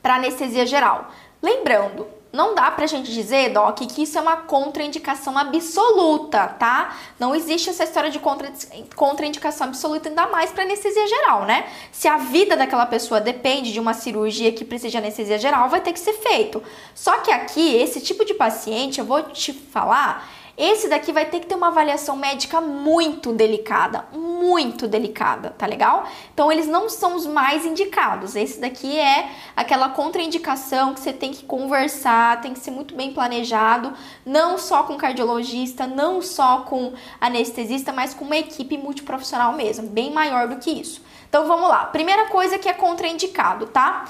para 0.00 0.14
anestesia 0.14 0.64
geral. 0.64 1.10
Lembrando, 1.42 2.06
não 2.32 2.54
dá 2.54 2.70
pra 2.70 2.86
gente 2.86 3.12
dizer, 3.12 3.48
Doc, 3.48 3.80
que 3.80 4.04
isso 4.04 4.16
é 4.16 4.20
uma 4.20 4.36
contraindicação 4.36 5.36
absoluta, 5.36 6.46
tá? 6.46 6.96
Não 7.18 7.34
existe 7.34 7.68
essa 7.68 7.82
história 7.82 8.10
de 8.10 8.20
contra, 8.20 8.52
contraindicação 8.94 9.66
absoluta, 9.66 10.08
ainda 10.08 10.28
mais 10.28 10.52
para 10.52 10.62
anestesia 10.62 11.08
geral, 11.08 11.44
né? 11.46 11.66
Se 11.90 12.06
a 12.06 12.16
vida 12.16 12.56
daquela 12.56 12.86
pessoa 12.86 13.20
depende 13.20 13.72
de 13.72 13.80
uma 13.80 13.92
cirurgia 13.92 14.52
que 14.52 14.64
precisa 14.64 14.90
de 14.90 14.98
anestesia 14.98 15.36
geral, 15.36 15.68
vai 15.68 15.80
ter 15.80 15.92
que 15.92 15.98
ser 15.98 16.12
feito. 16.12 16.62
Só 16.94 17.18
que 17.18 17.32
aqui, 17.32 17.74
esse 17.74 18.00
tipo 18.00 18.24
de 18.24 18.34
paciente, 18.34 19.00
eu 19.00 19.04
vou 19.04 19.20
te 19.24 19.52
falar, 19.52 20.28
esse 20.56 20.88
daqui 20.88 21.12
vai 21.12 21.26
ter 21.26 21.40
que 21.40 21.46
ter 21.46 21.56
uma 21.56 21.66
avaliação 21.66 22.16
médica 22.16 22.60
muito 22.60 23.32
delicada, 23.32 24.06
muito 24.12 24.86
delicada, 24.86 25.50
tá 25.50 25.66
legal? 25.66 26.06
Então 26.32 26.50
eles 26.50 26.68
não 26.68 26.88
são 26.88 27.16
os 27.16 27.26
mais 27.26 27.66
indicados. 27.66 28.36
Esse 28.36 28.60
daqui 28.60 28.96
é 28.96 29.30
aquela 29.56 29.88
contraindicação 29.88 30.94
que 30.94 31.00
você 31.00 31.12
tem 31.12 31.32
que 31.32 31.44
conversar, 31.44 32.40
tem 32.40 32.52
que 32.52 32.60
ser 32.60 32.70
muito 32.70 32.94
bem 32.94 33.12
planejado, 33.12 33.92
não 34.24 34.56
só 34.56 34.84
com 34.84 34.96
cardiologista, 34.96 35.88
não 35.88 36.22
só 36.22 36.58
com 36.58 36.92
anestesista, 37.20 37.92
mas 37.92 38.14
com 38.14 38.24
uma 38.24 38.36
equipe 38.36 38.78
multiprofissional 38.78 39.54
mesmo, 39.54 39.88
bem 39.88 40.12
maior 40.12 40.46
do 40.46 40.56
que 40.56 40.70
isso. 40.70 41.02
Então 41.28 41.48
vamos 41.48 41.68
lá. 41.68 41.86
Primeira 41.86 42.26
coisa 42.26 42.60
que 42.60 42.68
é 42.68 42.72
contraindicado, 42.72 43.66
tá? 43.66 44.04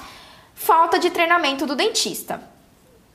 Falta 0.53 0.99
de 0.99 1.09
treinamento 1.09 1.65
do 1.65 1.75
dentista. 1.75 2.54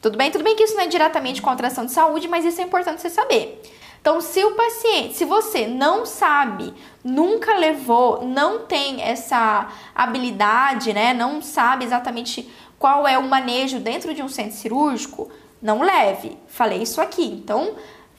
Tudo 0.00 0.16
bem? 0.16 0.30
Tudo 0.30 0.44
bem 0.44 0.56
que 0.56 0.64
isso 0.64 0.74
não 0.74 0.82
é 0.82 0.86
diretamente 0.86 1.42
com 1.42 1.50
alteração 1.50 1.84
de 1.84 1.92
saúde, 1.92 2.26
mas 2.26 2.44
isso 2.44 2.60
é 2.60 2.64
importante 2.64 3.02
você 3.02 3.10
saber. 3.10 3.62
Então, 4.00 4.20
se 4.22 4.42
o 4.42 4.52
paciente, 4.52 5.14
se 5.14 5.26
você 5.26 5.66
não 5.66 6.06
sabe, 6.06 6.72
nunca 7.04 7.54
levou, 7.58 8.24
não 8.24 8.60
tem 8.60 9.02
essa 9.02 9.68
habilidade, 9.94 10.94
né, 10.94 11.12
não 11.12 11.42
sabe 11.42 11.84
exatamente 11.84 12.50
qual 12.78 13.06
é 13.06 13.18
o 13.18 13.28
manejo 13.28 13.78
dentro 13.78 14.14
de 14.14 14.22
um 14.22 14.28
centro 14.28 14.56
cirúrgico, 14.56 15.30
não 15.60 15.82
leve. 15.82 16.38
Falei 16.48 16.80
isso 16.80 16.98
aqui. 16.98 17.26
Então, 17.26 17.74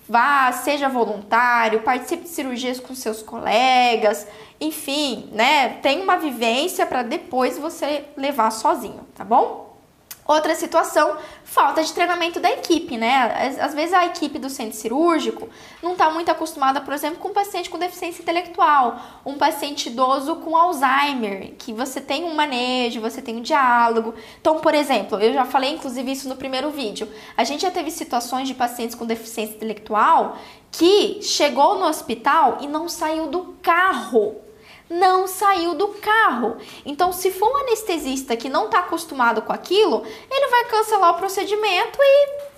vá, 0.07 0.51
seja 0.51 0.87
voluntário, 0.87 1.81
participe 1.81 2.23
de 2.23 2.29
cirurgias 2.29 2.79
com 2.79 2.93
seus 2.93 3.23
colegas, 3.23 4.27
enfim, 4.59 5.29
né, 5.31 5.79
tem 5.81 5.99
uma 6.03 6.17
vivência 6.17 6.85
para 6.85 7.01
depois 7.01 7.57
você 7.57 8.05
levar 8.15 8.51
sozinho, 8.51 9.07
tá 9.15 9.23
bom? 9.23 9.70
Outra 10.31 10.55
situação, 10.55 11.17
falta 11.43 11.83
de 11.83 11.91
treinamento 11.91 12.39
da 12.39 12.49
equipe, 12.49 12.95
né? 12.95 13.53
Às 13.59 13.73
vezes 13.73 13.93
a 13.93 14.05
equipe 14.05 14.39
do 14.39 14.49
centro 14.49 14.77
cirúrgico 14.77 15.49
não 15.83 15.91
está 15.91 16.09
muito 16.09 16.31
acostumada, 16.31 16.79
por 16.79 16.93
exemplo, 16.93 17.19
com 17.19 17.27
um 17.27 17.33
paciente 17.33 17.69
com 17.69 17.77
deficiência 17.77 18.21
intelectual, 18.21 18.97
um 19.25 19.37
paciente 19.37 19.89
idoso 19.89 20.37
com 20.37 20.55
Alzheimer, 20.55 21.53
que 21.57 21.73
você 21.73 21.99
tem 21.99 22.23
um 22.23 22.33
manejo, 22.33 23.01
você 23.01 23.21
tem 23.21 23.35
um 23.35 23.41
diálogo. 23.41 24.13
Então, 24.39 24.59
por 24.59 24.73
exemplo, 24.73 25.19
eu 25.19 25.33
já 25.33 25.43
falei 25.43 25.73
inclusive 25.73 26.09
isso 26.09 26.29
no 26.29 26.37
primeiro 26.37 26.71
vídeo. 26.71 27.09
A 27.35 27.43
gente 27.43 27.63
já 27.63 27.71
teve 27.71 27.91
situações 27.91 28.47
de 28.47 28.53
pacientes 28.53 28.95
com 28.95 29.05
deficiência 29.05 29.55
intelectual 29.55 30.37
que 30.71 31.21
chegou 31.21 31.77
no 31.77 31.87
hospital 31.87 32.59
e 32.61 32.67
não 32.67 32.87
saiu 32.87 33.27
do 33.27 33.57
carro 33.61 34.37
não 34.91 35.25
saiu 35.25 35.73
do 35.73 35.87
carro. 35.87 36.57
Então, 36.85 37.13
se 37.13 37.31
for 37.31 37.49
um 37.49 37.57
anestesista 37.61 38.35
que 38.35 38.49
não 38.49 38.65
está 38.65 38.79
acostumado 38.79 39.41
com 39.41 39.53
aquilo, 39.53 40.03
ele 40.29 40.47
vai 40.47 40.65
cancelar 40.65 41.11
o 41.11 41.17
procedimento 41.17 41.97
e 42.01 42.51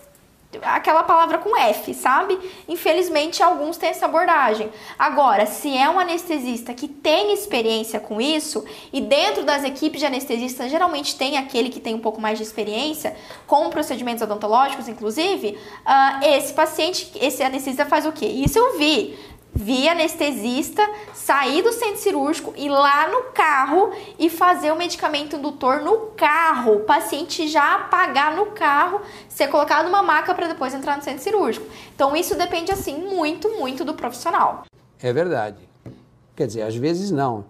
aquela 0.62 1.04
palavra 1.04 1.38
com 1.38 1.58
F, 1.58 1.94
sabe? 1.94 2.38
Infelizmente, 2.68 3.42
alguns 3.42 3.78
têm 3.78 3.90
essa 3.90 4.06
abordagem. 4.06 4.70
Agora, 4.98 5.46
se 5.46 5.76
é 5.76 5.90
um 5.90 6.00
anestesista 6.00 6.74
que 6.74 6.88
tem 6.88 7.34
experiência 7.34 8.00
com 8.00 8.22
isso, 8.22 8.64
e 8.92 9.02
dentro 9.02 9.44
das 9.44 9.64
equipes 9.64 10.00
de 10.00 10.06
anestesistas, 10.06 10.70
geralmente 10.70 11.16
tem 11.16 11.38
aquele 11.38 11.70
que 11.70 11.80
tem 11.80 11.96
um 11.96 12.00
pouco 12.00 12.22
mais 12.22 12.38
de 12.38 12.44
experiência 12.44 13.16
com 13.48 13.70
procedimentos 13.70 14.22
odontológicos, 14.22 14.88
inclusive, 14.88 15.58
uh, 15.86 16.26
esse 16.26 16.54
paciente, 16.54 17.12
esse 17.20 17.42
anestesista 17.42 17.86
faz 17.86 18.06
o 18.06 18.12
quê? 18.12 18.26
Isso 18.26 18.60
eu 18.60 18.78
vi 18.78 19.18
via 19.54 19.92
anestesista, 19.92 20.82
sair 21.14 21.62
do 21.62 21.72
centro 21.72 21.98
cirúrgico, 21.98 22.54
ir 22.58 22.70
lá 22.70 23.08
no 23.08 23.32
carro 23.34 23.92
e 24.18 24.30
fazer 24.30 24.72
o 24.72 24.76
medicamento 24.76 25.36
indutor 25.36 25.82
no 25.82 26.08
carro. 26.18 26.78
O 26.78 26.80
paciente 26.82 27.48
já 27.48 27.76
apagar 27.76 28.36
no 28.36 28.48
carro, 28.48 29.02
ser 29.30 29.48
colocado 29.48 29.86
numa 29.86 30.02
maca 30.02 30.34
para 30.34 30.48
depois 30.48 30.74
entrar 30.74 30.98
no 30.98 31.04
centro 31.04 31.22
cirúrgico. 31.22 31.66
Então 31.96 32.16
isso 32.16 32.36
depende 32.36 32.72
assim 32.72 32.98
muito, 32.98 33.50
muito 33.50 33.86
do 33.86 33.94
profissional. 33.94 34.64
É 35.02 35.14
verdade. 35.14 35.58
Quer 36.36 36.48
dizer, 36.48 36.64
às 36.64 36.76
vezes 36.76 37.12
não. 37.12 37.46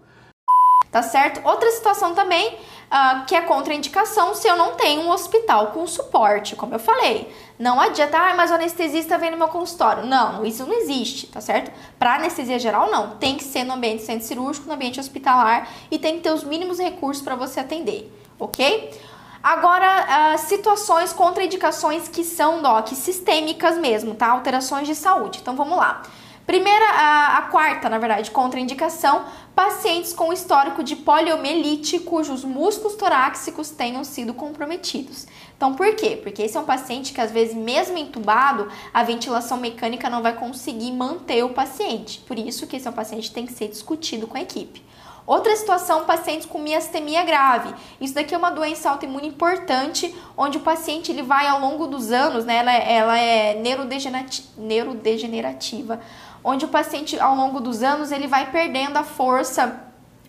Tá 0.94 1.02
certo? 1.02 1.44
Outra 1.44 1.68
situação 1.72 2.14
também 2.14 2.54
uh, 2.54 3.26
que 3.26 3.34
é 3.34 3.40
contraindicação 3.40 4.32
se 4.32 4.46
eu 4.46 4.56
não 4.56 4.76
tenho 4.76 5.02
um 5.02 5.10
hospital 5.10 5.72
com 5.72 5.84
suporte, 5.88 6.54
como 6.54 6.72
eu 6.72 6.78
falei. 6.78 7.34
Não 7.58 7.80
adianta, 7.80 8.16
ah, 8.16 8.32
mas 8.36 8.52
o 8.52 8.54
anestesista 8.54 9.18
vem 9.18 9.32
no 9.32 9.36
meu 9.36 9.48
consultório. 9.48 10.06
Não, 10.06 10.46
isso 10.46 10.64
não 10.64 10.72
existe, 10.72 11.26
tá 11.26 11.40
certo? 11.40 11.72
Para 11.98 12.14
anestesia 12.14 12.60
geral, 12.60 12.92
não. 12.92 13.16
Tem 13.16 13.34
que 13.34 13.42
ser 13.42 13.64
no 13.64 13.74
ambiente 13.74 14.04
centro 14.04 14.24
cirúrgico, 14.24 14.68
no 14.68 14.74
ambiente 14.74 15.00
hospitalar 15.00 15.68
e 15.90 15.98
tem 15.98 16.18
que 16.18 16.20
ter 16.20 16.32
os 16.32 16.44
mínimos 16.44 16.78
recursos 16.78 17.24
para 17.24 17.34
você 17.34 17.58
atender, 17.58 18.08
ok? 18.38 18.96
Agora, 19.42 20.36
uh, 20.36 20.38
situações, 20.38 21.12
contraindicações 21.12 22.06
que 22.06 22.22
são, 22.22 22.62
doc, 22.62 22.86
sistêmicas 22.90 23.76
mesmo, 23.78 24.14
tá? 24.14 24.28
Alterações 24.28 24.86
de 24.86 24.94
saúde. 24.94 25.40
Então, 25.42 25.56
vamos 25.56 25.76
lá. 25.76 26.02
Primeira, 26.46 26.84
a, 26.90 27.38
a, 27.38 27.42
quarta, 27.42 27.88
na 27.88 27.96
verdade, 27.96 28.30
contraindicação, 28.30 29.24
pacientes 29.54 30.12
com 30.12 30.30
histórico 30.30 30.84
de 30.84 30.94
poliomielite 30.94 31.98
cujos 32.00 32.44
músculos 32.44 32.96
torácicos 32.96 33.70
tenham 33.70 34.04
sido 34.04 34.34
comprometidos. 34.34 35.26
Então, 35.56 35.72
por 35.72 35.94
quê? 35.94 36.20
Porque 36.22 36.42
esse 36.42 36.54
é 36.54 36.60
um 36.60 36.64
paciente 36.64 37.14
que, 37.14 37.20
às 37.20 37.32
vezes, 37.32 37.54
mesmo 37.54 37.96
entubado, 37.96 38.68
a 38.92 39.02
ventilação 39.02 39.56
mecânica 39.56 40.10
não 40.10 40.22
vai 40.22 40.34
conseguir 40.34 40.92
manter 40.92 41.42
o 41.42 41.48
paciente. 41.48 42.20
Por 42.26 42.38
isso 42.38 42.66
que 42.66 42.76
esse 42.76 42.86
é 42.86 42.90
um 42.90 42.94
paciente 42.94 43.28
que 43.28 43.34
tem 43.34 43.46
que 43.46 43.54
ser 43.54 43.68
discutido 43.68 44.26
com 44.26 44.36
a 44.36 44.42
equipe. 44.42 44.84
Outra 45.26 45.56
situação, 45.56 46.04
pacientes 46.04 46.46
com 46.46 46.58
miastemia 46.58 47.24
grave. 47.24 47.72
Isso 47.98 48.12
daqui 48.12 48.34
é 48.34 48.38
uma 48.38 48.50
doença 48.50 48.90
autoimune 48.90 49.28
importante, 49.28 50.14
onde 50.36 50.58
o 50.58 50.60
paciente 50.60 51.10
ele 51.10 51.22
vai 51.22 51.46
ao 51.46 51.58
longo 51.60 51.86
dos 51.86 52.12
anos, 52.12 52.44
né, 52.44 52.56
ela, 52.56 52.74
é, 52.74 52.92
ela 52.92 53.18
é 53.18 53.54
neurodegenerativa 54.58 55.98
onde 56.44 56.66
o 56.66 56.68
paciente 56.68 57.18
ao 57.18 57.34
longo 57.34 57.58
dos 57.58 57.82
anos 57.82 58.12
ele 58.12 58.28
vai 58.28 58.50
perdendo 58.50 58.96
a 58.98 59.02
força 59.02 59.80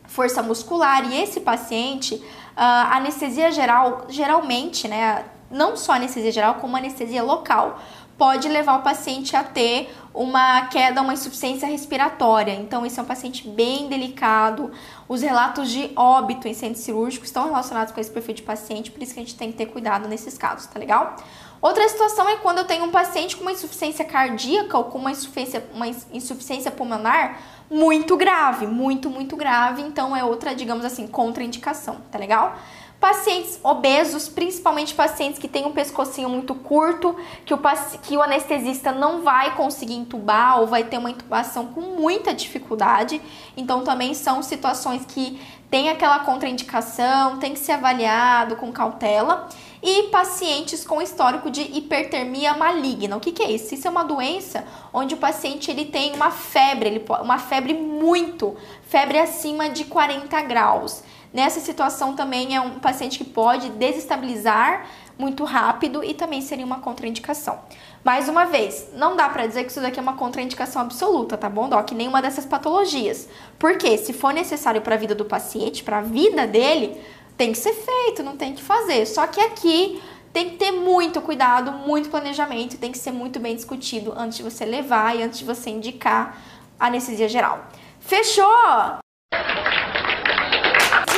força 0.08 0.42
muscular 0.42 1.12
e 1.12 1.22
esse 1.22 1.42
paciente 1.42 2.24
a 2.56 2.92
uh, 2.94 2.98
anestesia 2.98 3.52
geral 3.52 4.06
geralmente 4.08 4.88
né 4.88 5.26
não 5.52 5.76
só 5.76 5.94
anestesia 5.94 6.32
geral 6.32 6.56
como 6.56 6.78
anestesia 6.78 7.22
local 7.22 7.80
pode 8.18 8.48
levar 8.48 8.80
o 8.80 8.82
paciente 8.82 9.36
a 9.36 9.44
ter 9.44 9.94
uma 10.14 10.68
queda, 10.68 11.02
uma 11.02 11.14
insuficiência 11.14 11.68
respiratória. 11.68 12.54
Então, 12.54 12.86
esse 12.86 12.98
é 13.00 13.04
um 13.04 13.06
paciente 13.06 13.48
bem 13.48 13.90
delicado. 13.90 14.72
Os 15.08 15.22
relatos 15.22 15.70
de 15.70 15.92
óbito 15.96 16.48
em 16.48 16.54
centro 16.54 16.80
cirúrgico 16.80 17.26
estão 17.26 17.46
relacionados 17.46 17.94
com 17.94 18.00
esse 18.00 18.10
perfil 18.10 18.36
de 18.36 18.44
paciente, 18.44 18.90
por 18.92 19.04
isso 19.04 19.14
que 19.14 19.20
a 19.20 19.24
gente 19.24 19.36
tem 19.36 19.52
que 19.52 19.58
ter 19.58 19.66
cuidado 19.66 20.08
nesses 20.08 20.38
casos, 20.38 20.66
tá 20.68 20.80
legal? 20.80 21.18
Outra 21.62 21.88
situação 21.90 22.30
é 22.30 22.38
quando 22.38 22.60
eu 22.60 22.66
tenho 22.66 22.86
um 22.86 22.92
paciente 22.92 23.36
com 23.36 23.42
uma 23.42 23.52
insuficiência 23.52 24.06
cardíaca 24.06 24.78
ou 24.78 24.86
com 24.86 25.00
uma 25.00 25.12
insuficiência, 25.12 25.66
uma 25.74 25.88
insuficiência 25.88 26.70
pulmonar 26.70 27.40
muito 27.70 28.16
grave, 28.16 28.68
muito, 28.68 29.10
muito 29.10 29.36
grave. 29.36 29.82
Então 29.82 30.16
é 30.16 30.24
outra, 30.24 30.54
digamos 30.54 30.86
assim, 30.86 31.08
contraindicação, 31.08 31.98
tá 32.12 32.20
legal? 32.20 32.56
Pacientes 33.00 33.60
obesos, 33.62 34.30
principalmente 34.30 34.96
pacientes 34.96 35.38
que 35.38 35.48
têm 35.48 35.66
um 35.66 35.74
pescocinho 35.74 36.30
muito 36.30 36.56
curto, 36.56 37.16
que 37.46 37.54
o, 37.54 37.60
que 38.02 38.18
o 38.18 38.22
anestesista 38.22 38.92
não 38.92 39.22
vai 39.22 39.54
conseguir 39.56 39.96
intubar 39.96 40.60
ou 40.60 40.68
vai 40.68 40.84
ter 40.84 40.98
uma 40.98 41.12
intubação 41.12 41.68
com 41.68 41.82
muita 41.82 42.34
dificuldade. 42.34 43.22
Então, 43.56 43.84
também 43.84 44.14
são 44.14 44.42
situações 44.42 45.06
que 45.06 45.40
tem 45.70 45.90
aquela 45.90 46.20
contraindicação, 46.20 47.38
tem 47.38 47.54
que 47.54 47.60
ser 47.60 47.74
avaliado 47.74 48.56
com 48.56 48.72
cautela 48.72 49.50
e 49.86 50.10
pacientes 50.10 50.84
com 50.84 51.00
histórico 51.00 51.52
de 51.52 51.62
hipertermia 51.62 52.56
maligna. 52.56 53.16
O 53.16 53.20
que, 53.20 53.32
que, 53.32 53.44
é 53.44 53.52
isso? 53.52 53.76
Isso 53.76 53.88
é 53.88 53.92
uma 53.92 54.04
doença 54.04 54.66
onde 54.92 55.14
o 55.14 55.18
paciente 55.18 55.70
ele 55.70 55.86
tem 55.86 56.14
uma 56.16 56.32
febre, 56.32 56.90
ele, 56.90 57.06
uma 57.22 57.38
febre 57.38 57.76
muito, 57.76 58.56
febre 58.88 59.20
acima 59.20 59.70
de 59.70 59.86
40 59.86 60.42
graus. 60.42 61.04
Nessa 61.32 61.60
situação 61.60 62.16
também 62.16 62.56
é 62.56 62.62
um 62.62 62.80
paciente 62.80 63.20
que 63.20 63.26
pode 63.26 63.70
desestabilizar 63.70 64.88
muito 65.20 65.44
rápido 65.44 66.04
e 66.04 66.16
também 66.16 66.42
seria 66.42 66.66
uma 66.66 66.80
contraindicação. 66.80 67.60
Mais 68.04 68.28
uma 68.28 68.46
vez, 68.46 68.90
não 68.94 69.16
dá 69.16 69.30
para 69.30 69.46
dizer 69.46 69.66
que 69.66 69.72
isso 69.72 69.82
daqui 69.82 70.00
é 70.00 70.02
uma 70.02 70.16
contraindicação 70.16 70.82
absoluta, 70.82 71.38
tá 71.38 71.50
bom, 71.50 71.70
Doc? 71.70 71.92
Nenhuma 71.92 72.22
dessas 72.22 72.46
patologias. 72.46 73.28
Porque 73.60 73.98
se 73.98 74.14
for 74.14 74.34
necessário 74.34 74.82
para 74.82 74.96
a 74.96 74.98
vida 74.98 75.14
do 75.14 75.26
paciente, 75.26 75.84
para 75.84 76.00
a 76.00 76.02
vida 76.02 76.48
dele, 76.48 77.00
tem 77.38 77.52
que 77.52 77.58
ser 77.58 77.74
feito, 77.74 78.24
não 78.24 78.38
tem 78.38 78.54
que 78.54 78.64
fazer. 78.64 79.06
Só 79.06 79.28
que 79.28 79.40
aqui 79.40 80.02
tem 80.32 80.50
que 80.50 80.58
ter 80.58 80.72
muito 80.72 81.22
cuidado, 81.22 81.72
muito 81.72 82.10
planejamento, 82.10 82.78
tem 82.78 82.92
que 82.92 82.98
ser 82.98 83.12
muito 83.12 83.40
bem 83.40 83.56
discutido 83.56 84.14
antes 84.18 84.38
de 84.38 84.44
você 84.44 84.66
levar 84.66 85.16
e 85.16 85.24
antes 85.24 85.40
de 85.40 85.46
você 85.46 85.70
indicar 85.70 86.38
anestesia 86.80 87.30
geral. 87.30 87.68
Fechou? 88.00 89.00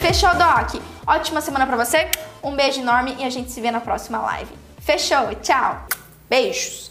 Fechou, 0.00 0.30
Doc? 0.34 0.80
Ótima 1.06 1.40
semana 1.40 1.66
para 1.66 1.82
você. 1.84 2.08
Um 2.42 2.54
beijo 2.54 2.80
enorme 2.80 3.16
e 3.18 3.24
a 3.24 3.30
gente 3.30 3.50
se 3.50 3.60
vê 3.60 3.70
na 3.70 3.80
próxima 3.80 4.18
live. 4.18 4.52
Fechou, 4.78 5.34
tchau. 5.42 5.86
Beijos. 6.28 6.90